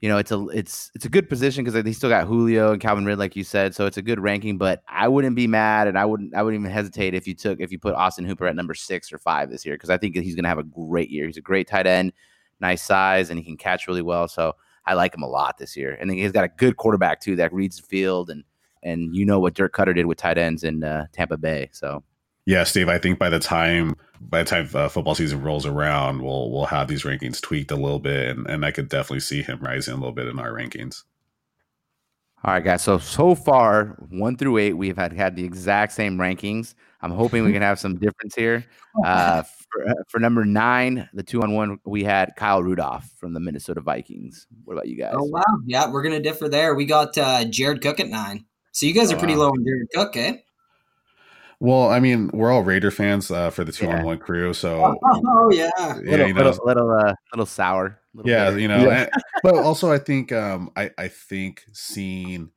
you 0.03 0.09
know, 0.09 0.17
it's 0.17 0.33
a 0.33 0.47
it's 0.49 0.91
it's 0.95 1.05
a 1.05 1.09
good 1.09 1.29
position 1.29 1.63
because 1.63 1.81
they 1.81 1.93
still 1.93 2.09
got 2.09 2.27
Julio 2.27 2.73
and 2.73 2.81
Calvin 2.81 3.05
Ridley, 3.05 3.23
like 3.23 3.37
you 3.37 3.45
said. 3.45 3.73
So 3.73 3.85
it's 3.85 3.95
a 3.95 4.01
good 4.01 4.19
ranking. 4.19 4.57
But 4.57 4.83
I 4.85 5.07
wouldn't 5.07 5.33
be 5.33 5.47
mad, 5.47 5.87
and 5.87 5.97
I 5.97 6.03
wouldn't 6.03 6.35
I 6.35 6.43
wouldn't 6.43 6.59
even 6.59 6.73
hesitate 6.73 7.13
if 7.13 7.25
you 7.25 7.33
took 7.33 7.61
if 7.61 7.71
you 7.71 7.79
put 7.79 7.95
Austin 7.95 8.25
Hooper 8.25 8.45
at 8.45 8.53
number 8.53 8.73
six 8.73 9.13
or 9.13 9.17
five 9.17 9.49
this 9.49 9.65
year 9.65 9.75
because 9.75 9.89
I 9.89 9.97
think 9.97 10.17
he's 10.17 10.35
going 10.35 10.43
to 10.43 10.49
have 10.49 10.57
a 10.57 10.63
great 10.63 11.09
year. 11.09 11.25
He's 11.25 11.37
a 11.37 11.41
great 11.41 11.69
tight 11.69 11.87
end, 11.87 12.11
nice 12.59 12.83
size, 12.83 13.29
and 13.29 13.39
he 13.39 13.45
can 13.45 13.55
catch 13.55 13.87
really 13.87 14.01
well. 14.01 14.27
So 14.27 14.57
I 14.85 14.93
like 14.95 15.15
him 15.15 15.23
a 15.23 15.29
lot 15.29 15.57
this 15.57 15.77
year. 15.77 15.97
And 16.01 16.11
he's 16.11 16.33
got 16.33 16.43
a 16.43 16.49
good 16.49 16.75
quarterback 16.75 17.21
too 17.21 17.37
that 17.37 17.53
reads 17.53 17.77
the 17.77 17.83
field 17.83 18.29
and 18.29 18.43
and 18.83 19.15
you 19.15 19.23
know 19.23 19.39
what 19.39 19.53
Dirk 19.53 19.73
Koetter 19.73 19.95
did 19.95 20.07
with 20.07 20.17
tight 20.17 20.37
ends 20.37 20.65
in 20.65 20.83
uh, 20.83 21.05
Tampa 21.13 21.37
Bay. 21.37 21.69
So 21.71 22.03
Yeah, 22.45 22.63
Steve. 22.65 22.89
I 22.89 22.97
think 22.97 23.19
by 23.19 23.29
the 23.29 23.39
time 23.39 23.95
by 24.19 24.43
the 24.43 24.49
time 24.49 24.69
uh, 24.73 24.89
football 24.89 25.15
season 25.15 25.41
rolls 25.41 25.65
around, 25.65 26.21
we'll 26.21 26.51
we'll 26.51 26.65
have 26.65 26.87
these 26.87 27.03
rankings 27.03 27.41
tweaked 27.41 27.71
a 27.71 27.75
little 27.75 27.99
bit, 27.99 28.35
and, 28.37 28.47
and 28.47 28.65
I 28.65 28.71
could 28.71 28.89
definitely 28.89 29.21
see 29.21 29.41
him 29.41 29.59
rising 29.61 29.93
a 29.93 29.97
little 29.97 30.11
bit 30.13 30.27
in 30.27 30.39
our 30.39 30.51
rankings. 30.51 31.03
All 32.45 32.53
right, 32.53 32.63
guys. 32.63 32.81
So 32.81 32.97
so 32.97 33.35
far, 33.35 33.97
one 34.09 34.35
through 34.35 34.57
eight, 34.57 34.73
we've 34.73 34.97
had 34.97 35.13
had 35.13 35.35
the 35.37 35.45
exact 35.45 35.93
same 35.93 36.17
rankings. 36.17 36.73
I'm 37.01 37.11
hoping 37.11 37.43
we 37.45 37.53
can 37.53 37.61
have 37.61 37.79
some 37.79 37.97
difference 37.97 38.35
here. 38.35 38.65
Uh, 39.03 39.41
for, 39.71 39.89
uh, 39.89 39.93
for 40.07 40.19
number 40.19 40.45
nine, 40.45 41.09
the 41.15 41.23
two 41.23 41.41
on 41.41 41.55
one, 41.55 41.79
we 41.83 42.03
had 42.03 42.31
Kyle 42.37 42.61
Rudolph 42.61 43.09
from 43.17 43.33
the 43.33 43.39
Minnesota 43.39 43.81
Vikings. 43.81 44.45
What 44.65 44.73
about 44.73 44.87
you 44.87 44.95
guys? 44.95 45.15
Oh, 45.17 45.23
wow. 45.23 45.41
Yeah, 45.65 45.89
we're 45.89 46.03
going 46.03 46.13
to 46.13 46.21
differ 46.21 46.47
there. 46.47 46.75
We 46.75 46.85
got 46.85 47.17
uh, 47.17 47.43
Jared 47.45 47.81
Cook 47.81 47.99
at 47.99 48.07
nine. 48.07 48.45
So 48.71 48.85
you 48.85 48.93
guys 48.93 49.11
are 49.11 49.15
Oh, 49.15 49.17
pretty 49.17 49.33
wow. 49.33 49.45
low 49.45 49.47
on 49.47 49.65
Jared 49.65 49.87
Cook, 49.95 50.15
eh? 50.15 50.37
Well, 51.63 51.87
I 51.89 52.01
mean, 52.01 52.29
we're 52.33 52.51
all 52.51 52.61
Raider 52.61 52.91
fans 52.91 53.31
uh, 53.31 53.49
for 53.49 53.63
the 53.63 53.71
two 53.71 53.85
Yeah. 53.85 53.99
on 53.99 54.03
one 54.05 54.17
crew, 54.19 54.53
so 54.53 54.99
Oh, 55.05 55.49
yeah. 55.49 55.69
yeah, 55.79 55.93
little, 55.95 56.27
you 56.27 56.33
know, 56.33 56.41
little, 56.43 56.65
little, 56.65 56.91
uh, 56.91 57.13
little 57.31 57.45
sour. 57.45 57.97
Little 58.13 58.29
yeah, 58.29 58.49
bitter. 58.49 58.59
you 58.59 58.67
know. 58.67 58.89
and- 58.89 59.09
but 59.43 59.55
also, 59.55 59.89
I 59.89 59.97
think 59.97 60.33
um, 60.33 60.71
I 60.75 60.91
I 60.97 61.07
think 61.07 61.63
seeing 61.71 62.49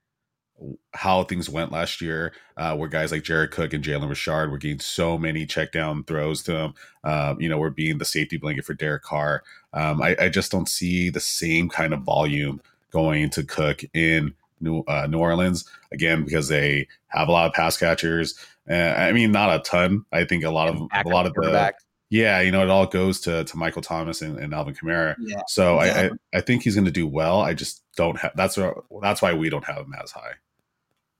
how 0.93 1.23
things 1.23 1.49
went 1.49 1.71
last 1.71 2.01
year, 2.01 2.33
uh, 2.57 2.75
where 2.77 2.89
guys 2.89 3.13
like 3.13 3.23
Jared 3.23 3.53
Cook 3.53 3.73
and 3.73 3.85
Jalen 3.85 4.09
Richard 4.09 4.51
were 4.51 4.59
getting 4.59 4.81
so 4.81 5.17
many 5.17 5.47
check 5.47 5.71
down 5.71 6.03
throws 6.05 6.43
to 6.45 6.53
them. 6.53 6.75
Um, 7.05 7.41
you 7.41 7.49
know, 7.49 7.59
we're 7.59 7.71
being 7.71 7.99
the 7.99 8.05
safety 8.05 8.39
blanket 8.39 8.65
for 8.65 8.75
Derek 8.75 9.03
Carr. 9.03 9.45
Um, 9.73 10.03
I, 10.03 10.17
I 10.19 10.29
just 10.31 10.51
don't 10.51 10.69
see 10.69 11.11
the 11.11 11.21
same 11.21 11.69
kind 11.69 11.95
of 11.95 12.01
volume 12.03 12.61
going 12.91 13.31
to 13.31 13.45
Cook 13.45 13.83
in 13.95 14.35
New, 14.61 14.81
uh, 14.89 15.07
New 15.09 15.19
Orleans 15.19 15.65
again 15.93 16.25
because 16.25 16.49
they 16.49 16.89
have 17.09 17.29
a 17.29 17.33
lot 17.33 17.47
of 17.47 17.53
pass 17.53 17.77
catchers. 17.77 18.35
Uh, 18.69 18.75
I 18.75 19.13
mean, 19.13 19.33
not 19.33 19.55
a 19.55 19.61
ton. 19.61 20.05
I 20.13 20.25
think 20.25 20.45
a 20.45 20.51
lot 20.51 20.69
of 20.69 20.77
a 20.93 21.09
lot 21.09 21.27
of 21.27 21.35
the 21.35 21.73
yeah, 22.09 22.41
you 22.41 22.53
know, 22.53 22.63
it 22.63 22.71
all 22.71 22.87
goes 22.87 23.21
to 23.23 23.45
to 23.45 23.57
Michael 23.57 23.83
Thomas 23.83 24.23
and, 24.23 24.39
and 24.39 24.55
Alvin 24.55 24.75
Kamara. 24.75 25.17
Yeah. 25.19 25.41
So 25.49 25.79
I, 25.79 25.87
Exactly. 25.87 26.19
I 26.33 26.39
I 26.39 26.41
think 26.41 26.63
he's 26.63 26.75
going 26.75 26.85
to 26.85 26.91
do 26.91 27.07
well. 27.07 27.41
I 27.41 27.55
just 27.55 27.83
don't 27.97 28.19
have 28.19 28.33
that's 28.37 28.59
that's 29.03 29.23
why 29.23 29.35
we 29.35 29.51
don't 29.51 29.65
have 29.65 29.79
him 29.79 29.95
as 30.03 30.13
high. 30.13 30.35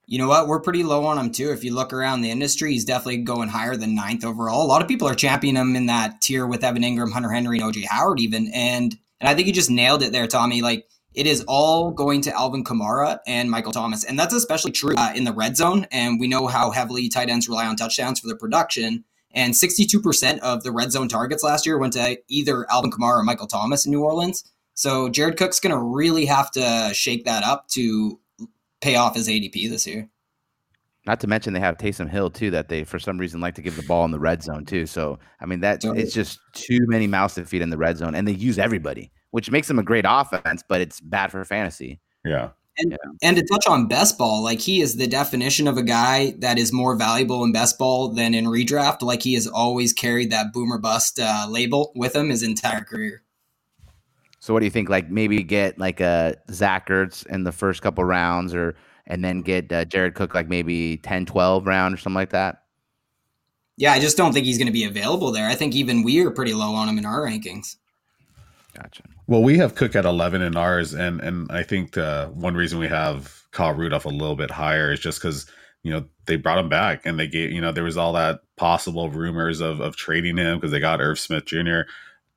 You 0.05 0.19
know 0.19 0.29
what? 0.29 0.47
We're 0.47 0.61
pretty 0.61 0.83
low 0.83 1.03
on 1.03 1.17
him 1.17 1.31
too. 1.31 1.51
If 1.51 1.65
you 1.65 1.75
look 1.75 1.91
around 1.91 2.21
the 2.21 2.31
industry, 2.31 2.71
he's 2.71 2.85
definitely 2.85 3.17
going 3.17 3.49
higher 3.49 3.75
than 3.75 3.93
ninth 3.93 4.23
overall. 4.23 4.65
A 4.65 4.67
lot 4.67 4.81
of 4.81 4.87
people 4.87 5.07
are 5.09 5.15
championing 5.15 5.61
him 5.61 5.75
in 5.75 5.87
that 5.87 6.21
tier 6.21 6.47
with 6.47 6.63
Evan 6.63 6.83
Engram, 6.83 7.11
Hunter 7.11 7.31
Henry, 7.31 7.59
and 7.59 7.73
OJ 7.73 7.85
Howard, 7.85 8.21
even. 8.21 8.49
And 8.53 8.97
and 9.19 9.27
I 9.27 9.35
think 9.35 9.47
you 9.47 9.53
just 9.53 9.69
nailed 9.69 10.03
it 10.03 10.13
there, 10.13 10.27
Tommy. 10.27 10.61
Like 10.61 10.87
it 11.13 11.25
is 11.25 11.43
all 11.47 11.91
going 11.91 12.21
to 12.21 12.35
Alvin 12.35 12.63
Kamara 12.63 13.19
and 13.25 13.49
Michael 13.49 13.71
Thomas, 13.71 14.03
and 14.03 14.19
that's 14.19 14.33
especially 14.33 14.71
true 14.71 14.95
uh, 14.95 15.13
in 15.15 15.23
the 15.23 15.33
red 15.33 15.57
zone. 15.57 15.87
And 15.91 16.19
we 16.19 16.27
know 16.27 16.47
how 16.47 16.71
heavily 16.71 17.09
tight 17.09 17.29
ends 17.29 17.49
rely 17.49 17.65
on 17.65 17.75
touchdowns 17.75 18.19
for 18.19 18.27
their 18.27 18.37
production. 18.37 19.03
And 19.31 19.53
62% 19.53 20.39
of 20.39 20.63
the 20.63 20.71
red 20.71 20.91
zone 20.91 21.07
targets 21.07 21.43
last 21.43 21.65
year 21.65 21.77
went 21.77 21.93
to 21.93 22.17
either 22.27 22.69
Alvin 22.71 22.91
Kamara 22.91 23.19
or 23.19 23.23
Michael 23.23 23.47
Thomas 23.47 23.85
in 23.85 23.91
New 23.91 24.03
Orleans. 24.03 24.43
So 24.73 25.09
Jared 25.09 25.37
Cook's 25.37 25.59
going 25.59 25.75
to 25.75 25.81
really 25.81 26.25
have 26.25 26.51
to 26.51 26.91
shake 26.93 27.25
that 27.25 27.43
up 27.43 27.67
to 27.69 28.19
pay 28.79 28.95
off 28.95 29.15
his 29.15 29.27
ADP 29.27 29.69
this 29.69 29.87
year. 29.87 30.09
Not 31.07 31.21
to 31.21 31.27
mention 31.27 31.53
they 31.53 31.61
have 31.61 31.77
Taysom 31.77 32.09
Hill 32.09 32.29
too, 32.29 32.51
that 32.51 32.67
they 32.67 32.83
for 32.83 32.99
some 32.99 33.17
reason 33.17 33.39
like 33.39 33.55
to 33.55 33.61
give 33.61 33.77
the 33.77 33.83
ball 33.83 34.03
in 34.03 34.11
the 34.11 34.19
red 34.19 34.43
zone 34.43 34.65
too. 34.65 34.85
So 34.85 35.19
I 35.39 35.45
mean 35.45 35.61
that 35.61 35.81
Totally. 35.81 36.03
it's 36.03 36.13
just 36.13 36.39
too 36.53 36.85
many 36.87 37.07
mouths 37.07 37.35
to 37.35 37.45
feed 37.45 37.61
in 37.61 37.69
the 37.69 37.77
red 37.77 37.97
zone, 37.97 38.13
and 38.13 38.27
they 38.27 38.33
use 38.33 38.59
everybody, 38.59 39.09
which 39.31 39.51
makes 39.51 39.69
him 39.69 39.79
a 39.79 39.83
great 39.83 40.05
offense, 40.07 40.63
but 40.67 40.81
it's 40.81 40.99
bad 40.99 41.31
for 41.31 41.43
fantasy. 41.45 41.99
Yeah. 42.25 42.49
And 43.23 43.35
to 43.37 43.43
touch 43.43 43.65
on 43.67 43.87
best 43.87 44.17
ball, 44.19 44.43
like 44.43 44.59
he 44.59 44.81
is 44.81 44.97
the 44.97 45.07
definition 45.07 45.67
of 45.67 45.77
a 45.77 45.83
guy 45.83 46.35
that 46.39 46.59
is 46.59 46.71
more 46.71 46.95
valuable 46.95 47.43
in 47.43 47.51
best 47.51 47.79
ball 47.79 48.09
than 48.09 48.35
in 48.35 48.45
redraft. 48.45 49.01
Like 49.01 49.23
he 49.23 49.33
has 49.33 49.47
always 49.47 49.93
carried 49.93 50.31
that 50.31 50.53
boomer 50.53 50.77
bust 50.77 51.19
uh, 51.19 51.47
label 51.49 51.91
with 51.95 52.15
him 52.15 52.29
his 52.29 52.43
entire 52.43 52.83
career. 52.83 53.23
So 54.39 54.53
what 54.53 54.59
do 54.59 54.65
you 54.65 54.71
think? 54.71 54.89
Like 54.89 55.09
maybe 55.09 55.41
get 55.41 55.79
like 55.79 55.99
a 55.99 56.35
Zach 56.51 56.87
Ertz 56.87 57.25
in 57.25 57.43
the 57.43 57.51
first 57.51 57.81
couple 57.81 58.03
rounds, 58.03 58.53
or 58.53 58.75
and 59.07 59.25
then 59.25 59.41
get 59.41 59.71
uh, 59.71 59.85
Jared 59.85 60.13
Cook 60.13 60.35
like 60.35 60.47
maybe 60.47 60.97
10, 60.97 61.25
12 61.25 61.65
round 61.65 61.95
or 61.95 61.97
something 61.97 62.15
like 62.15 62.29
that. 62.29 62.63
Yeah, 63.77 63.93
I 63.93 63.99
just 63.99 64.17
don't 64.17 64.33
think 64.33 64.45
he's 64.45 64.57
going 64.57 64.67
to 64.67 64.73
be 64.73 64.85
available 64.85 65.31
there. 65.31 65.47
I 65.47 65.55
think 65.55 65.75
even 65.75 66.03
we 66.03 66.19
are 66.25 66.31
pretty 66.31 66.53
low 66.53 66.73
on 66.73 66.89
him 66.89 66.97
in 66.97 67.05
our 67.05 67.21
rankings. 67.21 67.75
Gotcha. 68.73 69.03
Well, 69.27 69.43
we 69.43 69.57
have 69.57 69.75
Cook 69.75 69.95
at 69.95 70.05
11 70.05 70.41
in 70.41 70.55
ours, 70.55 70.93
and 70.93 71.19
and 71.19 71.51
I 71.51 71.63
think 71.63 71.97
uh, 71.97 72.27
one 72.29 72.55
reason 72.55 72.79
we 72.79 72.87
have 72.87 73.43
Kyle 73.51 73.73
Rudolph 73.73 74.05
a 74.05 74.09
little 74.09 74.35
bit 74.35 74.51
higher 74.51 74.91
is 74.91 74.99
just 74.99 75.21
because 75.21 75.51
you 75.87 75.93
know, 75.93 76.05
they 76.25 76.35
brought 76.35 76.57
him 76.57 76.67
back 76.67 77.05
and 77.05 77.17
they 77.17 77.27
gave, 77.27 77.49
you 77.51 77.61
know, 77.61 77.71
there 77.71 77.85
was 77.85 77.95
all 77.95 78.11
that 78.11 78.41
possible 78.57 79.09
rumors 79.09 79.61
of, 79.61 79.79
of 79.79 79.95
trading 79.95 80.35
him 80.35 80.57
because 80.57 80.71
they 80.71 80.81
got 80.81 80.99
Irv 80.99 81.17
Smith 81.17 81.45
Jr., 81.45 81.81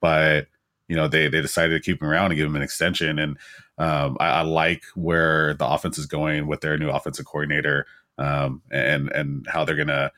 but, 0.00 0.46
you 0.87 0.94
know, 0.94 1.09
they, 1.09 1.26
they 1.26 1.40
decided 1.40 1.74
to 1.74 1.81
keep 1.85 2.00
him 2.00 2.09
around 2.09 2.31
and 2.31 2.37
give 2.37 2.46
him 2.46 2.55
an 2.55 2.62
extension. 2.62 3.18
And 3.18 3.37
um, 3.76 4.16
I, 4.20 4.29
I, 4.29 4.42
like 4.42 4.85
where 4.94 5.55
the 5.55 5.66
offense 5.66 5.98
is 5.98 6.07
going 6.07 6.46
with 6.46 6.61
their 6.61 6.79
new 6.79 6.90
offensive 6.90 7.26
coordinator 7.26 7.87
um, 8.18 8.62
and, 8.70 9.11
and 9.11 9.44
how 9.48 9.64
they're 9.64 9.74
going 9.74 9.88
to 9.88 10.12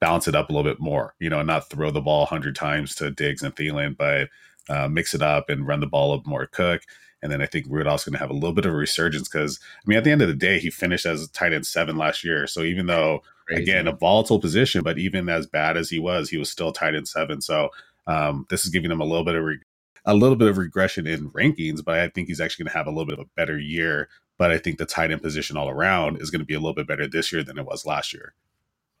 balance 0.00 0.28
it 0.28 0.34
up 0.34 0.50
a 0.50 0.52
little 0.52 0.70
bit 0.70 0.78
more, 0.78 1.14
you 1.18 1.30
know, 1.30 1.38
and 1.38 1.46
not 1.46 1.70
throw 1.70 1.90
the 1.90 2.02
ball 2.02 2.20
100 2.20 2.54
times 2.54 2.94
to 2.96 3.10
Diggs 3.10 3.42
and 3.42 3.56
Thielen, 3.56 3.96
but 3.96 4.28
uh, 4.68 4.88
mix 4.88 5.14
it 5.14 5.22
up 5.22 5.48
and 5.48 5.66
run 5.66 5.80
the 5.80 5.86
ball 5.86 6.12
up 6.12 6.26
more 6.26 6.46
Cook. 6.46 6.82
And 7.22 7.32
then 7.32 7.40
I 7.40 7.46
think 7.46 7.66
Rudolph's 7.68 8.04
going 8.04 8.12
to 8.12 8.18
have 8.18 8.30
a 8.30 8.34
little 8.34 8.52
bit 8.52 8.66
of 8.66 8.72
a 8.72 8.76
resurgence 8.76 9.28
because, 9.28 9.58
I 9.62 9.88
mean, 9.88 9.96
at 9.96 10.04
the 10.04 10.10
end 10.10 10.20
of 10.20 10.28
the 10.28 10.34
day, 10.34 10.58
he 10.58 10.68
finished 10.68 11.06
as 11.06 11.22
a 11.22 11.32
tight 11.32 11.54
end 11.54 11.66
seven 11.66 11.96
last 11.96 12.22
year. 12.22 12.46
So 12.46 12.62
even 12.62 12.86
though, 12.86 13.22
Crazy. 13.46 13.62
again, 13.62 13.86
a 13.86 13.92
volatile 13.92 14.38
position, 14.38 14.82
but 14.82 14.98
even 14.98 15.28
as 15.30 15.46
bad 15.46 15.78
as 15.78 15.88
he 15.88 15.98
was, 15.98 16.28
he 16.28 16.36
was 16.36 16.50
still 16.50 16.70
tight 16.70 16.94
end 16.94 17.08
seven. 17.08 17.40
So 17.40 17.70
um, 18.06 18.46
this 18.50 18.64
is 18.64 18.70
giving 18.70 18.90
him 18.90 19.00
a 19.00 19.06
little 19.06 19.24
bit 19.24 19.36
of 19.36 19.44
re- 19.44 19.60
a 20.04 20.14
little 20.14 20.36
bit 20.36 20.48
of 20.48 20.58
regression 20.58 21.06
in 21.06 21.30
rankings, 21.30 21.82
but 21.82 21.98
I 21.98 22.08
think 22.08 22.28
he's 22.28 22.40
actually 22.40 22.64
going 22.64 22.72
to 22.72 22.78
have 22.78 22.86
a 22.86 22.90
little 22.90 23.06
bit 23.06 23.18
of 23.18 23.24
a 23.24 23.30
better 23.36 23.58
year. 23.58 24.08
But 24.36 24.50
I 24.50 24.58
think 24.58 24.76
the 24.76 24.84
tight 24.84 25.10
end 25.10 25.22
position 25.22 25.56
all 25.56 25.70
around 25.70 26.20
is 26.20 26.30
going 26.30 26.40
to 26.40 26.46
be 26.46 26.54
a 26.54 26.58
little 26.58 26.74
bit 26.74 26.86
better 26.86 27.06
this 27.06 27.32
year 27.32 27.42
than 27.42 27.58
it 27.58 27.64
was 27.64 27.86
last 27.86 28.12
year. 28.12 28.34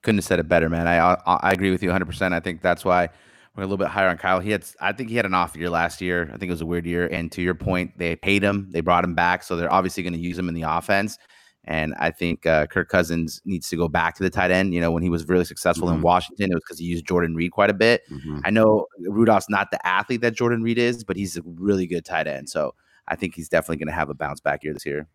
Couldn't 0.02 0.18
have 0.18 0.24
said 0.24 0.38
it 0.38 0.48
better, 0.48 0.70
man. 0.70 0.86
I 0.86 0.98
I, 0.98 1.16
I 1.26 1.52
agree 1.52 1.70
with 1.70 1.82
you 1.82 1.90
100. 1.90 2.06
percent 2.06 2.32
I 2.32 2.40
think 2.40 2.62
that's 2.62 2.84
why 2.86 3.10
we're 3.56 3.62
a 3.62 3.66
little 3.66 3.78
bit 3.78 3.88
higher 3.88 4.08
on 4.08 4.18
Kyle. 4.18 4.40
He 4.40 4.50
had, 4.50 4.64
I 4.80 4.92
think 4.92 5.10
he 5.10 5.16
had 5.16 5.26
an 5.26 5.34
off 5.34 5.56
year 5.56 5.70
last 5.70 6.00
year. 6.00 6.24
I 6.32 6.36
think 6.36 6.44
it 6.44 6.50
was 6.50 6.60
a 6.60 6.66
weird 6.66 6.86
year. 6.86 7.06
And 7.06 7.30
to 7.32 7.42
your 7.42 7.54
point, 7.54 7.96
they 7.98 8.16
paid 8.16 8.42
him, 8.42 8.68
they 8.70 8.80
brought 8.80 9.04
him 9.04 9.14
back, 9.14 9.42
so 9.42 9.56
they're 9.56 9.72
obviously 9.72 10.02
going 10.02 10.12
to 10.14 10.18
use 10.18 10.38
him 10.38 10.48
in 10.48 10.54
the 10.54 10.62
offense. 10.62 11.18
And 11.66 11.94
I 11.98 12.10
think 12.10 12.44
uh, 12.44 12.66
Kirk 12.66 12.88
Cousins 12.88 13.40
needs 13.44 13.68
to 13.70 13.76
go 13.76 13.88
back 13.88 14.16
to 14.16 14.22
the 14.22 14.28
tight 14.28 14.50
end. 14.50 14.74
You 14.74 14.80
know, 14.80 14.90
when 14.90 15.02
he 15.02 15.08
was 15.08 15.26
really 15.28 15.44
successful 15.44 15.88
mm-hmm. 15.88 15.96
in 15.96 16.02
Washington, 16.02 16.50
it 16.50 16.54
was 16.54 16.62
because 16.62 16.78
he 16.78 16.84
used 16.84 17.06
Jordan 17.06 17.34
Reed 17.34 17.52
quite 17.52 17.70
a 17.70 17.74
bit. 17.74 18.02
Mm-hmm. 18.10 18.40
I 18.44 18.50
know 18.50 18.86
Rudolph's 18.98 19.48
not 19.48 19.70
the 19.70 19.84
athlete 19.86 20.20
that 20.20 20.34
Jordan 20.34 20.62
Reed 20.62 20.76
is, 20.76 21.04
but 21.04 21.16
he's 21.16 21.36
a 21.38 21.42
really 21.44 21.86
good 21.86 22.04
tight 22.04 22.26
end. 22.26 22.50
So 22.50 22.74
I 23.08 23.16
think 23.16 23.34
he's 23.34 23.48
definitely 23.48 23.78
going 23.78 23.88
to 23.88 23.94
have 23.94 24.10
a 24.10 24.14
bounce 24.14 24.40
back 24.40 24.62
year 24.62 24.74
this 24.74 24.84
year. 24.84 25.06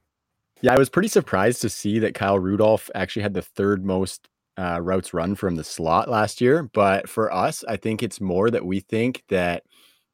Yeah, 0.62 0.74
I 0.74 0.78
was 0.78 0.90
pretty 0.90 1.08
surprised 1.08 1.62
to 1.62 1.70
see 1.70 2.00
that 2.00 2.16
Kyle 2.16 2.40
Rudolph 2.40 2.90
actually 2.96 3.22
had 3.22 3.34
the 3.34 3.42
third 3.42 3.86
most 3.86 4.28
uh, 4.60 4.80
routes 4.82 5.14
run 5.14 5.36
from 5.36 5.56
the 5.56 5.64
slot 5.64 6.10
last 6.10 6.42
year. 6.42 6.64
But 6.64 7.08
for 7.08 7.34
us, 7.34 7.64
I 7.68 7.78
think 7.78 8.04
it's 8.04 8.20
more 8.20 8.52
that 8.52 8.66
we 8.66 8.82
think 8.82 9.24
that 9.30 9.64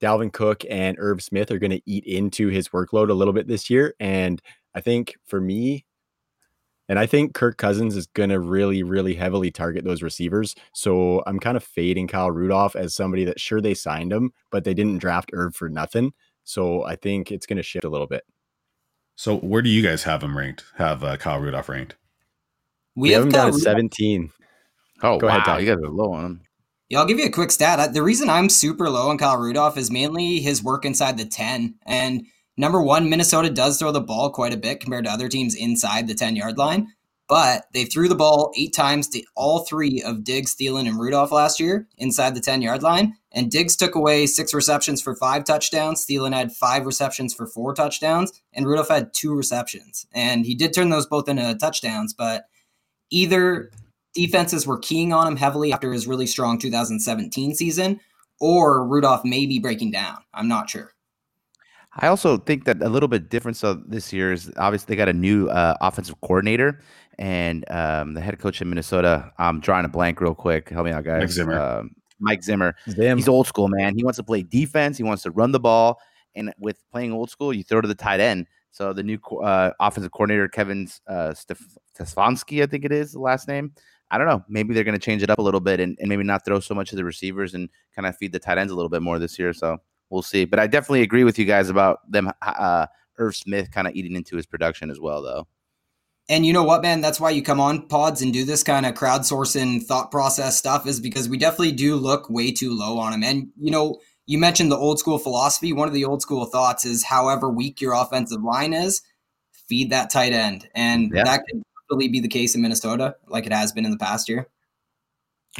Dalvin 0.02 0.32
Cook 0.32 0.64
and 0.70 0.98
Irv 1.00 1.24
Smith 1.24 1.50
are 1.50 1.58
going 1.58 1.72
to 1.72 1.82
eat 1.86 2.06
into 2.06 2.50
his 2.50 2.70
workload 2.70 3.10
a 3.10 3.14
little 3.14 3.34
bit 3.34 3.48
this 3.48 3.70
year. 3.70 3.96
And 4.00 4.42
I 4.76 4.82
think 4.82 5.16
for 5.26 5.42
me, 5.42 5.86
and 6.88 7.00
I 7.00 7.08
think 7.08 7.34
Kirk 7.34 7.58
Cousins 7.58 7.96
is 7.96 8.06
going 8.06 8.30
to 8.30 8.40
really, 8.40 8.84
really 8.84 9.16
heavily 9.16 9.50
target 9.50 9.84
those 9.84 10.04
receivers. 10.04 10.54
So 10.74 11.24
I'm 11.26 11.40
kind 11.40 11.58
of 11.58 11.64
fading 11.64 12.08
Kyle 12.08 12.30
Rudolph 12.30 12.76
as 12.76 12.94
somebody 12.94 13.26
that 13.26 13.40
sure 13.40 13.62
they 13.62 13.74
signed 13.74 14.14
him, 14.14 14.32
but 14.52 14.64
they 14.64 14.76
didn't 14.76 15.00
draft 15.00 15.32
Irv 15.34 15.56
for 15.56 15.70
nothing. 15.70 16.14
So 16.44 16.84
I 16.84 16.96
think 16.96 17.32
it's 17.32 17.48
going 17.48 17.58
to 17.58 17.64
shift 17.64 17.86
a 17.86 17.90
little 17.90 18.06
bit. 18.06 18.24
So 19.16 19.38
where 19.38 19.64
do 19.64 19.70
you 19.70 19.82
guys 19.82 20.04
have 20.04 20.22
him 20.22 20.38
ranked? 20.38 20.66
Have 20.76 21.04
uh, 21.04 21.18
Kyle 21.18 21.40
Rudolph 21.40 21.70
ranked? 21.70 21.96
We, 22.96 23.10
we 23.10 23.14
have 23.14 23.24
him 23.24 23.30
down 23.30 23.48
at 23.50 23.56
17. 23.56 24.32
Oh, 25.04 25.20
Go 25.20 25.28
wow. 25.28 25.34
ahead, 25.34 25.46
Ty. 25.46 25.60
You 25.60 25.68
guys 25.68 25.84
are 25.84 25.92
low 25.92 26.14
on 26.14 26.26
him. 26.26 26.42
Yeah, 26.90 27.00
I'll 27.00 27.08
give 27.08 27.20
you 27.20 27.26
a 27.26 27.32
quick 27.32 27.52
stat. 27.52 27.94
The 27.94 28.04
reason 28.04 28.30
I'm 28.30 28.48
super 28.48 28.90
low 28.90 29.10
on 29.10 29.18
Kyle 29.18 29.38
Rudolph 29.38 29.78
is 29.78 29.90
mainly 29.90 30.40
his 30.40 30.64
work 30.64 30.86
inside 30.86 31.18
the 31.18 31.26
10. 31.26 31.76
And 31.86 32.26
number 32.58 32.82
one, 32.82 33.10
Minnesota 33.10 33.50
does 33.50 33.80
throw 33.80 33.92
the 33.92 34.02
ball 34.02 34.30
quite 34.30 34.54
a 34.54 34.58
bit 34.58 34.80
compared 34.82 35.06
to 35.06 35.12
other 35.12 35.28
teams 35.28 35.56
inside 35.56 36.08
the 36.08 36.14
10 36.14 36.36
yard 36.36 36.58
line. 36.58 36.88
But 37.28 37.66
they 37.74 37.86
threw 37.86 38.08
the 38.08 38.14
ball 38.14 38.54
eight 38.56 38.76
times 38.76 39.08
to 39.10 39.24
all 39.36 39.66
three 39.66 40.04
of 40.04 40.24
Diggs, 40.24 40.56
Thielen, 40.56 40.88
and 40.88 41.00
Rudolph 41.00 41.32
last 41.32 41.60
year 41.60 41.88
inside 41.98 42.36
the 42.36 42.40
10 42.40 42.62
yard 42.62 42.84
line. 42.84 43.16
And 43.32 43.50
Diggs 43.50 43.76
took 43.76 43.96
away 43.96 44.28
six 44.28 44.54
receptions 44.54 45.02
for 45.02 45.16
five 45.16 45.44
touchdowns. 45.44 46.06
Thielen 46.06 46.36
had 46.36 46.52
five 46.52 46.86
receptions 46.86 47.34
for 47.34 47.48
four 47.48 47.74
touchdowns. 47.74 48.32
And 48.54 48.68
Rudolph 48.68 48.90
had 48.90 49.12
two 49.12 49.34
receptions. 49.34 50.06
And 50.14 50.46
he 50.46 50.54
did 50.54 50.72
turn 50.72 50.90
those 50.90 51.08
both 51.08 51.28
into 51.28 51.56
touchdowns. 51.56 52.14
But 52.14 52.46
either 53.10 53.72
defenses 54.14 54.66
were 54.66 54.80
keying 54.80 55.14
on 55.14 55.28
him 55.28 55.36
heavily 55.36 55.72
after 55.74 55.92
his 55.92 56.08
really 56.08 56.28
strong 56.28 56.58
2017 56.58 57.56
season, 57.56 58.00
or 58.40 58.88
Rudolph 58.88 59.24
may 59.24 59.46
be 59.46 59.60
breaking 59.60 59.92
down. 59.92 60.18
I'm 60.34 60.48
not 60.48 60.70
sure. 60.70 60.92
I 61.98 62.08
also 62.08 62.38
think 62.38 62.66
that 62.66 62.82
a 62.82 62.90
little 62.90 63.08
bit 63.08 63.30
different 63.30 63.56
so 63.56 63.76
this 63.76 64.12
year 64.12 64.34
is 64.34 64.52
obviously 64.58 64.88
they 64.94 64.98
got 64.98 65.08
a 65.08 65.14
new 65.14 65.48
uh, 65.48 65.76
offensive 65.80 66.20
coordinator 66.22 66.82
and 67.18 67.64
um, 67.72 68.14
the 68.14 68.22
head 68.22 68.38
coach 68.40 68.62
in 68.62 68.70
Minnesota. 68.70 69.32
I'm 69.38 69.62
drawing 69.62 69.86
a 69.86 69.90
blank 69.90 70.20
real 70.20 70.36
quick. 70.36 70.70
Help 70.70 70.86
me 70.86 70.92
out, 70.92 71.06
guys. 71.06 71.22
Mike 71.22 71.30
Zimmer. 71.30 71.60
Uh, 71.60 71.84
Mike 72.20 72.44
Zimmer. 72.44 72.76
Zim. 72.90 73.18
He's 73.18 73.30
old 73.30 73.48
school, 73.48 73.70
man. 73.70 73.96
He 73.96 74.04
wants 74.04 74.18
to 74.18 74.24
play 74.24 74.44
defense. 74.44 74.98
He 74.98 75.04
wants 75.04 75.24
to 75.24 75.32
run 75.32 75.52
the 75.52 75.60
ball. 75.60 76.00
And 76.36 76.54
with 76.60 76.78
playing 76.92 77.14
old 77.14 77.30
school, 77.30 77.54
you 77.54 77.64
throw 77.64 77.80
to 77.80 77.88
the 77.88 77.96
tight 77.96 78.20
end. 78.20 78.48
So 78.76 78.92
the 78.92 79.04
new 79.04 79.18
uh, 79.42 79.72
offensive 79.80 80.12
coordinator, 80.12 80.50
Kevin 80.50 80.90
uh, 81.08 81.34
Stefanski, 81.98 82.62
I 82.62 82.66
think 82.66 82.84
it 82.84 82.92
is 82.92 83.14
the 83.14 83.22
last 83.22 83.48
name. 83.48 83.72
I 84.12 84.18
don't 84.18 84.28
know. 84.28 84.44
Maybe 84.50 84.74
they're 84.74 84.84
going 84.84 85.00
to 85.00 85.06
change 85.06 85.24
it 85.24 85.30
up 85.30 85.40
a 85.40 85.42
little 85.42 85.62
bit 85.62 85.80
and, 85.80 85.98
and 86.02 86.10
maybe 86.10 86.24
not 86.24 86.44
throw 86.44 86.60
so 86.60 86.76
much 86.76 86.92
of 86.92 86.98
the 86.98 87.06
receivers 87.06 87.54
and 87.54 87.70
kind 87.96 88.06
of 88.06 88.18
feed 88.18 88.34
the 88.34 88.40
tight 88.40 88.58
ends 88.58 88.74
a 88.74 88.76
little 88.76 88.90
bit 88.90 89.02
more 89.02 89.18
this 89.18 89.40
year. 89.40 89.54
So 89.54 89.78
we'll 90.10 90.24
see. 90.24 90.44
But 90.44 90.60
I 90.60 90.68
definitely 90.68 91.04
agree 91.04 91.24
with 91.24 91.40
you 91.40 91.46
guys 91.46 91.70
about 91.70 92.00
them, 92.12 92.30
uh, 92.42 92.88
Irv 93.18 93.34
Smith 93.34 93.72
kind 93.72 93.88
of 93.88 93.96
eating 93.96 94.14
into 94.14 94.36
his 94.36 94.46
production 94.46 94.92
as 94.92 95.00
well, 95.00 95.22
though. 95.22 95.48
And 96.28 96.46
you 96.46 96.52
know 96.52 96.66
what, 96.66 96.82
man? 96.82 97.00
That's 97.00 97.20
why 97.20 97.30
you 97.30 97.42
come 97.42 97.62
on 97.62 97.88
pods 97.88 98.22
and 98.22 98.34
do 98.34 98.44
this 98.44 98.62
kind 98.62 98.86
of 98.86 98.94
crowdsourcing 98.96 99.84
thought 99.84 100.12
process 100.12 100.58
stuff, 100.58 100.86
is 100.86 101.00
because 101.00 101.30
we 101.30 101.38
definitely 101.38 101.72
do 101.72 101.96
look 101.96 102.30
way 102.30 102.52
too 102.52 102.78
low 102.78 102.98
on 102.98 103.14
him. 103.14 103.24
And, 103.24 103.48
you 103.58 103.72
know, 103.72 104.00
you 104.28 104.38
mentioned 104.38 104.72
the 104.72 104.78
old 104.78 105.00
school 105.00 105.18
philosophy. 105.18 105.74
One 105.74 105.88
of 105.88 105.94
the 105.94 106.06
old 106.06 106.22
school 106.22 106.46
thoughts 106.46 106.86
is 106.86 107.04
however 107.04 107.50
weak 107.50 107.80
your 107.80 107.94
offensive 107.94 108.44
line 108.44 108.74
is, 108.74 109.02
feed 109.68 109.92
that 109.92 110.10
tight 110.10 110.34
end. 110.34 110.70
And 110.74 111.12
yeah. 111.14 111.24
that 111.24 111.44
could 111.46 111.62
definitely 111.84 112.10
be 112.10 112.20
the 112.20 112.28
case 112.28 112.56
in 112.56 112.62
Minnesota, 112.62 113.16
like 113.28 113.46
it 113.46 113.54
has 113.54 113.72
been 113.72 113.86
in 113.86 113.92
the 113.92 113.98
past 113.98 114.28
year. 114.28 114.48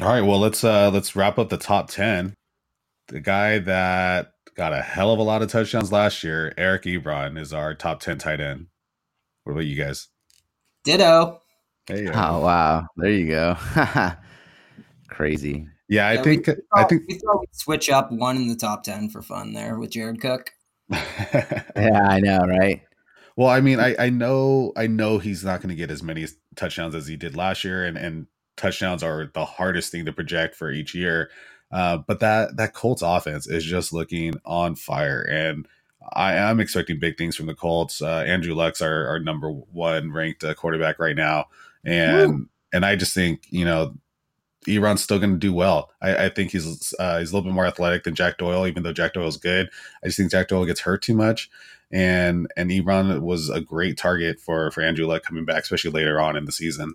All 0.00 0.08
right, 0.08 0.20
well 0.20 0.38
let's 0.38 0.62
uh 0.62 0.90
let's 0.90 1.16
wrap 1.16 1.38
up 1.38 1.48
the 1.48 1.56
top 1.56 1.90
ten. 1.90 2.34
The 3.08 3.20
guy 3.20 3.60
that 3.60 4.32
got 4.56 4.72
a 4.72 4.82
hell 4.82 5.10
of 5.12 5.18
a 5.18 5.22
lot 5.22 5.42
of 5.42 5.50
touchdowns 5.50 5.92
last 5.92 6.22
year, 6.24 6.52
Eric 6.58 6.82
Ebron, 6.82 7.38
is 7.38 7.52
our 7.52 7.74
top 7.74 8.00
ten 8.00 8.18
tight 8.18 8.40
end. 8.40 8.66
What 9.44 9.52
about 9.52 9.66
you 9.66 9.82
guys? 9.82 10.08
Ditto. 10.84 11.40
Hey, 11.86 12.08
oh 12.08 12.40
wow, 12.40 12.86
there 12.96 13.10
you 13.10 13.28
go. 13.28 13.56
Crazy. 15.08 15.68
Yeah, 15.88 16.08
I 16.08 16.14
yeah, 16.14 16.22
think 16.22 16.46
we, 16.46 16.54
we 16.54 16.60
I 16.74 16.84
think 16.84 17.02
we 17.08 17.14
thought 17.14 17.40
we'd 17.40 17.54
switch 17.54 17.90
up 17.90 18.10
one 18.10 18.36
in 18.36 18.48
the 18.48 18.56
top 18.56 18.82
ten 18.82 19.08
for 19.08 19.22
fun 19.22 19.52
there 19.52 19.78
with 19.78 19.90
Jared 19.90 20.20
Cook. 20.20 20.50
yeah, 20.90 22.06
I 22.08 22.20
know, 22.20 22.40
right? 22.40 22.82
Well, 23.36 23.48
I 23.48 23.60
mean, 23.60 23.80
I, 23.80 23.94
I 23.98 24.10
know 24.10 24.72
I 24.76 24.86
know 24.86 25.18
he's 25.18 25.44
not 25.44 25.60
going 25.60 25.68
to 25.68 25.74
get 25.76 25.90
as 25.90 26.02
many 26.02 26.26
touchdowns 26.54 26.94
as 26.94 27.06
he 27.06 27.16
did 27.16 27.36
last 27.36 27.64
year, 27.64 27.84
and 27.84 27.96
and 27.96 28.26
touchdowns 28.56 29.02
are 29.02 29.30
the 29.34 29.44
hardest 29.44 29.92
thing 29.92 30.06
to 30.06 30.12
project 30.12 30.56
for 30.56 30.70
each 30.70 30.94
year. 30.94 31.30
Uh, 31.70 31.98
but 31.98 32.20
that 32.20 32.56
that 32.56 32.74
Colts 32.74 33.02
offense 33.02 33.46
is 33.46 33.64
just 33.64 33.92
looking 33.92 34.34
on 34.44 34.74
fire, 34.74 35.22
and 35.22 35.68
I 36.12 36.34
am 36.34 36.60
expecting 36.60 36.98
big 36.98 37.18
things 37.18 37.36
from 37.36 37.46
the 37.46 37.54
Colts. 37.54 38.00
Uh, 38.00 38.24
Andrew 38.26 38.54
Luck's 38.54 38.80
our, 38.80 39.06
our 39.06 39.18
number 39.18 39.50
one 39.50 40.12
ranked 40.12 40.44
uh, 40.44 40.54
quarterback 40.54 40.98
right 40.98 41.16
now, 41.16 41.46
and 41.84 42.30
Woo. 42.30 42.48
and 42.72 42.86
I 42.86 42.96
just 42.96 43.14
think 43.14 43.42
you 43.50 43.64
know 43.64 43.94
Ebron's 44.66 45.02
still 45.02 45.18
going 45.18 45.32
to 45.32 45.38
do 45.38 45.52
well. 45.52 45.90
I, 46.02 46.26
I 46.26 46.28
think 46.28 46.52
he's 46.52 46.94
uh, 46.98 47.18
he's 47.18 47.30
a 47.30 47.34
little 47.34 47.48
bit 47.50 47.54
more 47.54 47.66
athletic 47.66 48.04
than 48.04 48.14
Jack 48.14 48.38
Doyle, 48.38 48.66
even 48.66 48.82
though 48.82 48.92
Jack 48.92 49.14
Doyle's 49.14 49.36
good. 49.36 49.70
I 50.02 50.06
just 50.06 50.18
think 50.18 50.30
Jack 50.30 50.48
Doyle 50.48 50.66
gets 50.66 50.80
hurt 50.80 51.02
too 51.02 51.14
much, 51.14 51.50
and 51.90 52.50
and 52.56 52.70
Ebron 52.70 53.20
was 53.20 53.48
a 53.48 53.60
great 53.60 53.96
target 53.96 54.40
for 54.40 54.70
for 54.70 54.82
Andrew 54.82 55.06
Luck 55.06 55.22
coming 55.22 55.44
back, 55.44 55.62
especially 55.62 55.90
later 55.90 56.20
on 56.20 56.36
in 56.36 56.44
the 56.44 56.52
season. 56.52 56.94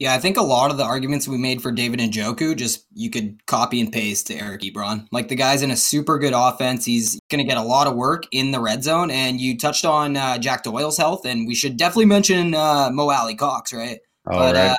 Yeah, 0.00 0.14
I 0.14 0.18
think 0.18 0.38
a 0.38 0.42
lot 0.42 0.70
of 0.70 0.78
the 0.78 0.84
arguments 0.84 1.28
we 1.28 1.36
made 1.36 1.60
for 1.60 1.70
David 1.70 2.00
Njoku 2.00 2.56
just 2.56 2.86
you 2.94 3.10
could 3.10 3.44
copy 3.44 3.82
and 3.82 3.92
paste 3.92 4.28
to 4.28 4.34
Eric 4.34 4.62
Ebron. 4.62 5.06
Like 5.12 5.28
the 5.28 5.34
guy's 5.34 5.60
in 5.60 5.70
a 5.70 5.76
super 5.76 6.18
good 6.18 6.32
offense. 6.34 6.86
He's 6.86 7.20
going 7.28 7.40
to 7.40 7.44
get 7.44 7.58
a 7.58 7.62
lot 7.62 7.86
of 7.86 7.96
work 7.96 8.24
in 8.32 8.50
the 8.50 8.60
red 8.60 8.82
zone. 8.82 9.10
And 9.10 9.38
you 9.38 9.58
touched 9.58 9.84
on 9.84 10.16
uh, 10.16 10.38
Jack 10.38 10.62
Doyle's 10.62 10.96
health, 10.96 11.26
and 11.26 11.46
we 11.46 11.54
should 11.54 11.76
definitely 11.76 12.06
mention 12.06 12.54
uh, 12.54 12.88
Mo 12.90 13.10
Alie-Cox, 13.10 13.74
right? 13.74 13.98
All 14.26 14.38
but, 14.38 14.54
right. 14.54 14.76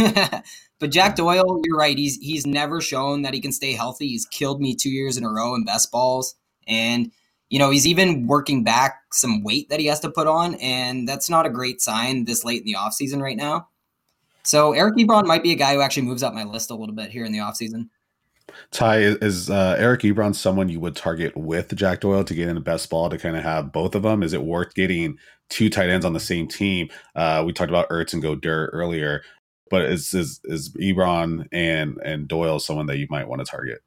Uh, 0.00 0.40
but 0.78 0.90
Jack 0.90 1.16
Doyle, 1.16 1.60
you're 1.64 1.76
right. 1.76 1.96
He's 1.96 2.16
he's 2.16 2.46
never 2.46 2.80
shown 2.80 3.22
that 3.22 3.34
he 3.34 3.40
can 3.40 3.52
stay 3.52 3.72
healthy. 3.72 4.08
He's 4.08 4.26
killed 4.26 4.60
me 4.60 4.74
two 4.74 4.90
years 4.90 5.16
in 5.16 5.24
a 5.24 5.30
row 5.30 5.54
in 5.54 5.64
best 5.64 5.90
balls, 5.90 6.34
and 6.66 7.10
you 7.48 7.58
know, 7.58 7.70
he's 7.70 7.86
even 7.86 8.26
working 8.26 8.64
back 8.64 9.02
some 9.12 9.42
weight 9.42 9.68
that 9.68 9.80
he 9.80 9.86
has 9.86 10.00
to 10.00 10.10
put 10.10 10.26
on, 10.26 10.56
and 10.56 11.08
that's 11.08 11.30
not 11.30 11.46
a 11.46 11.50
great 11.50 11.80
sign 11.80 12.24
this 12.24 12.44
late 12.44 12.60
in 12.60 12.66
the 12.66 12.74
offseason 12.74 13.20
right 13.20 13.36
now. 13.36 13.68
So 14.42 14.72
Eric 14.72 14.96
Ebron 14.96 15.26
might 15.26 15.42
be 15.42 15.52
a 15.52 15.56
guy 15.56 15.74
who 15.74 15.80
actually 15.80 16.06
moves 16.06 16.22
up 16.22 16.34
my 16.34 16.44
list 16.44 16.70
a 16.70 16.74
little 16.74 16.94
bit 16.94 17.10
here 17.10 17.24
in 17.24 17.32
the 17.32 17.38
offseason. 17.38 17.88
Ty, 18.70 18.98
is 18.98 19.50
uh, 19.50 19.76
Eric 19.78 20.02
Ebron 20.02 20.34
someone 20.34 20.68
you 20.68 20.80
would 20.80 20.94
target 20.94 21.36
with 21.36 21.74
Jack 21.74 22.00
Doyle 22.00 22.24
to 22.24 22.34
get 22.34 22.48
in 22.48 22.54
the 22.54 22.60
best 22.60 22.88
ball 22.90 23.10
to 23.10 23.18
kind 23.18 23.36
of 23.36 23.42
have 23.42 23.72
both 23.72 23.94
of 23.94 24.02
them? 24.02 24.22
Is 24.22 24.32
it 24.32 24.42
worth 24.42 24.74
getting 24.74 25.18
two 25.48 25.68
tight 25.68 25.88
ends 25.88 26.06
on 26.06 26.12
the 26.12 26.20
same 26.20 26.46
team? 26.46 26.88
Uh, 27.14 27.42
we 27.44 27.52
talked 27.52 27.70
about 27.70 27.88
Ertz 27.88 28.12
and 28.12 28.22
Goedert 28.22 28.70
earlier, 28.72 29.22
but 29.70 29.82
is 29.82 30.12
is 30.14 30.40
is 30.44 30.70
Ebron 30.74 31.48
and 31.52 31.98
and 32.04 32.28
Doyle 32.28 32.58
someone 32.58 32.86
that 32.86 32.98
you 32.98 33.06
might 33.10 33.28
want 33.28 33.40
to 33.40 33.50
target? 33.50 33.80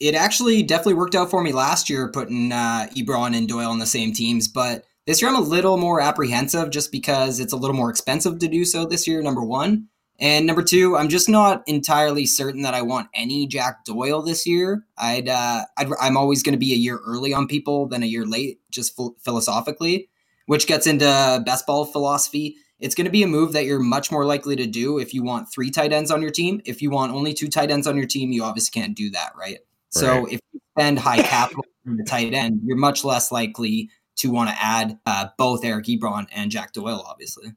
It 0.00 0.14
actually 0.14 0.62
definitely 0.62 0.94
worked 0.94 1.14
out 1.14 1.30
for 1.30 1.42
me 1.42 1.52
last 1.52 1.88
year 1.88 2.08
putting 2.08 2.50
uh, 2.50 2.88
Ebron 2.96 3.36
and 3.36 3.48
Doyle 3.48 3.70
on 3.70 3.78
the 3.78 3.86
same 3.86 4.12
teams, 4.12 4.48
but 4.48 4.84
this 5.06 5.20
year 5.20 5.30
I'm 5.30 5.36
a 5.36 5.40
little 5.40 5.76
more 5.76 6.00
apprehensive 6.00 6.70
just 6.70 6.92
because 6.92 7.40
it's 7.40 7.52
a 7.52 7.56
little 7.56 7.76
more 7.76 7.90
expensive 7.90 8.38
to 8.38 8.48
do 8.48 8.64
so 8.64 8.84
this 8.84 9.06
year. 9.06 9.22
Number 9.22 9.42
one, 9.42 9.88
and 10.22 10.46
number 10.46 10.62
two, 10.62 10.96
I'm 10.96 11.08
just 11.08 11.28
not 11.28 11.64
entirely 11.66 12.26
certain 12.26 12.62
that 12.62 12.74
I 12.74 12.82
want 12.82 13.08
any 13.12 13.46
Jack 13.46 13.84
Doyle 13.84 14.22
this 14.22 14.46
year. 14.46 14.84
I'd, 14.96 15.28
uh, 15.28 15.64
i 15.76 16.06
am 16.06 16.16
always 16.16 16.44
going 16.44 16.52
to 16.52 16.58
be 16.58 16.72
a 16.72 16.76
year 16.76 17.00
early 17.04 17.34
on 17.34 17.48
people 17.48 17.88
than 17.88 18.04
a 18.04 18.06
year 18.06 18.24
late, 18.24 18.60
just 18.70 18.98
philosophically, 19.24 20.08
which 20.46 20.68
gets 20.68 20.86
into 20.86 21.42
best 21.44 21.66
ball 21.66 21.84
philosophy. 21.84 22.56
It's 22.82 22.94
going 22.94 23.04
to 23.04 23.10
be 23.10 23.22
a 23.22 23.28
move 23.28 23.52
that 23.52 23.64
you're 23.64 23.78
much 23.78 24.10
more 24.10 24.24
likely 24.26 24.56
to 24.56 24.66
do 24.66 24.98
if 24.98 25.14
you 25.14 25.22
want 25.22 25.50
three 25.52 25.70
tight 25.70 25.92
ends 25.92 26.10
on 26.10 26.20
your 26.20 26.32
team. 26.32 26.60
If 26.64 26.82
you 26.82 26.90
want 26.90 27.12
only 27.12 27.32
two 27.32 27.48
tight 27.48 27.70
ends 27.70 27.86
on 27.86 27.96
your 27.96 28.06
team, 28.06 28.32
you 28.32 28.42
obviously 28.42 28.78
can't 28.78 28.96
do 28.96 29.10
that, 29.10 29.32
right? 29.38 29.50
right. 29.50 29.58
So 29.88 30.26
if 30.26 30.40
you 30.52 30.60
spend 30.76 30.98
high 30.98 31.22
capital 31.22 31.64
on 31.86 31.96
the 31.96 32.04
tight 32.04 32.34
end, 32.34 32.60
you're 32.64 32.76
much 32.76 33.04
less 33.04 33.30
likely 33.30 33.88
to 34.16 34.30
want 34.30 34.50
to 34.50 34.56
add 34.60 34.98
uh, 35.06 35.28
both 35.38 35.64
Eric 35.64 35.86
Ebron 35.86 36.26
and 36.32 36.50
Jack 36.50 36.72
Doyle, 36.72 37.04
obviously. 37.06 37.52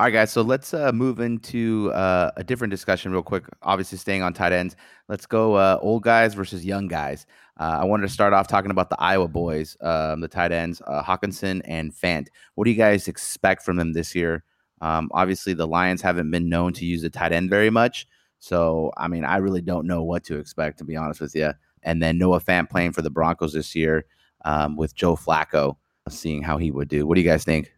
All 0.00 0.06
right, 0.06 0.14
guys. 0.14 0.32
So 0.32 0.40
let's 0.40 0.72
uh, 0.72 0.92
move 0.92 1.20
into 1.20 1.92
uh, 1.92 2.30
a 2.34 2.42
different 2.42 2.70
discussion 2.70 3.12
real 3.12 3.22
quick. 3.22 3.44
Obviously, 3.60 3.98
staying 3.98 4.22
on 4.22 4.32
tight 4.32 4.50
ends. 4.50 4.74
Let's 5.10 5.26
go 5.26 5.56
uh, 5.56 5.78
old 5.82 6.04
guys 6.04 6.32
versus 6.32 6.64
young 6.64 6.88
guys. 6.88 7.26
Uh, 7.58 7.80
I 7.82 7.84
wanted 7.84 8.06
to 8.06 8.08
start 8.08 8.32
off 8.32 8.48
talking 8.48 8.70
about 8.70 8.88
the 8.88 8.96
Iowa 8.98 9.28
boys, 9.28 9.76
um, 9.82 10.22
the 10.22 10.26
tight 10.26 10.52
ends, 10.52 10.80
uh, 10.86 11.02
Hockenson 11.02 11.60
and 11.66 11.92
Fant. 11.92 12.28
What 12.54 12.64
do 12.64 12.70
you 12.70 12.78
guys 12.78 13.08
expect 13.08 13.62
from 13.62 13.76
them 13.76 13.92
this 13.92 14.14
year? 14.14 14.42
Um, 14.80 15.10
obviously, 15.12 15.52
the 15.52 15.68
Lions 15.68 16.00
haven't 16.00 16.30
been 16.30 16.48
known 16.48 16.72
to 16.72 16.86
use 16.86 17.02
the 17.02 17.10
tight 17.10 17.32
end 17.32 17.50
very 17.50 17.68
much. 17.68 18.06
So, 18.38 18.92
I 18.96 19.06
mean, 19.06 19.26
I 19.26 19.36
really 19.36 19.60
don't 19.60 19.86
know 19.86 20.02
what 20.02 20.24
to 20.24 20.38
expect, 20.38 20.78
to 20.78 20.84
be 20.84 20.96
honest 20.96 21.20
with 21.20 21.36
you. 21.36 21.52
And 21.82 22.02
then 22.02 22.16
Noah 22.16 22.40
Fant 22.40 22.70
playing 22.70 22.92
for 22.92 23.02
the 23.02 23.10
Broncos 23.10 23.52
this 23.52 23.76
year 23.76 24.06
um, 24.46 24.78
with 24.78 24.94
Joe 24.94 25.14
Flacco, 25.14 25.76
seeing 26.08 26.40
how 26.40 26.56
he 26.56 26.70
would 26.70 26.88
do. 26.88 27.06
What 27.06 27.16
do 27.16 27.20
you 27.20 27.28
guys 27.28 27.44
think? 27.44 27.70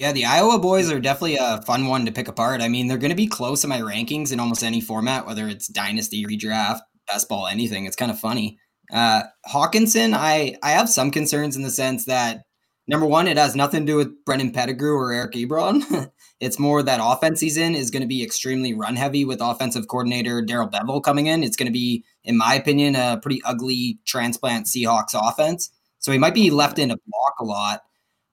Yeah, 0.00 0.12
the 0.12 0.24
Iowa 0.24 0.58
boys 0.58 0.90
are 0.90 0.98
definitely 0.98 1.36
a 1.36 1.60
fun 1.60 1.86
one 1.86 2.06
to 2.06 2.10
pick 2.10 2.26
apart. 2.26 2.62
I 2.62 2.68
mean, 2.68 2.86
they're 2.86 2.96
going 2.96 3.10
to 3.10 3.14
be 3.14 3.26
close 3.26 3.64
in 3.64 3.68
my 3.68 3.80
rankings 3.80 4.32
in 4.32 4.40
almost 4.40 4.64
any 4.64 4.80
format, 4.80 5.26
whether 5.26 5.46
it's 5.46 5.68
dynasty, 5.68 6.24
redraft, 6.24 6.80
best 7.06 7.28
ball, 7.28 7.46
anything. 7.46 7.84
It's 7.84 7.96
kind 7.96 8.10
of 8.10 8.18
funny. 8.18 8.58
Uh, 8.90 9.24
Hockenson, 9.46 10.14
I 10.14 10.56
I 10.62 10.70
have 10.70 10.88
some 10.88 11.10
concerns 11.10 11.54
in 11.54 11.62
the 11.62 11.70
sense 11.70 12.06
that 12.06 12.44
number 12.88 13.04
one, 13.04 13.28
it 13.28 13.36
has 13.36 13.54
nothing 13.54 13.80
to 13.80 13.92
do 13.92 13.96
with 13.96 14.24
Brandon 14.24 14.50
Pettigrew 14.50 14.94
or 14.94 15.12
Eric 15.12 15.32
Ebron. 15.32 16.10
it's 16.40 16.58
more 16.58 16.82
that 16.82 17.00
offense 17.02 17.38
he's 17.38 17.58
in 17.58 17.74
is 17.74 17.90
going 17.90 18.00
to 18.00 18.08
be 18.08 18.22
extremely 18.22 18.72
run 18.72 18.96
heavy 18.96 19.26
with 19.26 19.42
offensive 19.42 19.86
coordinator 19.88 20.40
Darrell 20.40 20.70
Bevell 20.70 21.02
coming 21.02 21.26
in. 21.26 21.44
It's 21.44 21.58
going 21.58 21.70
to 21.70 21.78
be, 21.78 22.06
in 22.24 22.38
my 22.38 22.54
opinion, 22.54 22.96
a 22.96 23.18
pretty 23.20 23.42
ugly 23.44 23.98
transplant 24.06 24.64
Seahawks 24.64 25.12
offense. 25.12 25.70
So 25.98 26.10
he 26.10 26.16
might 26.16 26.32
be 26.32 26.48
left 26.48 26.78
in 26.78 26.90
a 26.90 26.96
block 26.96 27.34
a 27.38 27.44
lot. 27.44 27.82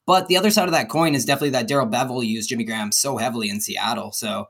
But 0.08 0.30
the 0.30 0.38
other 0.38 0.50
side 0.50 0.70
of 0.70 0.72
that 0.72 0.90
coin 0.90 1.14
is 1.14 1.26
definitely 1.26 1.50
that 1.52 1.68
Darrell 1.68 1.86
Bevell 1.86 2.26
used 2.26 2.50
Jimmy 2.50 2.64
Graham 2.64 2.94
so 2.94 3.18
heavily 3.18 3.50
in 3.50 3.60
Seattle. 3.60 4.14
So 4.14 4.46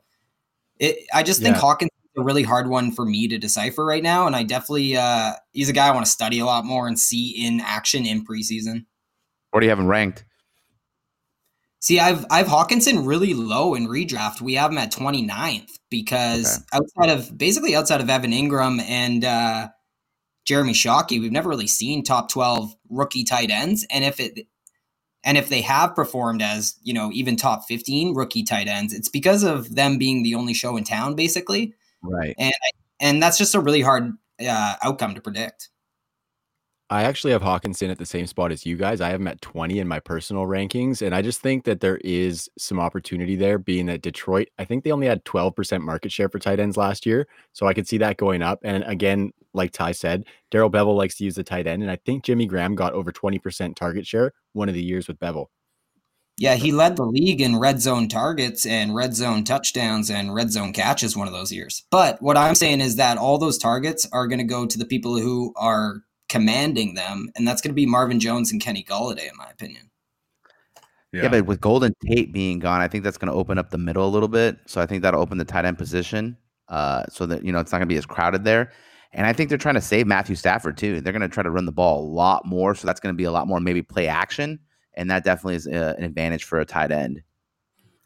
it, 0.80 0.98
I 1.14 1.24
just 1.24 1.42
think 1.42 1.56
yeah. 1.56 1.62
Hawkins 1.62 1.90
is 1.92 2.22
a 2.22 2.24
really 2.24 2.44
hard 2.44 2.70
one 2.70 2.92
for 2.92 3.04
me 3.04 3.28
to 3.28 3.40
decipher 3.40 3.84
right 3.84 4.04
now. 4.04 4.28
And 4.28 4.36
I 4.36 4.44
definitely, 4.44 4.96
uh, 4.96 5.34
he's 5.54 5.68
a 5.68 5.74
guy 5.74 5.88
I 5.88 5.92
want 5.92 6.06
to 6.06 6.12
study 6.12 6.38
a 6.40 6.46
lot 6.46 6.64
more 6.64 6.88
and 6.88 6.98
see 6.98 7.30
in 7.44 7.60
action 7.60 8.06
in 8.06 8.24
preseason. 8.24 8.86
What 9.50 9.62
do 9.62 9.66
you 9.66 9.72
have 9.72 9.80
him 9.80 9.88
ranked? 9.88 10.26
See, 11.80 12.00
I've 12.00 12.26
I've 12.30 12.48
Hockenson 12.48 13.08
really 13.08 13.34
low 13.34 13.74
in 13.74 13.88
redraft. 13.88 14.42
We 14.42 14.56
have 14.56 14.72
him 14.72 14.78
at 14.78 14.92
29th 14.92 15.70
because 15.90 16.58
okay. 16.58 16.66
outside 16.74 17.18
of 17.18 17.38
basically 17.38 17.76
outside 17.76 18.02
of 18.02 18.10
Evan 18.10 18.32
Engram 18.32 18.82
and 18.82 19.24
uh, 19.24 19.70
Jeremy 20.46 20.74
Shockey, 20.74 21.20
we've 21.22 21.32
never 21.32 21.50
really 21.50 21.68
seen 21.68 22.04
top 22.04 22.30
12 22.30 22.76
rookie 22.90 23.24
tight 23.24 23.52
ends. 23.52 23.86
And 23.90 24.04
if 24.04 24.20
it 24.20 24.48
and 25.28 25.38
if 25.38 25.50
they 25.50 25.60
have 25.60 25.94
performed 25.94 26.42
as, 26.42 26.76
you 26.84 26.94
know, 26.94 27.12
even 27.12 27.36
top 27.36 27.66
15 27.68 28.16
rookie 28.16 28.44
tight 28.44 28.70
ends, 28.70 28.94
it's 28.94 29.10
because 29.10 29.44
of 29.44 29.76
them 29.76 29.98
being 29.98 30.24
the 30.24 30.36
only 30.36 30.54
show 30.54 30.78
in 30.78 30.86
town, 30.86 31.16
basically. 31.16 31.74
Right. 32.02 32.34
And 32.40 32.54
and 33.02 33.22
that's 33.22 33.38
just 33.38 33.54
a 33.54 33.60
really 33.60 33.82
hard 33.82 34.14
uh, 34.40 34.76
outcome 34.82 35.16
to 35.16 35.22
predict. 35.22 35.68
I 36.90 37.04
actually 37.04 37.34
have 37.34 37.42
Hockenson 37.42 37.90
at 37.90 37.98
the 37.98 38.06
same 38.06 38.28
spot 38.28 38.52
as 38.52 38.66
you 38.66 38.78
guys. 38.78 39.02
I 39.02 39.10
have 39.10 39.20
him 39.20 39.28
at 39.28 39.42
20 39.42 39.80
in 39.80 39.88
my 39.90 40.00
personal 40.00 40.44
rankings. 40.44 41.06
And 41.06 41.14
I 41.14 41.22
just 41.22 41.42
think 41.42 41.66
that 41.66 41.82
there 41.82 41.98
is 41.98 42.50
some 42.58 42.80
opportunity 42.80 43.36
there, 43.36 43.58
being 43.58 43.88
that 43.88 44.02
Detroit, 44.02 44.48
I 44.58 44.64
think 44.64 44.84
they 44.84 44.92
only 44.92 45.08
had 45.08 45.26
12% 45.26 45.82
market 45.82 46.14
share 46.14 46.30
for 46.30 46.40
tight 46.40 46.62
ends 46.62 46.78
last 46.78 47.06
year. 47.06 47.28
So 47.52 47.68
I 47.68 47.74
could 47.74 47.90
see 47.90 47.98
that 47.98 48.16
going 48.16 48.42
up. 48.42 48.60
And 48.64 48.86
again, 48.86 49.34
like 49.54 49.72
Ty 49.72 49.92
said, 49.92 50.26
Darrell 50.50 50.72
Bevell 50.72 50.96
likes 50.96 51.18
to 51.18 51.26
use 51.26 51.36
the 51.36 51.44
tight 51.44 51.68
end. 51.68 51.82
And 51.82 51.92
I 51.92 51.98
think 51.98 52.24
Jimmy 52.24 52.46
Graham 52.46 52.74
got 52.74 52.94
over 52.94 53.12
20% 53.12 53.76
target 53.76 54.08
share 54.08 54.32
one 54.54 54.70
of 54.70 54.76
the 54.76 54.84
years 54.84 55.10
with 55.10 55.20
Bevell. 55.20 55.48
Yeah, 56.40 56.54
he 56.54 56.72
led 56.72 56.96
the 56.96 57.04
league 57.04 57.42
in 57.42 57.60
red 57.60 57.82
zone 57.82 58.08
targets 58.08 58.66
and 58.66 58.94
red 58.94 59.16
zone 59.16 59.44
touchdowns 59.44 60.12
and 60.12 60.36
red 60.36 60.52
zone 60.52 60.72
catches 60.72 61.18
one 61.18 61.28
of 61.28 61.34
those 61.34 61.52
years. 61.52 61.84
But 61.90 62.22
what 62.22 62.38
I'm 62.38 62.54
saying 62.54 62.80
is 62.80 62.96
that 62.98 63.18
all 63.18 63.40
those 63.40 63.58
targets 63.58 64.08
are 64.14 64.28
going 64.28 64.38
to 64.38 64.46
go 64.46 64.68
to 64.68 64.78
the 64.78 64.86
people 64.86 65.20
who 65.20 65.52
are 65.58 66.04
commanding 66.30 66.94
them, 66.94 67.30
and 67.36 67.48
that's 67.48 67.62
going 67.62 67.72
to 67.72 67.76
be 67.76 67.86
Marvin 67.86 68.20
Jones 68.20 68.52
and 68.52 68.62
Kenny 68.62 68.84
Golladay, 68.84 69.30
in 69.30 69.38
my 69.38 69.50
opinion. 69.50 69.90
Yeah. 71.12 71.24
yeah. 71.24 71.30
but 71.30 71.46
with 71.46 71.62
Golden 71.62 71.94
Tate 72.06 72.34
being 72.34 72.60
gone, 72.60 72.82
I 72.82 72.88
think 72.88 73.04
that's 73.04 73.18
going 73.18 73.32
to 73.32 73.38
open 73.38 73.58
up 73.58 73.70
the 73.70 73.78
middle 73.78 74.06
a 74.06 74.10
little 74.10 74.28
bit. 74.28 74.58
So 74.66 74.82
I 74.82 74.86
think 74.86 75.04
that'll 75.04 75.22
open 75.22 75.38
the 75.38 75.46
tight 75.46 75.66
end 75.66 75.78
position, 75.78 76.38
uh, 76.70 77.06
so 77.10 77.26
that 77.26 77.44
you 77.44 77.52
know 77.52 77.60
it's 77.60 77.72
not 77.72 77.80
going 77.80 77.88
to 77.88 77.94
be 77.94 77.98
as 77.98 78.06
crowded 78.06 78.44
there. 78.44 78.72
And 79.14 79.26
I 79.26 79.34
think 79.34 79.50
they're 79.50 79.58
trying 79.58 79.76
to 79.76 79.82
save 79.82 80.06
Matthew 80.06 80.36
Stafford 80.36 80.78
too. 80.78 81.00
They're 81.00 81.14
going 81.14 81.22
to 81.22 81.30
try 81.30 81.44
to 81.44 81.50
run 81.50 81.66
the 81.66 81.72
ball 81.72 82.02
a 82.02 82.08
lot 82.08 82.46
more, 82.46 82.76
so 82.76 82.86
that's 82.86 83.00
going 83.00 83.14
to 83.14 83.18
be 83.18 83.24
a 83.24 83.32
lot 83.32 83.48
more 83.48 83.60
maybe 83.60 83.82
play 83.82 84.08
action, 84.08 84.60
and 84.96 85.10
that 85.10 85.24
definitely 85.24 85.56
is 85.56 85.68
a, 85.68 85.92
uh, 85.92 85.94
an 85.98 86.04
advantage 86.04 86.44
for 86.44 86.60
a 86.60 86.66
tight 86.66 86.92
end. 86.92 87.22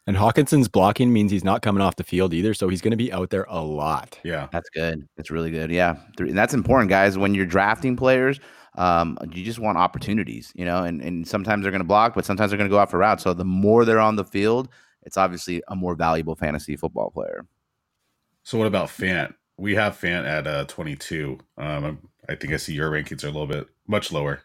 And 0.06 0.16
Hockenson's 0.16 0.66
blocking 0.66 1.12
means 1.12 1.30
he's 1.30 1.44
not 1.44 1.62
coming 1.62 1.80
off 1.80 1.94
the 1.94 2.02
field 2.02 2.34
either, 2.34 2.54
so 2.54 2.68
he's 2.68 2.80
going 2.80 2.90
to 2.90 2.96
be 2.96 3.12
out 3.12 3.30
there 3.30 3.46
a 3.48 3.62
lot. 3.62 4.18
Yeah, 4.24 4.48
that's 4.50 4.68
good. 4.70 5.08
That's 5.16 5.30
really 5.30 5.52
good. 5.52 5.70
Yeah, 5.70 5.96
and 6.18 6.36
that's 6.36 6.54
important, 6.54 6.90
guys. 6.90 7.16
When 7.16 7.34
you're 7.34 7.46
drafting 7.46 7.96
players, 7.96 8.40
um, 8.76 9.16
you 9.32 9.44
just 9.44 9.60
want 9.60 9.78
opportunities, 9.78 10.52
you 10.56 10.64
know. 10.64 10.82
And 10.82 11.00
and 11.00 11.26
sometimes 11.26 11.62
they're 11.62 11.70
going 11.70 11.82
to 11.82 11.86
block, 11.86 12.14
but 12.14 12.24
sometimes 12.24 12.50
they're 12.50 12.58
going 12.58 12.68
to 12.68 12.74
go 12.74 12.80
out 12.80 12.90
for 12.90 12.98
routes. 12.98 13.22
So 13.22 13.32
the 13.32 13.44
more 13.44 13.84
they're 13.84 14.00
on 14.00 14.16
the 14.16 14.24
field, 14.24 14.68
it's 15.04 15.16
obviously 15.16 15.62
a 15.68 15.76
more 15.76 15.94
valuable 15.94 16.34
fantasy 16.34 16.76
football 16.76 17.10
player. 17.10 17.46
So 18.42 18.58
what 18.58 18.66
about 18.66 18.88
Fant? 18.88 19.34
We 19.56 19.76
have 19.76 19.96
Fant 19.96 20.26
at 20.26 20.48
uh, 20.48 20.64
22. 20.64 21.38
Um, 21.58 22.08
I 22.28 22.34
think 22.34 22.52
I 22.52 22.56
see 22.56 22.72
your 22.74 22.90
rankings 22.90 23.22
are 23.22 23.28
a 23.28 23.30
little 23.30 23.46
bit 23.46 23.68
much 23.86 24.10
lower. 24.10 24.42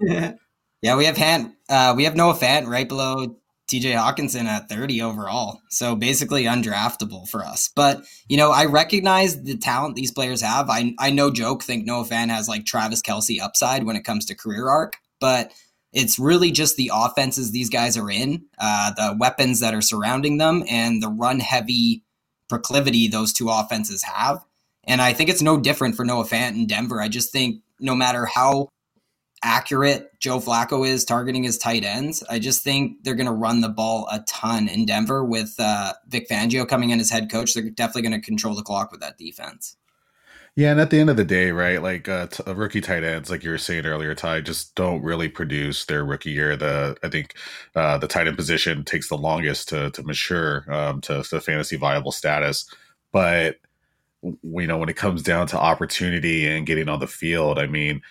yeah. 0.00 0.32
yeah, 0.82 0.96
we 0.96 1.04
have 1.04 1.16
Fant. 1.16 1.52
Uh, 1.68 1.94
we 1.96 2.02
have 2.02 2.16
Noah 2.16 2.34
Fant 2.34 2.66
right 2.66 2.88
below 2.88 3.36
TJ 3.70 3.94
Hockenson 3.94 4.44
at 4.44 4.68
30 4.68 5.00
overall. 5.02 5.60
So 5.70 5.94
basically 5.94 6.44
undraftable 6.44 7.28
for 7.28 7.44
us. 7.44 7.70
But, 7.74 8.02
you 8.28 8.36
know, 8.36 8.50
I 8.50 8.64
recognize 8.66 9.42
the 9.42 9.56
talent 9.56 9.94
these 9.94 10.10
players 10.10 10.42
have. 10.42 10.68
I, 10.68 10.94
I 10.98 11.10
no 11.10 11.30
joke 11.30 11.62
think 11.62 11.86
Noah 11.86 12.04
Fant 12.04 12.30
has 12.30 12.48
like 12.48 12.66
Travis 12.66 13.00
Kelce 13.00 13.40
upside 13.40 13.84
when 13.84 13.96
it 13.96 14.04
comes 14.04 14.26
to 14.26 14.34
career 14.34 14.68
arc, 14.68 14.96
but 15.20 15.52
it's 15.92 16.18
really 16.18 16.50
just 16.50 16.76
the 16.76 16.90
offenses 16.92 17.50
these 17.50 17.70
guys 17.70 17.96
are 17.96 18.10
in, 18.10 18.44
uh, 18.58 18.92
the 18.92 19.16
weapons 19.18 19.60
that 19.60 19.74
are 19.74 19.82
surrounding 19.82 20.38
them, 20.38 20.64
and 20.68 21.02
the 21.02 21.08
run 21.08 21.40
heavy 21.40 22.02
proclivity 22.48 23.08
those 23.08 23.32
two 23.32 23.48
offenses 23.48 24.02
have. 24.02 24.44
And 24.84 25.00
I 25.00 25.12
think 25.12 25.30
it's 25.30 25.42
no 25.42 25.58
different 25.58 25.94
for 25.94 26.04
Noah 26.04 26.24
Fant 26.24 26.54
in 26.54 26.66
Denver. 26.66 27.00
I 27.00 27.08
just 27.08 27.32
think 27.32 27.62
no 27.80 27.94
matter 27.94 28.26
how 28.26 28.68
accurate 29.42 30.10
Joe 30.20 30.38
Flacco 30.38 30.86
is 30.86 31.04
targeting 31.04 31.42
his 31.42 31.56
tight 31.56 31.84
ends. 31.84 32.22
I 32.28 32.38
just 32.38 32.62
think 32.62 33.02
they're 33.02 33.14
going 33.14 33.26
to 33.26 33.32
run 33.32 33.60
the 33.60 33.68
ball 33.68 34.06
a 34.10 34.20
ton 34.28 34.68
in 34.68 34.86
Denver 34.86 35.24
with 35.24 35.54
uh, 35.58 35.94
Vic 36.08 36.28
Fangio 36.28 36.68
coming 36.68 36.90
in 36.90 37.00
as 37.00 37.10
head 37.10 37.30
coach. 37.30 37.54
They're 37.54 37.70
definitely 37.70 38.02
going 38.02 38.20
to 38.20 38.26
control 38.26 38.54
the 38.54 38.62
clock 38.62 38.90
with 38.90 39.00
that 39.00 39.18
defense. 39.18 39.76
Yeah, 40.56 40.72
and 40.72 40.80
at 40.80 40.90
the 40.90 40.98
end 40.98 41.10
of 41.10 41.16
the 41.16 41.24
day, 41.24 41.52
right, 41.52 41.80
like 41.80 42.08
uh, 42.08 42.26
t- 42.26 42.42
rookie 42.52 42.80
tight 42.80 43.04
ends, 43.04 43.30
like 43.30 43.44
you 43.44 43.50
were 43.50 43.58
saying 43.58 43.86
earlier, 43.86 44.14
Ty, 44.16 44.40
just 44.40 44.74
don't 44.74 45.02
really 45.02 45.28
produce 45.28 45.84
their 45.84 46.04
rookie 46.04 46.32
year. 46.32 46.56
The 46.56 46.96
I 47.04 47.08
think 47.08 47.34
uh, 47.76 47.98
the 47.98 48.08
tight 48.08 48.26
end 48.26 48.36
position 48.36 48.84
takes 48.84 49.08
the 49.08 49.16
longest 49.16 49.68
to 49.68 49.90
to 49.92 50.02
mature 50.02 50.64
um, 50.70 51.00
to, 51.02 51.22
to 51.22 51.40
fantasy 51.40 51.76
viable 51.76 52.10
status, 52.10 52.68
but 53.12 53.56
you 54.22 54.66
know 54.66 54.76
when 54.76 54.88
it 54.88 54.96
comes 54.96 55.22
down 55.22 55.46
to 55.46 55.58
opportunity 55.58 56.46
and 56.46 56.66
getting 56.66 56.88
on 56.88 56.98
the 56.98 57.06
field, 57.06 57.58
I 57.58 57.66
mean, 57.66 58.02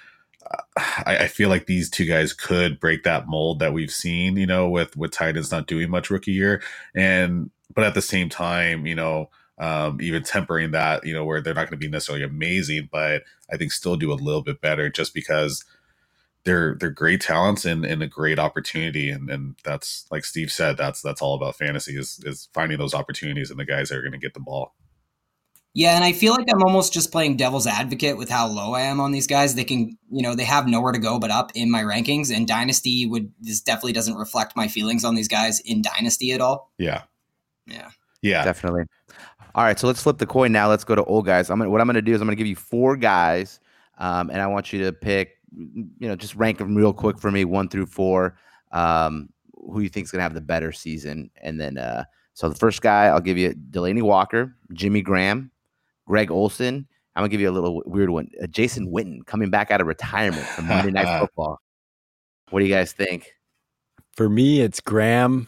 I, 0.78 1.18
I, 1.22 1.28
feel 1.28 1.50
like 1.50 1.66
these 1.66 1.90
two 1.90 2.06
guys 2.06 2.34
could 2.34 2.80
break 2.80 3.04
that 3.04 3.28
mold 3.28 3.60
that 3.60 3.74
we've 3.74 3.92
seen, 3.92 4.38
you 4.38 4.46
know, 4.46 4.70
with 4.70 4.96
with 4.96 5.12
Titans 5.12 5.52
not 5.52 5.68
doing 5.68 5.90
much 5.90 6.10
rookie 6.10 6.32
year, 6.32 6.62
and 6.96 7.52
but 7.74 7.84
at 7.84 7.94
the 7.94 8.02
same 8.02 8.30
time, 8.30 8.86
you 8.86 8.96
know, 8.96 9.30
um, 9.60 10.00
even 10.02 10.24
tempering 10.24 10.72
that, 10.72 11.06
you 11.06 11.14
know, 11.14 11.26
where 11.26 11.42
they're 11.42 11.54
not 11.54 11.70
going 11.70 11.78
to 11.80 11.86
be 11.86 11.90
necessarily 11.90 12.24
amazing, 12.24 12.90
but 12.92 13.24
I 13.52 13.58
think 13.58 13.72
still 13.72 13.98
do 13.98 14.12
a 14.12 14.16
little 14.16 14.42
bit 14.42 14.62
better 14.62 14.90
just 14.90 15.14
because 15.14 15.66
they're 16.46 16.76
they're 16.76 16.90
great 16.90 17.22
talents 17.22 17.66
and, 17.66 17.86
and 17.86 18.02
a 18.02 18.08
great 18.08 18.40
opportunity. 18.40 19.10
And 19.10 19.30
and 19.30 19.56
that's 19.64 20.06
like 20.10 20.24
Steve 20.24 20.52
said, 20.52 20.78
that's 20.78 21.02
that's 21.02 21.22
all 21.22 21.36
about 21.36 21.58
fantasy 21.58 21.98
is 21.98 22.22
is 22.26 22.48
finding 22.54 22.78
those 22.78 22.94
opportunities 22.94 23.52
and 23.52 23.60
the 23.60 23.66
guys 23.66 23.90
that 23.90 23.98
are 23.98 24.02
going 24.02 24.14
to 24.14 24.18
get 24.18 24.34
the 24.34 24.40
ball. 24.40 24.74
Yeah, 25.76 25.96
and 25.96 26.04
I 26.04 26.14
feel 26.14 26.34
like 26.34 26.48
I'm 26.52 26.64
almost 26.64 26.94
just 26.94 27.12
playing 27.12 27.38
devil's 27.38 27.68
advocate 27.68 28.18
with 28.18 28.30
how 28.30 28.48
low 28.48 28.74
I 28.74 28.82
am 28.82 29.00
on 29.00 29.12
these 29.12 29.28
guys. 29.28 29.54
They 29.56 29.64
can, 29.64 29.98
you 30.12 30.24
know, 30.24 30.34
they 30.34 30.44
have 30.44 30.68
nowhere 30.68 30.92
to 30.92 31.00
go 31.00 31.20
but 31.20 31.30
up 31.30 31.52
in 31.54 31.70
my 31.70 31.84
rankings. 31.84 32.36
And 32.36 32.48
Dynasty 32.48 33.06
would 33.06 33.32
this 33.40 33.62
definitely 33.62 33.94
doesn't 33.94 34.16
reflect 34.16 34.56
my 34.56 34.68
feelings 34.68 35.06
on 35.06 35.16
these 35.16 35.28
guys 35.28 35.60
in 35.62 35.82
Dynasty 35.82 36.34
at 36.34 36.42
all. 36.42 36.72
Yeah. 36.80 37.04
Yeah. 37.68 37.90
Yeah. 38.22 38.44
Definitely. 38.44 38.84
All 39.56 39.64
right, 39.64 39.80
so 39.80 39.88
let's 39.88 40.02
flip 40.02 40.20
the 40.20 40.26
coin 40.26 40.52
now. 40.52 40.70
Let's 40.70 40.84
go 40.84 40.96
to 40.96 41.04
old 41.06 41.26
guys. 41.26 41.50
I'm 41.50 41.58
gonna, 41.58 41.70
what 41.70 41.82
I'm 41.82 41.88
going 41.88 41.96
to 41.96 42.02
do 42.02 42.14
is 42.14 42.22
I'm 42.22 42.28
going 42.28 42.36
to 42.36 42.40
give 42.40 42.48
you 42.48 42.56
four 42.56 42.96
guys, 42.96 43.60
um, 43.98 44.30
and 44.30 44.42
I 44.42 44.48
want 44.48 44.72
you 44.72 44.84
to 44.86 44.94
pick, 44.94 45.38
you 45.52 46.08
know, 46.08 46.16
just 46.16 46.36
rank 46.36 46.60
them 46.60 46.76
real 46.76 46.94
quick 46.94 47.20
for 47.20 47.32
me, 47.32 47.46
one 47.46 47.68
through 47.68 47.88
four. 47.88 48.38
Um, 48.72 49.30
who 49.54 49.82
you 49.82 49.90
think 49.90 50.06
is 50.06 50.12
going 50.12 50.20
to 50.20 50.24
have 50.24 50.36
the 50.36 50.42
better 50.42 50.72
season? 50.72 51.32
And 51.42 51.60
then, 51.60 51.78
uh, 51.78 52.06
so 52.36 52.48
the 52.48 52.56
first 52.56 52.82
guy, 52.82 53.06
I'll 53.06 53.20
give 53.20 53.38
you 53.38 53.54
Delanie 53.72 54.04
Walker, 54.04 54.56
Jimmy 54.72 55.02
Graham, 55.02 55.52
Greg 56.10 56.32
Olsen. 56.32 56.88
I'm 57.16 57.22
gonna 57.22 57.30
give 57.30 57.40
you 57.40 57.50
a 57.50 57.52
little 57.52 57.84
weird 57.86 58.10
one. 58.10 58.30
Uh, 58.42 58.48
Jason 58.48 58.92
Witten 58.92 59.24
coming 59.26 59.52
back 59.52 59.70
out 59.70 59.80
of 59.80 59.88
retirement 59.88 60.46
from 60.48 60.68
Monday 60.68 60.92
Night 60.92 61.20
Football. 61.20 61.60
What 62.50 62.60
do 62.60 62.66
you 62.66 62.74
guys 62.74 62.94
think? 62.94 63.32
For 64.16 64.28
me, 64.28 64.62
it's 64.62 64.80
Graham, 64.80 65.48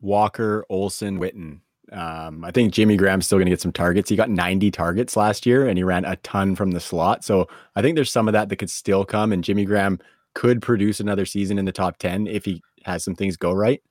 Walker, 0.00 0.64
Olson, 0.70 1.20
Witten. 1.20 1.60
Um, 1.92 2.42
I 2.42 2.50
think 2.50 2.72
Jimmy 2.72 2.96
Graham's 2.96 3.26
still 3.26 3.38
going 3.38 3.46
to 3.46 3.50
get 3.50 3.60
some 3.60 3.72
targets. 3.72 4.10
He 4.10 4.16
got 4.16 4.30
90 4.30 4.70
targets 4.70 5.16
last 5.16 5.46
year 5.46 5.66
and 5.66 5.78
he 5.78 5.84
ran 5.84 6.04
a 6.04 6.16
ton 6.16 6.54
from 6.54 6.72
the 6.72 6.80
slot. 6.80 7.24
So 7.24 7.48
I 7.76 7.82
think 7.82 7.94
there's 7.94 8.10
some 8.10 8.28
of 8.28 8.32
that 8.32 8.48
that 8.48 8.56
could 8.56 8.70
still 8.70 9.04
come. 9.04 9.32
And 9.32 9.42
Jimmy 9.42 9.64
Graham 9.64 9.98
could 10.34 10.60
produce 10.60 11.00
another 11.00 11.24
season 11.24 11.58
in 11.58 11.64
the 11.64 11.72
top 11.72 11.96
10 11.98 12.26
if 12.26 12.44
he 12.44 12.62
has 12.84 13.04
some 13.04 13.14
things 13.14 13.36
go 13.36 13.52
right. 13.52 13.82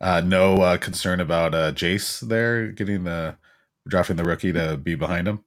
Uh, 0.00 0.22
no 0.24 0.62
uh, 0.62 0.76
concern 0.78 1.20
about 1.20 1.54
uh, 1.54 1.72
Jace 1.72 2.20
there 2.20 2.68
getting 2.68 3.04
the 3.04 3.36
drafting 3.88 4.16
the 4.16 4.24
rookie 4.24 4.52
to 4.52 4.76
be 4.76 4.94
behind 4.94 5.26
him. 5.26 5.44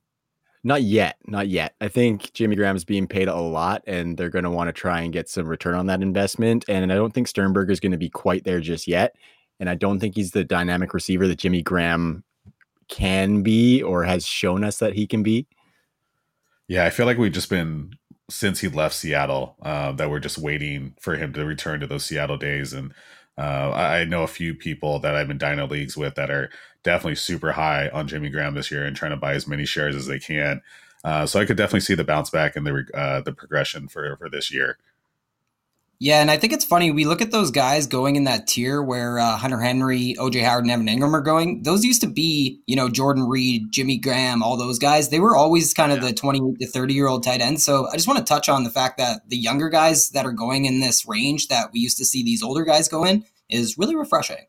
Not 0.63 0.83
yet, 0.83 1.17
not 1.25 1.47
yet. 1.47 1.73
I 1.81 1.87
think 1.87 2.33
Jimmy 2.33 2.55
Graham's 2.55 2.83
being 2.83 3.07
paid 3.07 3.27
a 3.27 3.35
lot, 3.35 3.83
and 3.87 4.15
they're 4.15 4.29
going 4.29 4.43
to 4.43 4.51
want 4.51 4.67
to 4.67 4.73
try 4.73 5.01
and 5.01 5.11
get 5.11 5.27
some 5.27 5.47
return 5.47 5.73
on 5.73 5.87
that 5.87 6.03
investment. 6.03 6.65
And 6.67 6.91
I 6.91 6.95
don't 6.95 7.13
think 7.13 7.27
Sternberger 7.27 7.71
is 7.71 7.79
going 7.79 7.93
to 7.93 7.97
be 7.97 8.09
quite 8.09 8.43
there 8.43 8.59
just 8.59 8.87
yet. 8.87 9.15
And 9.59 9.69
I 9.69 9.75
don't 9.75 9.99
think 9.99 10.15
he's 10.15 10.31
the 10.31 10.43
dynamic 10.43 10.93
receiver 10.93 11.27
that 11.27 11.39
Jimmy 11.39 11.63
Graham 11.63 12.23
can 12.89 13.41
be 13.41 13.81
or 13.81 14.03
has 14.03 14.25
shown 14.25 14.63
us 14.63 14.77
that 14.79 14.93
he 14.93 15.07
can 15.07 15.23
be. 15.23 15.47
Yeah, 16.67 16.85
I 16.85 16.91
feel 16.91 17.05
like 17.05 17.17
we've 17.17 17.31
just 17.31 17.49
been 17.49 17.93
since 18.29 18.59
he 18.59 18.67
left 18.67 18.95
Seattle 18.95 19.57
uh, 19.61 19.91
that 19.93 20.09
we're 20.09 20.19
just 20.19 20.37
waiting 20.37 20.95
for 21.01 21.15
him 21.15 21.33
to 21.33 21.45
return 21.45 21.79
to 21.79 21.87
those 21.87 22.05
Seattle 22.05 22.37
days. 22.37 22.71
And 22.71 22.93
uh, 23.37 23.71
I 23.71 24.05
know 24.05 24.23
a 24.23 24.27
few 24.27 24.53
people 24.53 24.99
that 24.99 25.15
I'm 25.15 25.31
in 25.31 25.37
Dino 25.37 25.67
leagues 25.67 25.97
with 25.97 26.15
that 26.15 26.29
are 26.29 26.49
definitely 26.83 27.15
super 27.15 27.51
high 27.51 27.89
on 27.89 28.07
Jimmy 28.07 28.29
Graham 28.29 28.55
this 28.55 28.71
year 28.71 28.85
and 28.85 28.95
trying 28.95 29.11
to 29.11 29.17
buy 29.17 29.33
as 29.33 29.47
many 29.47 29.65
shares 29.65 29.95
as 29.95 30.07
they 30.07 30.19
can. 30.19 30.61
Uh, 31.03 31.25
so 31.25 31.39
I 31.39 31.45
could 31.45 31.57
definitely 31.57 31.81
see 31.81 31.95
the 31.95 32.03
bounce 32.03 32.29
back 32.29 32.55
and 32.55 32.65
the 32.65 32.85
uh, 32.93 33.21
the 33.21 33.33
progression 33.33 33.87
for 33.87 34.15
for 34.17 34.29
this 34.29 34.53
year. 34.53 34.77
Yeah, 36.03 36.19
and 36.19 36.31
I 36.31 36.37
think 36.37 36.51
it's 36.51 36.65
funny. 36.65 36.89
We 36.89 37.05
look 37.05 37.21
at 37.21 37.29
those 37.29 37.51
guys 37.51 37.85
going 37.85 38.15
in 38.15 38.23
that 38.23 38.47
tier 38.47 38.81
where 38.81 39.19
uh, 39.19 39.37
Hunter 39.37 39.59
Henry, 39.59 40.15
OJ 40.17 40.43
Howard, 40.43 40.63
and 40.63 40.71
Evan 40.71 40.87
Engram 40.87 41.13
are 41.13 41.21
going. 41.21 41.61
Those 41.61 41.85
used 41.85 42.01
to 42.01 42.07
be, 42.07 42.59
you 42.65 42.75
know, 42.75 42.89
Jordan 42.89 43.27
Reed, 43.27 43.67
Jimmy 43.69 43.99
Graham, 43.99 44.41
all 44.41 44.57
those 44.57 44.79
guys. 44.79 45.09
They 45.09 45.19
were 45.19 45.35
always 45.35 45.75
kind 45.75 45.91
of 45.91 46.01
yeah. 46.01 46.07
the 46.07 46.15
28 46.15 46.59
to 46.59 46.67
30 46.67 46.93
year 46.95 47.07
old 47.07 47.21
tight 47.21 47.39
ends. 47.39 47.63
So 47.63 47.87
I 47.87 47.97
just 47.97 48.07
want 48.07 48.17
to 48.17 48.25
touch 48.25 48.49
on 48.49 48.63
the 48.63 48.71
fact 48.71 48.97
that 48.97 49.29
the 49.29 49.37
younger 49.37 49.69
guys 49.69 50.09
that 50.09 50.25
are 50.25 50.31
going 50.31 50.65
in 50.65 50.79
this 50.79 51.07
range 51.07 51.49
that 51.49 51.71
we 51.71 51.79
used 51.79 51.99
to 51.99 52.05
see 52.05 52.23
these 52.23 52.41
older 52.41 52.63
guys 52.63 52.89
go 52.89 53.03
in 53.03 53.23
is 53.47 53.77
really 53.77 53.95
refreshing. 53.95 54.47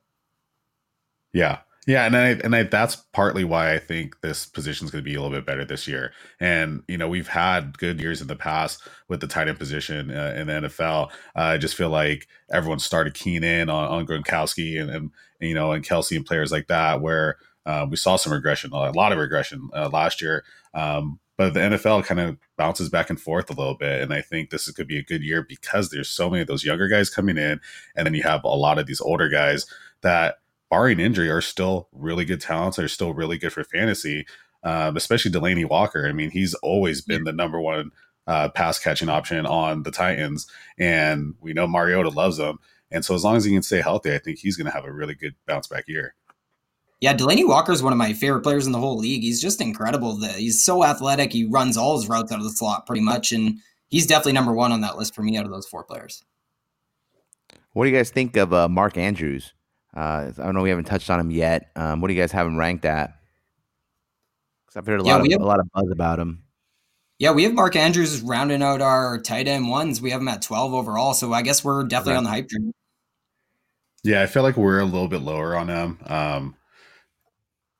Yeah. 1.34 1.58
Yeah, 1.86 2.06
and 2.06 2.16
I 2.16 2.28
and 2.44 2.54
I, 2.54 2.62
that's 2.62 2.94
partly 3.12 3.42
why 3.42 3.74
I 3.74 3.78
think 3.78 4.20
this 4.20 4.46
position 4.46 4.84
is 4.84 4.92
going 4.92 5.02
to 5.02 5.10
be 5.10 5.16
a 5.16 5.20
little 5.20 5.36
bit 5.36 5.44
better 5.44 5.64
this 5.64 5.88
year. 5.88 6.12
And 6.38 6.84
you 6.86 6.96
know, 6.96 7.08
we've 7.08 7.26
had 7.26 7.76
good 7.76 8.00
years 8.00 8.20
in 8.20 8.28
the 8.28 8.36
past 8.36 8.86
with 9.08 9.20
the 9.20 9.26
tight 9.26 9.48
end 9.48 9.58
position 9.58 10.12
uh, 10.12 10.32
in 10.36 10.46
the 10.46 10.52
NFL. 10.52 11.10
Uh, 11.36 11.40
I 11.40 11.58
just 11.58 11.74
feel 11.74 11.90
like 11.90 12.28
everyone 12.52 12.78
started 12.78 13.14
keying 13.14 13.42
in 13.42 13.68
on, 13.68 13.88
on 13.88 14.06
Gronkowski 14.06 14.80
and, 14.80 14.90
and 14.90 15.10
you 15.40 15.54
know 15.54 15.72
and 15.72 15.84
Kelce 15.84 16.16
and 16.16 16.24
players 16.24 16.52
like 16.52 16.68
that, 16.68 17.00
where 17.00 17.38
uh, 17.66 17.84
we 17.90 17.96
saw 17.96 18.14
some 18.14 18.32
regression, 18.32 18.72
a 18.72 18.92
lot 18.92 19.10
of 19.10 19.18
regression 19.18 19.68
uh, 19.74 19.90
last 19.92 20.22
year. 20.22 20.44
Um, 20.74 21.18
but 21.36 21.54
the 21.54 21.60
NFL 21.60 22.04
kind 22.04 22.20
of 22.20 22.38
bounces 22.56 22.90
back 22.90 23.10
and 23.10 23.20
forth 23.20 23.50
a 23.50 23.54
little 23.54 23.74
bit, 23.74 24.02
and 24.02 24.12
I 24.12 24.20
think 24.20 24.50
this 24.50 24.70
could 24.70 24.86
be 24.86 24.98
a 24.98 25.02
good 25.02 25.24
year 25.24 25.42
because 25.42 25.90
there's 25.90 26.08
so 26.08 26.30
many 26.30 26.42
of 26.42 26.46
those 26.46 26.64
younger 26.64 26.86
guys 26.86 27.10
coming 27.10 27.38
in, 27.38 27.60
and 27.96 28.06
then 28.06 28.14
you 28.14 28.22
have 28.22 28.44
a 28.44 28.48
lot 28.48 28.78
of 28.78 28.86
these 28.86 29.00
older 29.00 29.28
guys 29.28 29.66
that 30.02 30.36
barring 30.72 31.00
injury, 31.00 31.28
are 31.28 31.42
still 31.42 31.86
really 31.92 32.24
good 32.24 32.40
talents. 32.40 32.78
They're 32.78 32.88
still 32.88 33.12
really 33.12 33.36
good 33.36 33.52
for 33.52 33.62
fantasy, 33.62 34.24
um, 34.64 34.96
especially 34.96 35.30
Delanie 35.30 35.68
Walker. 35.68 36.08
I 36.08 36.12
mean, 36.12 36.30
he's 36.30 36.54
always 36.54 37.02
been 37.02 37.24
the 37.24 37.32
number 37.32 37.60
one 37.60 37.90
uh, 38.26 38.48
pass 38.48 38.78
catching 38.78 39.10
option 39.10 39.44
on 39.44 39.82
the 39.82 39.90
Titans, 39.90 40.46
and 40.78 41.34
we 41.42 41.52
know 41.52 41.66
Mariota 41.66 42.08
loves 42.08 42.38
him. 42.38 42.58
And 42.90 43.04
so, 43.04 43.14
as 43.14 43.22
long 43.22 43.36
as 43.36 43.44
he 43.44 43.52
can 43.52 43.62
stay 43.62 43.82
healthy, 43.82 44.14
I 44.14 44.18
think 44.18 44.38
he's 44.38 44.56
going 44.56 44.64
to 44.64 44.72
have 44.72 44.86
a 44.86 44.92
really 44.92 45.14
good 45.14 45.34
bounce 45.46 45.66
back 45.66 45.84
year. 45.88 46.14
Yeah, 47.02 47.14
Delanie 47.14 47.46
Walker 47.46 47.72
is 47.72 47.82
one 47.82 47.92
of 47.92 47.98
my 47.98 48.14
favorite 48.14 48.40
players 48.40 48.64
in 48.64 48.72
the 48.72 48.78
whole 48.78 48.96
league. 48.96 49.22
He's 49.22 49.42
just 49.42 49.60
incredible. 49.60 50.18
He's 50.24 50.64
so 50.64 50.84
athletic. 50.84 51.34
He 51.34 51.44
runs 51.44 51.76
all 51.76 51.98
his 51.98 52.08
routes 52.08 52.32
out 52.32 52.38
of 52.38 52.44
the 52.44 52.50
slot 52.50 52.86
pretty 52.86 53.02
much, 53.02 53.30
and 53.30 53.58
he's 53.88 54.06
definitely 54.06 54.32
number 54.32 54.54
one 54.54 54.72
on 54.72 54.80
that 54.80 54.96
list 54.96 55.14
for 55.14 55.22
me 55.22 55.36
out 55.36 55.44
of 55.44 55.50
those 55.50 55.66
four 55.66 55.84
players. 55.84 56.24
What 57.74 57.84
do 57.84 57.90
you 57.90 57.96
guys 57.96 58.08
think 58.08 58.38
of 58.38 58.54
uh, 58.54 58.68
Mark 58.68 58.96
Andrews? 58.96 59.52
Uh, 59.94 60.32
I 60.36 60.44
don't 60.44 60.54
know. 60.54 60.62
We 60.62 60.70
haven't 60.70 60.84
touched 60.84 61.10
on 61.10 61.20
him 61.20 61.30
yet. 61.30 61.70
Um, 61.76 62.00
what 62.00 62.08
do 62.08 62.14
you 62.14 62.20
guys 62.20 62.32
have 62.32 62.46
him 62.46 62.56
ranked 62.56 62.84
at? 62.84 63.16
Because 64.64 64.78
I've 64.78 64.86
heard 64.86 65.00
a 65.00 65.04
yeah, 65.04 65.16
lot 65.16 65.26
of 65.26 65.32
have, 65.32 65.40
a 65.40 65.44
lot 65.44 65.60
of 65.60 65.66
buzz 65.72 65.90
about 65.90 66.18
him. 66.18 66.42
Yeah, 67.18 67.32
we 67.32 67.44
have 67.44 67.54
Mark 67.54 67.76
Andrews 67.76 68.20
rounding 68.22 68.62
out 68.62 68.80
our 68.80 69.18
tight 69.20 69.46
end 69.46 69.68
ones. 69.68 70.00
We 70.00 70.10
have 70.10 70.20
him 70.20 70.28
at 70.28 70.42
twelve 70.42 70.72
overall, 70.72 71.14
so 71.14 71.32
I 71.32 71.42
guess 71.42 71.62
we're 71.62 71.84
definitely 71.84 72.12
right. 72.12 72.18
on 72.18 72.24
the 72.24 72.30
hype 72.30 72.48
train. 72.48 72.72
Yeah, 74.02 74.22
I 74.22 74.26
feel 74.26 74.42
like 74.42 74.56
we're 74.56 74.80
a 74.80 74.84
little 74.84 75.08
bit 75.08 75.20
lower 75.20 75.56
on 75.56 75.68
him. 75.68 75.98
Um, 76.06 76.56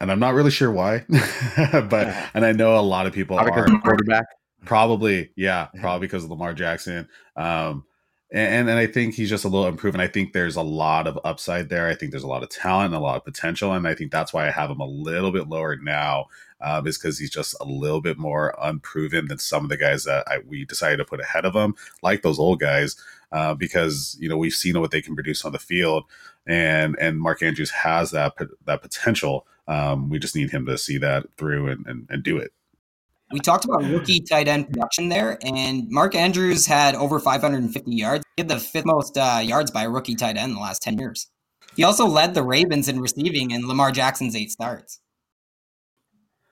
and 0.01 0.13
I'm 0.13 0.21
not 0.21 0.35
really 0.35 0.51
sure 0.51 0.71
why, 0.71 1.05
but 1.09 2.15
and 2.35 2.45
I 2.45 2.53
know 2.53 2.79
a 2.79 2.83
lot 2.83 3.07
of 3.07 3.13
people 3.13 3.37
probably 3.37 3.75
are 3.75 3.81
quarterback. 3.81 4.27
Probably, 4.65 5.31
yeah, 5.37 5.69
probably 5.81 6.07
because 6.07 6.25
of 6.25 6.31
Lamar 6.31 6.55
Jackson. 6.55 7.09
Um, 7.35 7.85
and 8.33 8.71
and 8.71 8.79
I 8.79 8.87
think 8.87 9.15
he's 9.15 9.29
just 9.29 9.45
a 9.45 9.49
little 9.49 9.69
improved. 9.69 9.95
And 9.95 10.03
I 10.03 10.09
think 10.09 10.33
there's 10.33 10.57
a 10.57 10.63
lot 10.63 11.07
of 11.07 11.19
upside 11.23 11.69
there. 11.69 11.87
I 11.89 11.95
think 11.95 12.11
there's 12.11 12.23
a 12.23 12.29
lot 12.29 12.43
of 12.43 12.49
talent 12.49 12.87
and 12.87 12.95
a 12.95 13.05
lot 13.05 13.17
of 13.17 13.25
potential, 13.25 13.73
and 13.73 13.87
I 13.87 13.95
think 13.95 14.11
that's 14.11 14.33
why 14.33 14.47
I 14.49 14.51
have 14.51 14.71
him 14.71 14.81
a 14.81 14.87
little 14.87 15.33
bit 15.33 15.49
lower 15.49 15.77
now, 15.77 16.27
um, 16.63 16.87
is 16.87 16.97
because 16.97 17.19
he's 17.19 17.31
just 17.31 17.55
a 17.61 17.65
little 17.65 18.01
bit 18.01 18.19
more 18.19 18.55
unproven 18.61 19.29
than 19.29 19.39
some 19.39 19.65
of 19.65 19.69
the 19.69 19.77
guys 19.77 20.05
that 20.05 20.27
I, 20.27 20.39
we 20.47 20.65
decided 20.65 20.97
to 20.97 21.05
put 21.05 21.21
ahead 21.21 21.45
of 21.45 21.55
him, 21.55 21.75
like 22.03 22.23
those 22.23 22.39
old 22.39 22.59
guys, 22.59 22.97
uh, 23.33 23.53
because 23.55 24.17
you 24.19 24.31
know 24.31 24.39
we've 24.39 24.55
seen 24.55 24.81
what 24.81 24.93
they 24.93 25.03
can 25.03 25.15
produce 25.15 25.45
on 25.45 25.53
the 25.53 25.59
field, 25.59 26.05
and 26.47 26.97
and 26.99 27.21
Mark 27.21 27.43
Andrews 27.43 27.71
has 27.71 28.13
that 28.13 28.33
that 28.65 28.81
potential. 28.81 29.47
Um, 29.69 30.09
we 30.09 30.19
just 30.19 30.35
need 30.35 30.51
him 30.51 30.67
to 30.67 30.77
see 30.77 30.99
that 30.99 31.27
through 31.37 31.69
and, 31.69 31.87
and, 31.87 32.07
and 32.11 32.23
do 32.23 32.37
it 32.37 32.53
we 33.33 33.41
talked 33.41 33.65
about 33.65 33.83
rookie 33.85 34.21
tight 34.21 34.49
end 34.49 34.69
production 34.69 35.09
there, 35.09 35.39
and 35.43 35.89
Mark 35.91 36.15
Andrews 36.15 36.67
had 36.67 36.95
over 36.95 37.19
550 37.19 37.91
yards. 37.91 38.25
He 38.37 38.43
had 38.43 38.49
the 38.49 38.59
fifth 38.59 38.85
most 38.85 39.17
uh, 39.17 39.41
yards 39.43 39.71
by 39.71 39.85
a 39.85 39.91
rookie 39.91 40.15
tight 40.15 40.37
end 40.37 40.51
in 40.51 40.55
the 40.55 40.61
last 40.61 40.83
10 40.83 40.99
years. 40.99 41.29
He 41.75 41.85
also 41.85 42.07
led 42.07 42.35
the 42.35 42.43
Ravens 42.43 42.89
in 42.89 43.01
receiving 43.01 43.51
in 43.51 43.67
Lamar 43.67 43.93
Jackson's 43.93 44.37
eight 44.37 44.51
starts. 44.51 45.01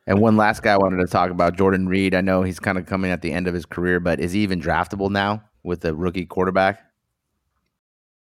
And 0.07 0.21
one 0.21 0.37
last 0.37 0.63
guy 0.63 0.73
I 0.73 0.79
wanted 0.79 0.97
to 0.99 1.07
talk 1.07 1.31
about, 1.31 1.57
Jordan 1.57 1.87
Reed. 1.87 2.15
I 2.15 2.21
know 2.23 2.43
he's 2.43 2.59
kind 2.59 2.79
of 2.79 2.87
coming 2.87 3.11
at 3.11 3.23
the 3.23 3.33
end 3.33 3.47
of 3.47 3.55
his 3.55 3.67
career, 3.67 4.01
but 4.01 4.19
is 4.19 4.33
he 4.33 4.41
even 4.41 4.61
draftable 4.61 5.11
now 5.11 5.43
with 5.63 5.85
a 5.85 5.95
rookie 5.95 6.27
quarterback? 6.27 6.81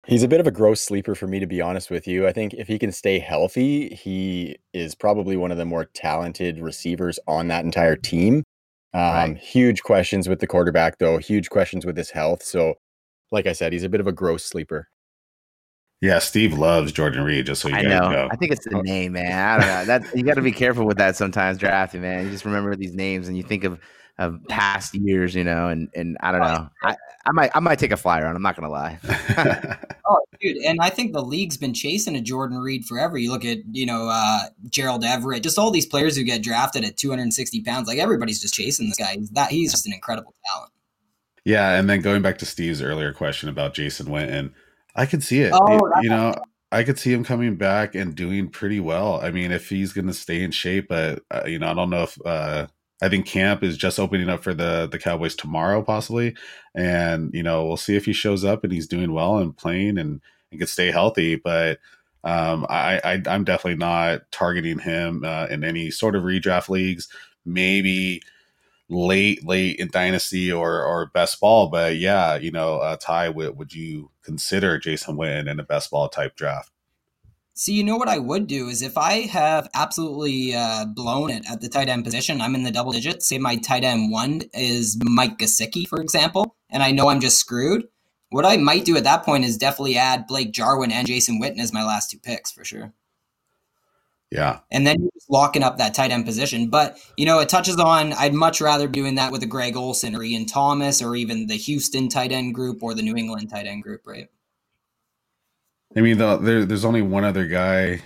He's 0.08 0.24
a 0.24 0.28
bit 0.28 0.40
of 0.40 0.46
a 0.46 0.52
gross 0.52 0.82
sleeper 0.82 1.16
for 1.16 1.26
me, 1.26 1.40
to 1.40 1.48
be 1.48 1.62
honest 1.62 1.90
with 1.90 2.08
you. 2.08 2.28
I 2.28 2.32
think 2.32 2.54
if 2.54 2.68
he 2.68 2.78
can 2.78 2.92
stay 2.92 3.18
healthy, 3.18 3.90
he 3.90 4.58
is 4.74 4.94
probably 4.94 5.36
one 5.36 5.52
of 5.52 5.58
the 5.58 5.66
more 5.66 5.86
talented 5.86 6.60
receivers 6.60 7.20
on 7.28 7.48
that 7.48 7.66
entire 7.66 7.96
team. 7.96 8.44
Um, 8.94 9.02
right. 9.02 9.38
Huge 9.38 9.82
questions 9.82 10.30
with 10.30 10.40
the 10.40 10.48
quarterback, 10.48 11.00
though. 11.00 11.18
Huge 11.18 11.50
questions 11.50 11.86
with 11.86 11.98
his 11.98 12.12
health. 12.12 12.44
So, 12.44 12.76
like 13.32 13.48
I 13.48 13.54
said, 13.54 13.74
he's 13.74 13.84
a 13.84 13.90
bit 13.90 14.00
of 14.00 14.08
a 14.08 14.12
gross 14.12 14.46
sleeper. 14.46 14.90
Yeah, 16.02 16.20
Steve 16.20 16.54
loves 16.54 16.92
Jordan 16.92 17.24
Reed. 17.24 17.48
Just 17.48 17.62
so 17.62 17.70
you 17.70 17.76
I 17.76 17.82
guys 17.82 17.90
know. 17.90 18.12
know. 18.12 18.30
I 18.32 18.36
think 18.36 18.52
it's 18.52 18.66
the 18.66 18.82
name, 18.84 19.14
man. 19.14 19.32
I 19.32 19.58
don't 19.58 19.68
know. 19.68 19.86
That 19.86 20.16
you 20.16 20.24
got 20.24 20.36
to 20.36 20.42
be 20.42 20.52
careful 20.52 20.86
with 20.86 20.98
that 20.98 21.16
sometimes 21.16 21.58
drafting, 21.58 22.02
man. 22.02 22.26
You 22.26 22.32
just 22.32 22.46
remember 22.46 22.76
these 22.76 22.94
names 22.94 23.28
and 23.28 23.36
you 23.36 23.44
think 23.44 23.64
of 23.64 23.80
of 24.18 24.40
past 24.48 24.96
years, 24.96 25.36
you 25.36 25.44
know, 25.44 25.68
and 25.68 25.90
and 25.96 26.18
I 26.22 26.32
don't 26.32 26.42
know. 26.42 26.70
I, 26.84 26.96
I 27.26 27.32
might 27.32 27.52
I 27.56 27.60
might 27.60 27.80
take 27.80 27.92
a 27.92 27.98
flyer 27.98 28.26
on. 28.26 28.36
I'm 28.36 28.42
not 28.42 28.56
gonna 28.56 28.70
lie. 28.70 29.00
Oh, 30.08 30.20
dude, 30.40 30.58
and 30.58 30.80
I 30.82 30.90
think 30.90 31.14
the 31.14 31.22
league's 31.24 31.58
been 31.58 31.74
chasing 31.74 32.16
a 32.16 32.22
Jordan 32.22 32.60
Reed 32.60 32.86
forever. 32.86 33.18
You 33.18 33.32
look 33.32 33.44
at, 33.44 33.58
you 33.72 33.88
know, 33.88 34.08
uh, 34.12 34.50
Gerald 34.70 35.04
Everett, 35.04 35.42
just 35.42 35.58
all 35.58 35.72
these 35.72 35.88
players 35.88 36.16
who 36.16 36.24
get 36.24 36.44
drafted 36.44 36.86
at 36.86 36.96
260 36.98 37.62
pounds. 37.64 37.88
Like 37.88 37.98
everybody's 37.98 38.40
just 38.40 38.54
chasing 38.54 38.88
this 38.88 38.98
guy. 38.98 39.16
He's 39.16 39.30
that 39.32 39.50
he's 39.50 39.72
just 39.72 39.88
an 39.88 39.94
incredible 39.94 40.34
talent. 40.46 40.72
yeah, 41.44 41.80
and 41.80 41.90
then 41.90 42.02
going 42.02 42.22
back 42.22 42.38
to 42.40 42.46
Steve's 42.46 42.84
earlier 42.84 43.14
question 43.14 43.50
about 43.50 43.74
Jason 43.74 44.06
Witten, 44.06 44.52
I 44.96 45.08
could 45.08 45.24
see 45.24 45.42
it. 45.42 45.52
Oh, 45.56 45.74
you, 45.74 46.04
you 46.04 46.10
know, 46.10 46.36
I 46.72 46.84
could 46.84 47.00
see 47.00 47.12
him 47.12 47.24
coming 47.24 47.56
back 47.56 47.96
and 47.96 48.14
doing 48.14 48.50
pretty 48.50 48.80
well. 48.80 49.20
I 49.22 49.32
mean, 49.32 49.52
if 49.52 49.70
he's 49.70 49.92
going 49.92 50.08
to 50.08 50.14
stay 50.14 50.44
in 50.44 50.52
shape, 50.52 50.88
but 50.90 51.24
uh, 51.32 51.44
you 51.48 51.58
know, 51.58 51.68
I 51.68 51.74
don't 51.74 51.90
know 51.90 52.04
if 52.04 52.18
uh, 52.24 52.68
I 53.02 53.10
think 53.10 53.26
camp 53.26 53.64
is 53.64 53.78
just 53.78 54.00
opening 54.00 54.30
up 54.30 54.44
for 54.44 54.54
the 54.54 54.88
the 54.90 55.00
Cowboys 55.00 55.36
tomorrow, 55.36 55.82
possibly, 55.82 56.36
and 56.74 57.34
you 57.34 57.44
know, 57.44 57.66
we'll 57.66 57.78
see 57.78 57.96
if 57.96 58.06
he 58.06 58.14
shows 58.14 58.44
up 58.46 58.64
and 58.64 58.72
he's 58.72 58.88
doing 58.88 59.12
well 59.14 59.38
and 59.38 59.56
playing 59.56 59.98
and 59.98 60.22
and 60.52 60.60
can 60.60 60.68
stay 60.68 60.92
healthy. 60.92 61.36
But 61.36 61.80
um, 62.24 62.66
I, 62.70 63.02
I 63.04 63.22
I'm 63.28 63.44
definitely 63.44 63.78
not 63.78 64.32
targeting 64.32 64.80
him 64.80 65.24
uh, 65.26 65.48
in 65.50 65.64
any 65.64 65.92
sort 65.92 66.16
of 66.16 66.24
redraft 66.24 66.70
leagues. 66.70 67.08
Maybe 67.46 68.22
late 68.90 69.46
late 69.46 69.78
in 69.80 69.88
dynasty 69.90 70.52
or 70.52 70.84
or 70.84 71.08
best 71.08 71.40
ball 71.40 71.70
but 71.70 71.98
yeah 71.98 72.36
you 72.36 72.52
know 72.52 72.78
uh 72.78 72.96
ty 72.98 73.28
would, 73.30 73.58
would 73.58 73.74
you 73.74 74.12
consider 74.22 74.78
jason 74.78 75.16
witten 75.18 75.50
in 75.50 75.60
a 75.60 75.64
best 75.64 75.90
ball 75.90 76.08
type 76.08 76.36
draft 76.36 76.72
See, 77.58 77.72
you 77.72 77.86
know 77.86 77.96
what 77.96 78.10
I 78.10 78.20
would 78.20 78.48
do 78.48 78.68
is 78.68 78.82
if 78.82 78.98
I 78.98 79.22
have 79.28 79.70
absolutely 79.74 80.54
uh, 80.54 80.84
blown 80.86 81.30
it 81.30 81.46
at 81.50 81.62
the 81.62 81.70
tight 81.70 81.88
end 81.88 82.04
position, 82.04 82.42
I'm 82.42 82.54
in 82.54 82.64
the 82.64 82.72
double 82.72 82.92
digits. 82.92 83.30
Say 83.30 83.38
my 83.38 83.56
tight 83.56 83.86
end 83.86 84.12
one 84.12 84.42
is 84.54 85.00
Mike 85.02 85.38
Gesicki, 85.38 85.88
for 85.88 86.02
example, 86.02 86.58
and 86.70 86.84
I 86.84 86.92
know 86.92 87.08
I'm 87.08 87.22
just 87.22 87.40
screwed. 87.40 87.88
What 88.30 88.46
I 88.46 88.58
might 88.58 88.84
do 88.84 88.98
at 88.98 89.06
that 89.06 89.24
point 89.24 89.46
is 89.46 89.58
definitely 89.58 89.96
add 89.96 90.28
Blake 90.28 90.52
Jarwin 90.52 90.92
and 90.92 91.08
Jason 91.08 91.42
Witten 91.42 91.60
as 91.60 91.72
my 91.72 91.86
last 91.86 92.12
two 92.12 92.20
picks 92.20 92.52
for 92.52 92.66
sure. 92.66 92.92
yeah 94.32 94.60
and 94.72 94.86
then 94.86 95.00
you're 95.00 95.12
just 95.14 95.30
locking 95.30 95.64
up 95.64 95.78
that 95.78 95.94
tight 95.94 96.12
end 96.12 96.26
position. 96.26 96.70
But 96.70 96.98
you 97.16 97.26
know, 97.26 97.40
it 97.40 97.48
touches 97.48 97.78
on. 97.80 98.12
I'd 98.12 98.34
much 98.34 98.60
rather 98.60 98.90
be 98.90 99.00
doing 99.00 99.16
that 99.16 99.32
with 99.32 99.44
a 99.44 99.48
Greg 99.48 99.78
Olsen 99.78 100.14
or 100.14 100.24
Ian 100.24 100.46
Thomas 100.46 101.02
or 101.02 101.16
even 101.16 101.48
the 101.48 101.56
Houston 101.56 102.10
tight 102.10 102.34
end 102.34 102.54
group 102.54 102.84
or 102.84 102.94
the 102.94 103.02
New 103.02 103.16
England 103.16 103.50
tight 103.50 103.66
end 103.66 103.84
group, 103.84 104.02
right? 104.06 104.28
I 105.96 106.02
mean 106.02 106.18
the, 106.18 106.38
there, 106.38 106.66
there's 106.66 106.86
only 106.86 107.02
one 107.02 107.24
other 107.24 107.48
guy 107.48 108.02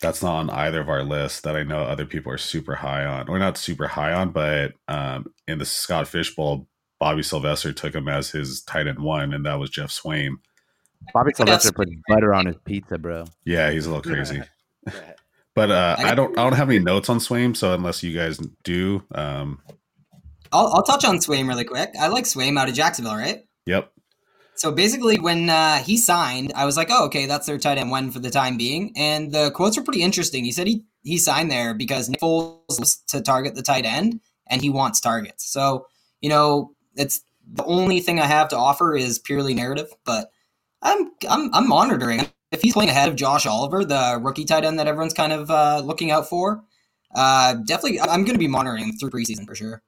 that's 0.00 0.22
not 0.22 0.36
on 0.36 0.50
either 0.50 0.80
of 0.80 0.88
our 0.88 1.02
lists 1.02 1.42
that 1.42 1.56
i 1.56 1.62
know 1.62 1.82
other 1.82 2.06
people 2.06 2.32
are 2.32 2.38
super 2.38 2.74
high 2.74 3.04
on 3.04 3.28
or 3.28 3.38
not 3.38 3.56
super 3.56 3.86
high 3.86 4.12
on 4.12 4.30
but 4.30 4.72
um 4.88 5.30
in 5.46 5.58
the 5.58 5.64
scott 5.64 6.08
fishbowl 6.08 6.66
bobby 6.98 7.22
sylvester 7.22 7.72
took 7.72 7.94
him 7.94 8.08
as 8.08 8.30
his 8.30 8.62
tight 8.62 8.86
end 8.86 8.98
one 8.98 9.32
and 9.32 9.44
that 9.46 9.58
was 9.58 9.70
Geoff 9.70 9.90
Swaim 9.90 10.36
Bobby 11.14 11.32
Sylvester 11.34 11.72
put 11.72 11.88
butter 12.08 12.34
on 12.34 12.44
his 12.44 12.56
pizza, 12.64 12.98
bro. 12.98 13.24
yeah 13.44 13.70
he's 13.70 13.86
a 13.86 13.90
little 13.90 14.02
crazy 14.02 14.42
but 15.54 15.70
uh 15.70 15.96
i 15.98 16.14
don't 16.14 16.38
i 16.38 16.42
don't 16.42 16.54
have 16.54 16.68
any 16.68 16.78
notes 16.78 17.08
on 17.08 17.20
swain 17.20 17.54
so 17.54 17.74
unless 17.74 18.02
you 18.02 18.16
guys 18.16 18.38
do 18.64 19.02
um 19.14 19.60
I'll, 20.52 20.66
I'll 20.74 20.82
touch 20.82 21.04
on 21.04 21.18
Swaim 21.18 21.46
really 21.46 21.62
quick. 21.62 21.90
I 21.96 22.08
like 22.08 22.24
Swaim 22.24 22.58
out 22.58 22.68
of 22.68 22.74
Jacksonville, 22.74 23.14
right? 23.14 23.44
yep 23.66 23.92
So 24.60 24.70
basically, 24.70 25.18
when 25.18 25.48
uh, 25.48 25.78
he 25.78 25.96
signed, 25.96 26.52
I 26.54 26.66
was 26.66 26.76
like, 26.76 26.88
"Oh, 26.90 27.06
okay, 27.06 27.24
that's 27.24 27.46
their 27.46 27.56
tight 27.56 27.78
end 27.78 27.90
one 27.90 28.10
for 28.10 28.18
the 28.18 28.28
time 28.28 28.58
being." 28.58 28.92
And 28.94 29.32
the 29.32 29.50
quotes 29.52 29.78
were 29.78 29.82
pretty 29.82 30.02
interesting. 30.02 30.44
He 30.44 30.52
said 30.52 30.66
he 30.66 30.84
he 31.02 31.16
signed 31.16 31.50
there 31.50 31.72
because 31.72 32.10
Nick 32.10 32.20
Foles 32.20 32.98
to 33.06 33.22
target 33.22 33.54
the 33.54 33.62
tight 33.62 33.86
end, 33.86 34.20
and 34.48 34.60
he 34.60 34.68
wants 34.68 35.00
targets. 35.00 35.50
So 35.50 35.86
you 36.20 36.28
know, 36.28 36.74
it's 36.94 37.22
the 37.50 37.64
only 37.64 38.00
thing 38.00 38.20
I 38.20 38.26
have 38.26 38.48
to 38.48 38.58
offer 38.58 38.94
is 38.94 39.18
purely 39.18 39.54
narrative. 39.54 39.88
But 40.04 40.30
I'm 40.82 41.10
I'm 41.30 41.54
I'm 41.54 41.66
monitoring 41.66 42.28
if 42.52 42.60
he's 42.60 42.74
playing 42.74 42.90
ahead 42.90 43.08
of 43.08 43.16
Josh 43.16 43.46
Oliver, 43.46 43.82
the 43.82 44.20
rookie 44.20 44.44
tight 44.44 44.64
end 44.64 44.78
that 44.78 44.86
everyone's 44.86 45.14
kind 45.14 45.32
of 45.32 45.50
uh, 45.50 45.80
looking 45.82 46.10
out 46.10 46.28
for. 46.28 46.62
Uh, 47.14 47.54
definitely, 47.66 47.98
I'm 47.98 48.24
going 48.24 48.34
to 48.34 48.38
be 48.38 48.46
monitoring 48.46 48.92
through 48.98 49.08
preseason 49.08 49.46
for 49.46 49.54
sure. 49.54 49.82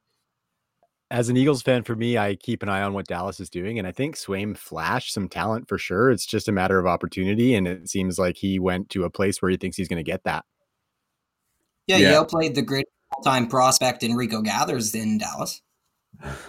As 1.13 1.29
an 1.29 1.37
Eagles 1.37 1.61
fan, 1.61 1.83
for 1.83 1.95
me, 1.95 2.17
I 2.17 2.37
keep 2.37 2.63
an 2.63 2.71
eye 2.71 2.81
on 2.81 2.95
what 2.95 3.07
Dallas 3.07 3.39
is 3.39 3.51
doing, 3.51 3.79
and 3.79 3.87
I 3.87 3.93
think 3.93 4.17
Swaim 4.17 4.57
flashed 4.57 5.13
some 5.13 5.29
talent 5.29 5.69
for 5.69 5.77
sure. 5.77 6.11
It's 6.11 6.25
just 6.25 6.49
a 6.49 6.53
matter 6.53 6.79
of 6.79 6.87
opportunity, 6.87 7.55
and 7.55 7.69
it 7.69 7.91
seems 7.91 8.19
like 8.19 8.39
he 8.39 8.59
went 8.59 8.89
to 8.91 9.05
a 9.05 9.11
place 9.11 9.43
where 9.43 9.51
he 9.51 9.59
thinks 9.59 9.77
he's 9.77 9.89
going 9.89 10.03
to 10.03 10.11
get 10.11 10.25
that. 10.25 10.47
Yeah, 11.87 11.99
Yeah. 11.99 12.09
he 12.09 12.15
outplayed 12.15 12.55
the 12.55 12.63
great 12.63 12.87
all-time 13.15 13.47
prospect 13.47 14.03
Enrico 14.03 14.41
Gathers 14.41 14.95
in 14.95 15.19
Dallas. 15.19 15.61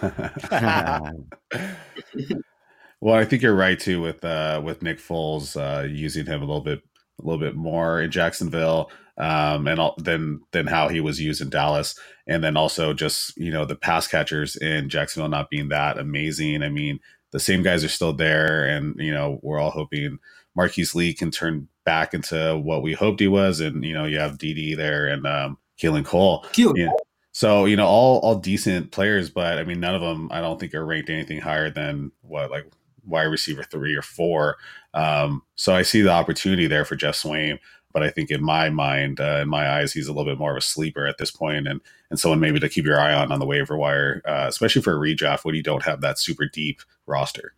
well, 3.02 3.16
I 3.16 3.26
think 3.26 3.42
you're 3.42 3.54
right 3.54 3.78
too 3.78 4.00
with 4.00 4.24
uh, 4.24 4.62
with 4.64 4.82
Nick 4.82 4.98
Foles 4.98 5.56
uh, 5.60 5.82
using 5.84 6.24
him 6.24 6.40
a 6.40 6.46
little 6.46 6.62
bit 6.62 6.80
a 7.20 7.24
little 7.26 7.38
bit 7.40 7.54
more 7.54 8.00
in 8.00 8.10
Jacksonville, 8.10 8.90
um, 9.18 9.68
and 9.68 9.80
all, 9.80 9.94
then 9.98 10.40
than 10.52 10.66
how 10.66 10.88
he 10.88 11.00
was 11.00 11.20
used 11.20 11.40
in 11.40 11.50
Dallas, 11.50 11.98
and 12.26 12.42
then 12.42 12.56
also 12.56 12.92
just 12.92 13.36
you 13.36 13.50
know 13.50 13.64
the 13.64 13.76
pass 13.76 14.06
catchers 14.06 14.56
in 14.56 14.88
Jacksonville 14.88 15.28
not 15.28 15.50
being 15.50 15.68
that 15.68 15.98
amazing. 15.98 16.62
I 16.62 16.68
mean, 16.68 17.00
the 17.30 17.40
same 17.40 17.62
guys 17.62 17.84
are 17.84 17.88
still 17.88 18.12
there, 18.12 18.64
and 18.64 18.94
you 18.98 19.12
know 19.12 19.38
we're 19.42 19.58
all 19.58 19.70
hoping 19.70 20.18
Marquise 20.54 20.94
Lee 20.94 21.14
can 21.14 21.30
turn 21.30 21.68
back 21.84 22.14
into 22.14 22.58
what 22.58 22.82
we 22.82 22.92
hoped 22.92 23.20
he 23.20 23.28
was, 23.28 23.60
and 23.60 23.84
you 23.84 23.92
know 23.92 24.04
you 24.04 24.18
have 24.18 24.38
DD 24.38 24.76
there 24.76 25.06
and 25.06 25.26
um, 25.26 25.58
Keelan 25.80 26.04
Cole. 26.04 26.46
Yeah. 26.56 26.90
So 27.32 27.64
you 27.64 27.76
know, 27.76 27.86
all 27.86 28.18
all 28.20 28.36
decent 28.36 28.92
players, 28.92 29.30
but 29.30 29.58
I 29.58 29.64
mean, 29.64 29.80
none 29.80 29.94
of 29.94 30.00
them 30.00 30.28
I 30.32 30.40
don't 30.40 30.58
think 30.58 30.74
are 30.74 30.86
ranked 30.86 31.10
anything 31.10 31.40
higher 31.40 31.70
than 31.70 32.12
what 32.22 32.50
like 32.50 32.66
wide 33.04 33.24
receiver 33.24 33.64
three 33.64 33.94
or 33.94 34.02
four. 34.02 34.56
Um, 34.94 35.42
so 35.56 35.74
I 35.74 35.82
see 35.82 36.00
the 36.00 36.10
opportunity 36.10 36.66
there 36.66 36.84
for 36.84 36.96
Geoff 36.96 37.16
Swaim, 37.16 37.58
but 37.94 38.02
I 38.02 38.10
think 38.10 38.30
in 38.30 38.42
my 38.42 38.68
mind, 38.68 39.20
uh, 39.20 39.38
in 39.42 39.48
my 39.48 39.70
eyes, 39.70 39.92
he's 39.92 40.08
a 40.08 40.12
little 40.12 40.30
bit 40.30 40.38
more 40.38 40.50
of 40.50 40.56
a 40.58 40.60
sleeper 40.60 41.06
at 41.06 41.16
this 41.16 41.30
point, 41.30 41.66
and 41.66 41.80
and 42.10 42.20
someone 42.20 42.40
maybe 42.40 42.60
to 42.60 42.68
keep 42.68 42.84
your 42.84 43.00
eye 43.00 43.14
on 43.14 43.32
on 43.32 43.38
the 43.38 43.46
waiver 43.46 43.76
wire, 43.76 44.20
uh, 44.26 44.46
especially 44.48 44.82
for 44.82 44.94
a 44.94 44.98
redraft 44.98 45.44
when 45.44 45.54
you 45.54 45.62
don't 45.62 45.84
have 45.84 46.02
that 46.02 46.18
super 46.18 46.46
deep 46.46 46.82
roster. 47.06 47.54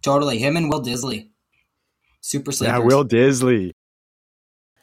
Totally. 0.00 0.38
Him 0.38 0.56
and 0.56 0.70
Will 0.70 0.82
Dissly. 0.82 1.28
Super 2.20 2.52
sleepers. 2.52 2.78
Yeah, 2.78 2.78
Will 2.78 3.04
Dissly. 3.04 3.72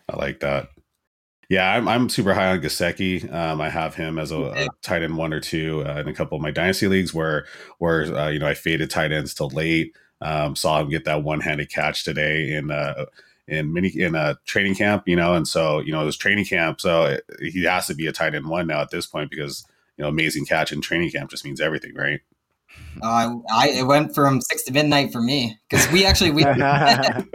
I 0.09 0.17
like 0.17 0.41
that. 0.41 0.69
Yeah, 1.49 1.71
I'm, 1.71 1.87
I'm 1.87 2.09
super 2.09 2.33
high 2.33 2.47
on 2.47 2.61
Gesicki. 2.61 3.31
Um, 3.31 3.61
I 3.61 3.69
have 3.69 3.95
him 3.95 4.17
as 4.17 4.31
a, 4.31 4.39
a 4.39 4.67
tight 4.81 5.03
end 5.03 5.15
one 5.15 5.31
or 5.31 5.39
two 5.39 5.83
uh, 5.85 5.99
in 5.99 6.07
a 6.07 6.13
couple 6.13 6.35
of 6.35 6.41
my 6.41 6.51
dynasty 6.51 6.87
leagues 6.87 7.13
where 7.13 7.45
where 7.77 8.03
uh, 8.15 8.29
you 8.29 8.39
know 8.39 8.47
I 8.47 8.55
faded 8.55 8.89
tight 8.89 9.11
ends 9.11 9.33
till 9.33 9.49
late. 9.49 9.95
Um, 10.21 10.55
saw 10.55 10.81
him 10.81 10.89
get 10.89 11.05
that 11.05 11.23
one 11.23 11.41
handed 11.41 11.69
catch 11.69 12.03
today 12.03 12.51
in 12.51 12.71
uh, 12.71 13.05
in 13.47 13.73
mini 13.73 13.89
in 13.89 14.15
a 14.15 14.37
training 14.45 14.75
camp, 14.75 15.03
you 15.07 15.15
know, 15.15 15.33
and 15.33 15.47
so 15.47 15.79
you 15.79 15.91
know 15.91 16.01
it 16.01 16.05
was 16.05 16.17
training 16.17 16.45
camp, 16.45 16.81
so 16.81 17.05
it, 17.05 17.23
he 17.39 17.63
has 17.63 17.87
to 17.87 17.95
be 17.95 18.07
a 18.07 18.11
tight 18.11 18.35
end 18.35 18.47
one 18.47 18.67
now 18.67 18.81
at 18.81 18.91
this 18.91 19.05
point 19.05 19.29
because 19.29 19.65
you 19.97 20.03
know 20.03 20.09
amazing 20.09 20.45
catch 20.45 20.71
in 20.71 20.81
training 20.81 21.11
camp 21.11 21.29
just 21.29 21.45
means 21.45 21.61
everything, 21.61 21.93
right? 21.95 22.21
Uh, 23.01 23.35
I 23.51 23.69
it 23.69 23.83
went 23.83 24.15
from 24.15 24.41
six 24.41 24.63
to 24.63 24.73
midnight 24.73 25.11
for 25.11 25.21
me 25.21 25.57
because 25.69 25.89
we 25.91 26.05
actually 26.05 26.31
we, 26.31 26.43
we 26.45 26.51
have 26.51 27.25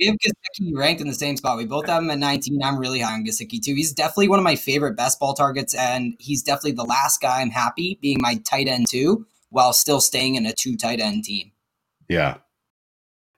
Gesicki 0.00 0.72
ranked 0.74 1.00
in 1.00 1.08
the 1.08 1.14
same 1.14 1.36
spot. 1.36 1.58
We 1.58 1.66
both 1.66 1.86
have 1.86 2.02
him 2.02 2.10
at 2.10 2.18
19. 2.18 2.62
I'm 2.62 2.78
really 2.78 3.00
high 3.00 3.14
on 3.14 3.24
Gesicki 3.24 3.60
too. 3.62 3.74
He's 3.74 3.92
definitely 3.92 4.28
one 4.28 4.38
of 4.38 4.44
my 4.44 4.56
favorite 4.56 4.96
best 4.96 5.20
ball 5.20 5.34
targets, 5.34 5.74
and 5.74 6.14
he's 6.18 6.42
definitely 6.42 6.72
the 6.72 6.84
last 6.84 7.20
guy 7.20 7.40
I'm 7.40 7.50
happy 7.50 7.98
being 8.00 8.18
my 8.20 8.36
tight 8.48 8.68
end 8.68 8.88
too, 8.88 9.26
while 9.50 9.72
still 9.72 10.00
staying 10.00 10.36
in 10.36 10.46
a 10.46 10.52
two 10.52 10.76
tight 10.76 11.00
end 11.00 11.24
team. 11.24 11.52
Yeah. 12.08 12.38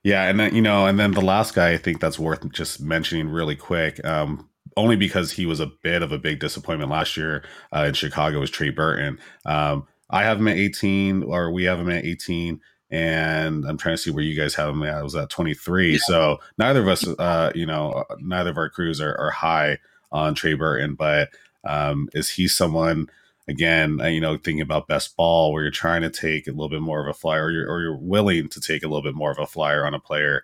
Yeah, 0.03 0.27
and 0.27 0.39
then 0.39 0.55
you 0.55 0.61
know, 0.61 0.87
and 0.87 0.99
then 0.99 1.11
the 1.11 1.21
last 1.21 1.53
guy 1.53 1.71
I 1.71 1.77
think 1.77 1.99
that's 1.99 2.17
worth 2.17 2.49
just 2.51 2.81
mentioning 2.81 3.29
really 3.29 3.55
quick, 3.55 4.03
um, 4.05 4.49
only 4.75 4.95
because 4.95 5.31
he 5.31 5.45
was 5.45 5.59
a 5.59 5.67
bit 5.67 6.01
of 6.01 6.11
a 6.11 6.17
big 6.17 6.39
disappointment 6.39 6.89
last 6.89 7.15
year 7.17 7.43
uh, 7.75 7.85
in 7.87 7.93
Chicago 7.93 8.39
was 8.39 8.49
Trey 8.49 8.69
Burton. 8.71 9.19
Um, 9.45 9.87
I 10.09 10.23
have 10.23 10.39
him 10.39 10.47
at 10.47 10.57
18, 10.57 11.23
or 11.23 11.51
we 11.51 11.65
have 11.65 11.79
him 11.79 11.89
at 11.89 12.03
18, 12.03 12.59
and 12.89 13.65
I'm 13.65 13.77
trying 13.77 13.95
to 13.95 14.01
see 14.01 14.11
where 14.11 14.23
you 14.23 14.39
guys 14.39 14.55
have 14.55 14.69
him 14.69 14.83
at. 14.83 14.95
I 14.95 15.03
was 15.03 15.15
at 15.15 15.29
23, 15.29 15.97
so 15.99 16.39
neither 16.57 16.81
of 16.81 16.87
us, 16.87 17.07
uh, 17.07 17.51
you 17.53 17.65
know, 17.65 18.03
neither 18.19 18.49
of 18.49 18.57
our 18.57 18.69
crews 18.69 18.99
are, 18.99 19.15
are 19.17 19.31
high 19.31 19.77
on 20.11 20.33
Trey 20.33 20.55
Burton, 20.55 20.95
but 20.95 21.29
um, 21.63 22.09
is 22.13 22.29
he 22.29 22.47
someone? 22.47 23.07
Again, 23.51 24.01
uh, 24.01 24.07
you 24.07 24.19
know, 24.19 24.37
thinking 24.37 24.61
about 24.61 24.87
best 24.87 25.15
ball 25.15 25.53
where 25.53 25.61
you're 25.61 25.71
trying 25.71 26.01
to 26.01 26.09
take 26.09 26.47
a 26.47 26.51
little 26.51 26.69
bit 26.69 26.81
more 26.81 27.01
of 27.01 27.07
a 27.07 27.13
flyer 27.13 27.45
or 27.45 27.51
you're, 27.51 27.69
or 27.69 27.81
you're 27.81 27.97
willing 27.97 28.49
to 28.49 28.59
take 28.59 28.83
a 28.83 28.87
little 28.87 29.03
bit 29.03 29.13
more 29.13 29.31
of 29.31 29.37
a 29.37 29.45
flyer 29.45 29.85
on 29.85 29.93
a 29.93 29.99
player, 29.99 30.43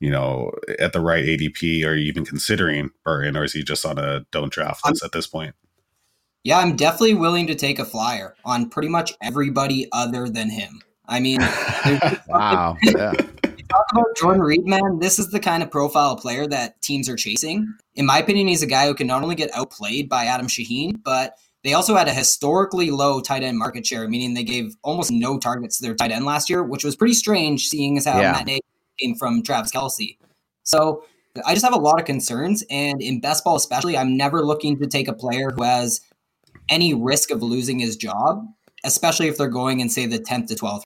you 0.00 0.10
know, 0.10 0.50
at 0.78 0.92
the 0.92 1.00
right 1.00 1.24
ADP, 1.24 1.86
are 1.86 1.94
you 1.94 2.06
even 2.08 2.24
considering 2.24 2.90
Burton 3.04 3.36
or 3.36 3.44
is 3.44 3.52
he 3.52 3.62
just 3.62 3.86
on 3.86 3.98
a 3.98 4.26
don't 4.30 4.52
draft 4.52 4.84
list 4.84 5.04
at 5.04 5.12
this 5.12 5.26
point? 5.26 5.54
Yeah, 6.44 6.58
I'm 6.58 6.74
definitely 6.74 7.14
willing 7.14 7.46
to 7.46 7.54
take 7.54 7.78
a 7.78 7.84
flyer 7.84 8.34
on 8.44 8.68
pretty 8.68 8.88
much 8.88 9.14
everybody 9.22 9.88
other 9.92 10.28
than 10.28 10.50
him. 10.50 10.82
I 11.06 11.20
mean, 11.20 11.40
wow. 12.28 12.76
Yeah. 12.82 13.12
talk 13.12 13.86
about 13.92 14.16
Jordan 14.16 14.42
Reed, 14.42 14.66
man, 14.66 14.98
this 14.98 15.18
is 15.18 15.30
the 15.30 15.40
kind 15.40 15.62
of 15.62 15.70
profile 15.70 16.16
player 16.16 16.46
that 16.48 16.82
teams 16.82 17.08
are 17.08 17.16
chasing. 17.16 17.72
In 17.94 18.06
my 18.06 18.18
opinion, 18.18 18.48
he's 18.48 18.62
a 18.62 18.66
guy 18.66 18.86
who 18.86 18.94
can 18.94 19.06
not 19.06 19.22
only 19.22 19.34
get 19.34 19.54
outplayed 19.54 20.08
by 20.08 20.24
Adam 20.24 20.48
Shaheen, 20.48 21.00
but 21.02 21.36
they 21.64 21.74
also 21.74 21.94
had 21.94 22.08
a 22.08 22.12
historically 22.12 22.90
low 22.90 23.20
tight 23.20 23.42
end 23.42 23.58
market 23.58 23.86
share, 23.86 24.08
meaning 24.08 24.34
they 24.34 24.44
gave 24.44 24.74
almost 24.82 25.10
no 25.10 25.38
targets 25.38 25.78
to 25.78 25.84
their 25.84 25.94
tight 25.94 26.10
end 26.10 26.24
last 26.24 26.50
year, 26.50 26.62
which 26.62 26.84
was 26.84 26.96
pretty 26.96 27.14
strange, 27.14 27.68
seeing 27.68 27.96
as 27.96 28.04
how 28.04 28.20
yeah. 28.20 28.32
Matt 28.32 28.46
Nagy 28.46 28.60
came 28.98 29.14
from 29.14 29.42
Travis 29.42 29.72
Kelce. 29.72 30.16
So 30.64 31.04
I 31.46 31.54
just 31.54 31.64
have 31.64 31.74
a 31.74 31.78
lot 31.78 31.98
of 31.98 32.04
concerns, 32.06 32.64
and 32.70 33.00
in 33.00 33.20
best 33.20 33.44
ball 33.44 33.56
especially, 33.56 33.96
I'm 33.96 34.16
never 34.16 34.44
looking 34.44 34.78
to 34.80 34.86
take 34.86 35.08
a 35.08 35.14
player 35.14 35.50
who 35.50 35.62
has 35.62 36.00
any 36.68 36.94
risk 36.94 37.30
of 37.30 37.42
losing 37.42 37.78
his 37.78 37.96
job, 37.96 38.46
especially 38.84 39.28
if 39.28 39.38
they're 39.38 39.48
going 39.48 39.80
in 39.80 39.88
say 39.88 40.06
the 40.06 40.18
10th 40.18 40.48
to 40.48 40.54
12th 40.54 40.82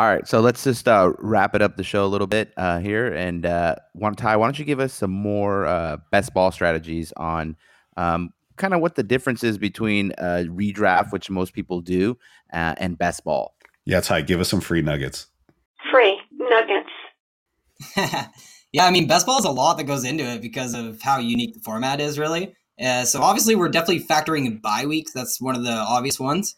all 0.00 0.06
right, 0.06 0.26
so 0.26 0.40
let's 0.40 0.64
just 0.64 0.88
uh, 0.88 1.12
wrap 1.18 1.54
it 1.54 1.60
up 1.60 1.76
the 1.76 1.84
show 1.84 2.06
a 2.06 2.08
little 2.08 2.26
bit 2.26 2.54
uh, 2.56 2.78
here, 2.78 3.12
and 3.12 3.44
uh, 3.44 3.74
Ty, 4.16 4.36
why 4.36 4.46
don't 4.46 4.58
you 4.58 4.64
give 4.64 4.80
us 4.80 4.94
some 4.94 5.10
more 5.10 5.66
uh, 5.66 5.98
best 6.10 6.32
ball 6.32 6.50
strategies 6.50 7.12
on 7.18 7.54
um, 7.98 8.30
kind 8.60 8.74
of 8.74 8.80
what 8.80 8.94
the 8.94 9.02
difference 9.02 9.42
is 9.42 9.58
between 9.58 10.12
uh, 10.18 10.44
redraft, 10.46 11.12
which 11.12 11.28
most 11.28 11.52
people 11.52 11.80
do, 11.80 12.16
uh, 12.52 12.74
and 12.78 12.96
best 12.96 13.24
ball? 13.24 13.54
Yeah, 13.84 14.00
Ty, 14.00 14.22
give 14.22 14.40
us 14.40 14.48
some 14.48 14.60
free 14.60 14.82
nuggets. 14.82 15.26
Free 15.90 16.20
nuggets. 16.32 16.90
yeah, 18.72 18.84
I 18.84 18.90
mean, 18.90 19.08
best 19.08 19.26
ball 19.26 19.38
is 19.38 19.44
a 19.44 19.50
lot 19.50 19.78
that 19.78 19.84
goes 19.84 20.04
into 20.04 20.22
it 20.24 20.42
because 20.42 20.74
of 20.74 21.00
how 21.02 21.18
unique 21.18 21.54
the 21.54 21.60
format 21.60 22.00
is, 22.00 22.18
really. 22.18 22.54
so 23.04 23.22
obviously, 23.22 23.56
we're 23.56 23.70
definitely 23.70 24.04
factoring 24.04 24.46
in 24.46 24.58
bye 24.58 24.86
weeks. 24.86 25.12
That's 25.12 25.40
one 25.40 25.56
of 25.56 25.64
the 25.64 25.72
obvious 25.72 26.20
ones. 26.20 26.54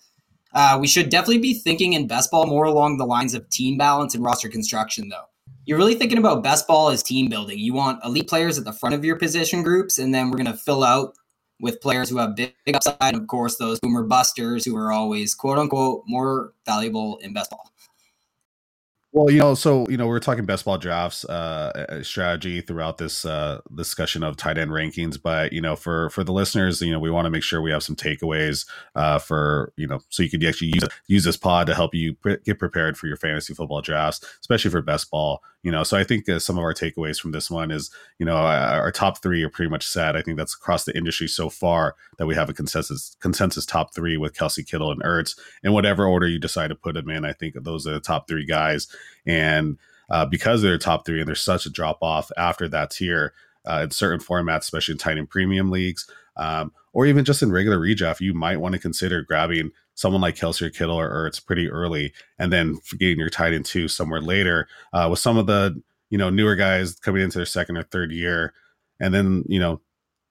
Uh, 0.55 0.79
we 0.81 0.87
should 0.87 1.09
definitely 1.09 1.39
be 1.39 1.55
thinking 1.55 1.95
in 1.95 2.07
best 2.07 2.31
ball 2.31 2.47
more 2.47 2.65
along 2.65 2.99
the 2.99 3.07
lines 3.07 3.35
of 3.35 3.49
team 3.49 3.79
balance 3.79 4.15
and 4.15 4.25
roster 4.25 4.49
construction, 4.49 5.09
though. 5.09 5.25
You're 5.65 5.79
really 5.79 5.95
thinking 5.95 6.19
about 6.19 6.43
best 6.43 6.67
ball 6.67 6.91
as 6.91 7.03
team 7.03 7.29
building. 7.29 7.59
You 7.59 7.73
want 7.73 8.05
elite 8.05 8.29
players 8.29 8.59
at 8.59 8.65
the 8.65 8.73
front 8.73 8.95
of 8.95 9.05
your 9.05 9.17
position 9.17 9.63
groups, 9.63 9.99
and 9.99 10.13
then 10.15 10.31
we're 10.31 10.37
going 10.37 10.53
to 10.53 10.57
fill 10.57 10.83
out 10.83 11.15
with 11.63 11.81
players 11.81 12.11
who 12.11 12.19
have 12.19 12.37
big, 12.37 12.53
upside. 12.75 12.97
And 13.01 13.17
of 13.17 13.27
course, 13.29 13.57
those 13.57 13.81
boomer 13.81 14.03
busters 14.03 14.67
who 14.67 14.77
are 14.77 14.93
always 14.93 15.35
quote 15.35 15.59
unquote 15.59 16.03
more 16.07 16.53
valuable 16.67 17.17
in 17.19 17.33
best 17.33 17.51
ball. 17.51 17.72
Well, 19.15 19.31
you 19.31 19.41
know, 19.41 19.55
so 19.55 19.87
you 19.91 19.99
know, 19.99 20.07
we 20.07 20.17
are 20.17 20.21
talking 20.21 20.47
best 20.47 20.65
ball 20.65 20.79
drafts 20.79 21.27
uh, 21.27 22.03
strategy 22.03 22.63
throughout 22.63 22.97
this 22.97 23.27
uh, 23.27 23.61
discussion 23.75 24.23
of 24.23 24.39
tight 24.39 24.57
end 24.57 24.71
rankings, 24.71 25.21
but 25.23 25.53
you 25.53 25.61
know, 25.61 25.77
for 25.77 26.09
for 26.09 26.25
the 26.25 26.33
listeners, 26.33 26.81
you 26.81 26.91
know, 26.91 26.99
we 26.99 27.11
want 27.11 27.27
to 27.27 27.31
make 27.31 27.43
sure 27.43 27.61
we 27.61 27.73
have 27.73 27.83
some 27.83 27.95
takeaways 27.95 28.67
uh, 28.95 29.19
for 29.19 29.75
you 29.77 29.87
know, 29.87 30.01
so 30.09 30.23
you 30.23 30.31
could 30.31 30.43
actually 30.45 30.73
use 30.75 30.85
use 31.09 31.25
this 31.25 31.37
pod 31.37 31.67
to 31.67 31.75
help 31.75 31.95
you 31.95 32.15
pre- 32.15 32.39
get 32.43 32.59
prepared 32.59 32.97
for 32.97 33.07
your 33.07 33.19
fantasy 33.19 33.53
football 33.53 33.83
drafts, 33.83 34.25
especially 34.41 34.71
for 34.71 34.81
best 34.81 35.11
ball. 35.11 35.43
You 35.63 35.71
know, 35.71 35.85
so 35.85 35.97
I 35.97 36.05
think 36.05 36.29
uh, 36.29 36.39
some 36.41 36.59
of 36.59 36.65
our 36.65 36.75
takeaways 36.75 37.21
from 37.21 37.31
this 37.31 37.49
one 37.49 37.71
is, 37.71 37.91
you 38.19 38.27
know, 38.27 38.37
our 38.37 38.91
top 38.91 39.23
three 39.23 39.45
are 39.45 39.49
pretty 39.49 39.71
much 39.71 39.87
set. 39.87 40.17
I 40.17 40.23
think 40.23 40.37
that's 40.37 40.55
across 40.55 40.85
the 40.85 40.97
industry 40.97 41.29
so 41.29 41.51
far 41.51 41.95
that 42.19 42.27
we 42.27 42.35
have 42.35 42.49
a 42.49 42.53
consensus 42.53 43.17
consensus 43.21 43.65
top 43.65 43.95
three 43.95 44.17
with 44.17 44.35
Kelce 44.35 44.67
Kittle 44.67 44.91
and 44.91 45.03
Ertz 45.03 45.39
in 45.63 45.73
whatever 45.73 46.05
order 46.07 46.27
you 46.27 46.41
decide 46.41 46.69
to 46.69 46.75
put 46.75 46.95
them 46.95 47.11
in. 47.11 47.25
I 47.25 47.33
think 47.33 47.55
those 47.63 47.87
are 47.87 47.93
the 47.93 48.01
top 48.01 48.27
three 48.27 48.45
guys, 48.45 48.89
and 49.27 49.79
uh, 50.11 50.27
because 50.27 50.63
they're 50.63 50.79
top 50.79 51.07
three 51.07 51.21
and 51.21 51.29
there's 51.29 51.43
such 51.43 51.67
a 51.67 51.71
drop 51.71 51.99
off 52.03 52.31
after 52.37 52.69
that 52.69 52.91
tier 52.91 53.33
uh, 53.67 53.81
in 53.85 53.91
certain 53.91 54.21
formats, 54.21 54.61
especially 54.61 54.93
in 54.93 54.99
tight 54.99 55.19
end 55.19 55.31
premium 55.31 55.71
leagues, 55.71 56.09
um, 56.37 56.73
or 56.93 57.07
even 57.07 57.25
just 57.25 57.43
in 57.43 57.53
regular 57.53 57.79
redraft, 57.79 58.21
you 58.21 58.35
might 58.35 58.61
want 58.61 58.75
to 58.75 58.79
consider 58.79 59.23
grabbing 59.23 59.71
someone 59.95 60.21
like 60.21 60.37
Kelce 60.37 60.63
or 60.63 60.71
Kittle 60.71 60.99
or 60.99 61.11
Ertz 61.11 61.45
pretty 61.45 61.71
early, 61.71 62.13
and 62.39 62.53
then 62.53 62.79
getting 62.99 63.19
your 63.19 63.31
tight 63.31 63.53
end 63.53 63.65
two 63.65 63.89
somewhere 63.89 64.21
later. 64.21 64.69
Uh, 64.93 65.09
with 65.11 65.19
some 65.19 65.37
of 65.37 65.47
the 65.47 65.81
you 66.11 66.19
know 66.19 66.31
newer 66.31 66.57
guys 66.57 66.95
coming 66.97 67.23
into 67.23 67.39
their 67.39 67.47
second 67.47 67.77
or 67.77 67.83
third 67.85 68.13
year, 68.13 68.53
and 69.01 69.15
then 69.15 69.45
you 69.47 69.61
know 69.61 69.81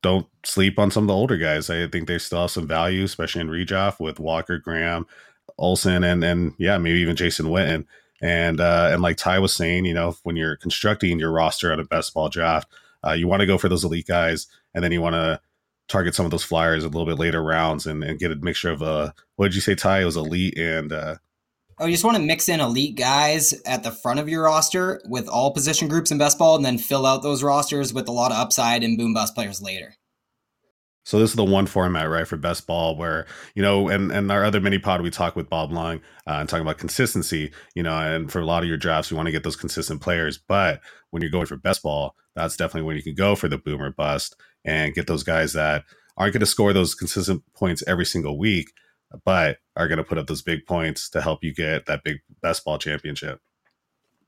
don't 0.02 0.28
sleep 0.44 0.80
on 0.80 0.92
some 0.92 1.04
of 1.04 1.08
the 1.08 1.16
older 1.16 1.38
guys. 1.38 1.70
I 1.70 1.88
think 1.88 2.08
they 2.08 2.18
still 2.18 2.42
have 2.42 2.52
some 2.52 2.68
value, 2.68 3.04
especially 3.04 3.42
in 3.42 3.50
redraft 3.50 4.00
with 4.00 4.20
Walker, 4.20 4.58
Graham, 4.58 5.06
Olsen, 5.58 6.04
and 6.04 6.24
and 6.24 6.54
yeah, 6.58 6.78
maybe 6.78 7.00
even 7.00 7.16
Jason 7.16 7.48
Witten. 7.48 7.86
And 8.22 8.60
uh, 8.60 8.90
and 8.92 9.02
like 9.02 9.18
Ty 9.18 9.40
was 9.40 9.54
saying, 9.54 9.86
you 9.86 9.94
know, 9.94 10.16
when 10.24 10.36
you're 10.36 10.58
constructing 10.58 11.20
your 11.20 11.32
roster 11.32 11.72
on 11.72 11.80
a 11.80 11.84
best 11.84 12.14
ball 12.14 12.30
draft, 12.30 12.72
uh, 13.06 13.14
you 13.14 13.28
want 13.28 13.40
to 13.42 13.48
go 13.48 13.58
for 13.58 13.68
those 13.68 13.84
elite 13.84 14.08
guys, 14.08 14.48
and 14.76 14.84
then 14.84 14.92
you 14.92 15.02
want 15.02 15.16
to 15.16 15.42
target 15.92 16.16
some 16.16 16.26
of 16.26 16.32
those 16.32 16.44
flyers 16.44 16.84
a 16.84 16.88
little 16.88 17.06
bit 17.06 17.20
later 17.20 17.44
rounds 17.44 17.86
and, 17.86 18.04
and 18.04 18.18
get 18.18 18.32
a 18.32 18.36
mixture 18.36 18.72
of 18.72 18.82
uh 18.82 19.12
what 19.36 19.48
did 19.48 19.56
you 19.56 19.62
say 19.62 19.76
ty 19.76 20.02
it 20.02 20.06
was 20.06 20.16
elite 20.16 20.58
and 20.58 20.94
uh 20.94 21.16
Oh, 21.80 21.88
you 21.88 21.94
just 21.94 22.04
want 22.04 22.16
to 22.16 22.22
mix 22.22 22.48
in 22.48 22.60
elite 22.60 22.96
guys 22.96 23.60
at 23.66 23.82
the 23.82 23.90
front 23.90 24.20
of 24.20 24.30
your 24.30 24.44
roster 24.44 25.02
with 25.06 25.28
all 25.28 25.52
position 25.52 25.88
groups 25.88 26.12
in 26.12 26.20
best 26.20 26.38
ball 26.38 26.56
and 26.56 26.64
then 26.64 26.78
fill 26.78 27.08
out 27.08 27.24
those 27.24 27.42
rosters 27.42 27.92
with 27.92 28.08
a 28.08 28.12
lot 28.12 28.32
of 28.32 28.38
upside 28.38 28.84
and 28.84 29.00
boom 29.00 29.16
bust 29.16 29.34
players 29.34 29.64
later. 29.64 29.96
So 31.04 31.20
this 31.20 31.32
is 31.32 31.36
the 31.36 31.44
one 31.44 31.66
format, 31.66 32.10
right, 32.10 32.28
for 32.28 32.38
best 32.38 32.68
ball 32.68 32.96
where, 32.96 33.26
you 33.56 33.62
know, 33.62 33.90
and, 33.90 34.12
and 34.12 34.32
our 34.32 34.44
other 34.44 34.62
mini 34.62 34.78
pod, 34.78 35.02
we 35.02 35.10
talk 35.10 35.36
with 35.36 35.50
Bob 35.50 35.72
Long 35.72 35.98
uh, 36.28 36.34
and 36.34 36.48
talking 36.48 36.62
about 36.62 36.78
consistency, 36.78 37.52
you 37.74 37.82
know, 37.82 37.98
and 37.98 38.32
for 38.32 38.40
a 38.40 38.46
lot 38.46 38.62
of 38.62 38.70
your 38.70 38.78
drafts, 38.78 39.10
you 39.10 39.18
want 39.18 39.26
to 39.26 39.32
get 39.32 39.44
those 39.44 39.56
consistent 39.56 40.02
players. 40.02 40.38
But 40.38 40.80
when 41.10 41.22
you're 41.22 41.32
going 41.32 41.48
for 41.48 41.58
best 41.58 41.82
ball, 41.82 42.16
that's 42.36 42.56
definitely 42.56 42.86
when 42.88 42.98
you 42.98 43.04
can 43.04 43.16
go 43.16 43.36
for 43.36 43.48
the 43.48 43.58
boomer 43.58 43.92
bust 43.92 44.36
and 44.64 44.94
get 44.94 45.08
those 45.08 45.24
guys 45.24 45.54
that 45.54 45.86
aren't 46.18 46.34
going 46.34 46.42
to 46.42 46.46
score 46.46 46.72
those 46.72 46.94
consistent 46.94 47.42
points 47.56 47.84
every 47.88 48.06
single 48.06 48.38
week, 48.38 48.72
but 49.26 49.58
are 49.76 49.88
going 49.88 49.98
to 49.98 50.04
put 50.04 50.20
up 50.20 50.28
those 50.28 50.44
big 50.44 50.66
points 50.68 51.10
to 51.10 51.22
help 51.22 51.44
you 51.44 51.54
get 51.54 51.88
that 51.88 52.04
big 52.04 52.18
best 52.42 52.64
ball 52.64 52.78
championship. 52.78 53.40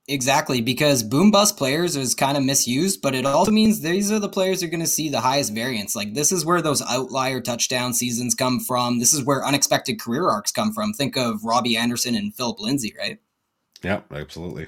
Exactly, 0.10 0.60
because 0.60 1.01
boom 1.01 1.32
bust 1.32 1.56
players 1.56 1.95
is 1.95 2.14
kind 2.14 2.36
of 2.38 2.43
misused, 2.43 3.01
but 3.01 3.16
it 3.16 3.26
also 3.26 3.51
means 3.51 3.80
these 3.80 4.12
are 4.12 4.20
the 4.20 4.28
players 4.28 4.60
who 4.60 4.68
are 4.68 4.70
going 4.70 4.82
to 4.82 4.88
see 4.88 5.08
the 5.08 5.22
highest 5.22 5.54
variance. 5.54 5.95
Like 5.95 6.14
this 6.14 6.34
is 6.34 6.45
where 6.45 6.62
those 6.62 6.82
outlier 6.82 7.39
touchdown 7.39 7.93
seasons 7.93 8.36
come 8.36 8.60
from. 8.60 8.99
This 8.99 9.14
is 9.14 9.24
where 9.24 9.45
unexpected 9.45 10.01
career 10.01 10.30
arcs 10.30 10.51
come 10.51 10.74
from. 10.74 10.91
Think 10.91 11.16
of 11.16 11.45
Robbie 11.45 11.78
Anderson 11.78 12.16
and 12.16 12.36
Phillip 12.36 12.60
Lindsay, 12.60 12.93
right? 12.99 13.18
Yeah, 13.82 14.01
absolutely. 14.12 14.68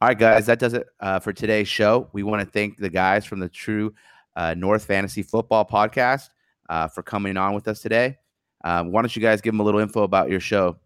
All 0.00 0.08
right, 0.08 0.18
guys, 0.18 0.46
that 0.46 0.58
does 0.58 0.72
it 0.72 0.86
uh, 1.00 1.18
for 1.18 1.34
today's 1.34 1.68
show. 1.68 2.08
We 2.14 2.22
want 2.22 2.40
to 2.40 2.46
thank 2.46 2.78
the 2.78 2.90
guys 2.90 3.26
from 3.26 3.40
the 3.40 3.48
True 3.50 3.94
uh, 4.36 4.54
North 4.54 4.86
Fantasy 4.86 5.22
Football 5.22 5.66
Podcast 5.66 6.30
uh, 6.70 6.88
for 6.88 7.02
coming 7.02 7.36
on 7.36 7.54
with 7.54 7.68
us 7.68 7.80
today. 7.80 8.16
Um, 8.64 8.90
why 8.90 9.02
don't 9.02 9.14
you 9.14 9.20
guys 9.20 9.42
give 9.42 9.52
them 9.52 9.60
a 9.60 9.62
little 9.62 9.80
info 9.80 10.02
about 10.02 10.30
your 10.30 10.40
show? 10.40 10.78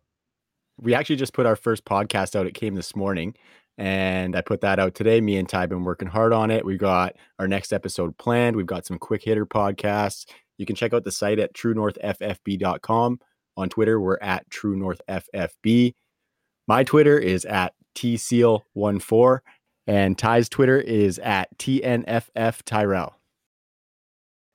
We 0.80 0.94
actually 0.94 1.16
just 1.16 1.32
put 1.32 1.46
our 1.46 1.56
first 1.56 1.84
podcast 1.84 2.36
out. 2.36 2.46
It 2.46 2.54
came 2.54 2.74
this 2.74 2.94
morning, 2.94 3.34
and 3.76 4.36
I 4.36 4.40
put 4.40 4.60
that 4.60 4.78
out 4.78 4.94
today. 4.94 5.20
Me 5.20 5.36
and 5.36 5.48
Ty 5.48 5.66
been 5.66 5.84
working 5.84 6.08
hard 6.08 6.32
on 6.32 6.50
it. 6.50 6.64
We 6.64 6.76
got 6.76 7.16
our 7.38 7.48
next 7.48 7.72
episode 7.72 8.16
planned. 8.18 8.56
We've 8.56 8.66
got 8.66 8.86
some 8.86 8.98
quick 8.98 9.24
hitter 9.24 9.46
podcasts. 9.46 10.26
You 10.56 10.66
can 10.66 10.76
check 10.76 10.92
out 10.92 11.04
the 11.04 11.12
site 11.12 11.38
at 11.38 11.54
truenorthffb.com. 11.54 13.20
On 13.56 13.68
Twitter, 13.68 14.00
we're 14.00 14.18
at 14.20 14.48
truenorthffb. 14.50 15.94
My 16.68 16.84
Twitter 16.84 17.18
is 17.18 17.44
at 17.44 17.74
tseal14, 17.96 19.40
and 19.86 20.18
Ty's 20.18 20.48
Twitter 20.48 20.78
is 20.78 21.18
at 21.18 21.56
TNFF 21.58 22.62
Tyrell. 22.64 23.14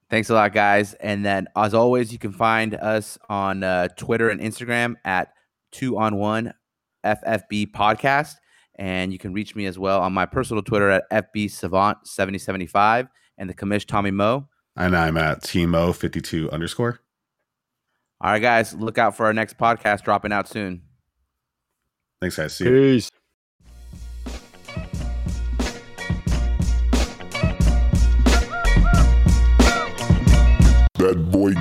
Thanks 0.09 0.29
a 0.29 0.35
lot, 0.35 0.53
guys. 0.53 0.93
And 0.95 1.25
then, 1.25 1.47
as 1.55 1.73
always, 1.73 2.13
you 2.13 2.19
can 2.19 2.31
find 2.31 2.75
us 2.75 3.17
on 3.29 3.63
uh, 3.63 3.87
Twitter 3.97 4.29
and 4.29 4.39
Instagram 4.39 4.95
at 5.03 5.33
two 5.73 5.97
on 5.97 6.15
one 6.15 6.53
FFB 7.03 7.71
podcast. 7.71 8.35
And 8.75 9.11
you 9.11 9.19
can 9.19 9.33
reach 9.33 9.55
me 9.55 9.65
as 9.65 9.77
well 9.77 10.01
on 10.01 10.13
my 10.13 10.25
personal 10.25 10.63
Twitter 10.63 10.89
at 10.89 11.03
FB 11.11 11.51
Savant 11.51 12.07
7075 12.07 13.07
and 13.37 13.49
the 13.49 13.53
commish 13.53 13.85
Tommy 13.85 14.11
Mo. 14.11 14.47
And 14.75 14.95
I'm 14.95 15.17
at 15.17 15.43
Tmo52 15.43 16.51
underscore. 16.51 16.99
All 18.21 18.31
right, 18.31 18.41
guys, 18.41 18.73
look 18.73 18.97
out 18.97 19.17
for 19.17 19.25
our 19.25 19.33
next 19.33 19.57
podcast 19.57 20.03
dropping 20.03 20.31
out 20.31 20.47
soon. 20.47 20.81
Thanks, 22.21 22.37
guys. 22.37 22.55
See 22.55 22.63
Peace. 22.63 23.09
You. 23.13 23.19
That 30.95 31.31
boy 31.31 31.53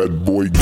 that 0.00 0.24
boy 0.24 0.59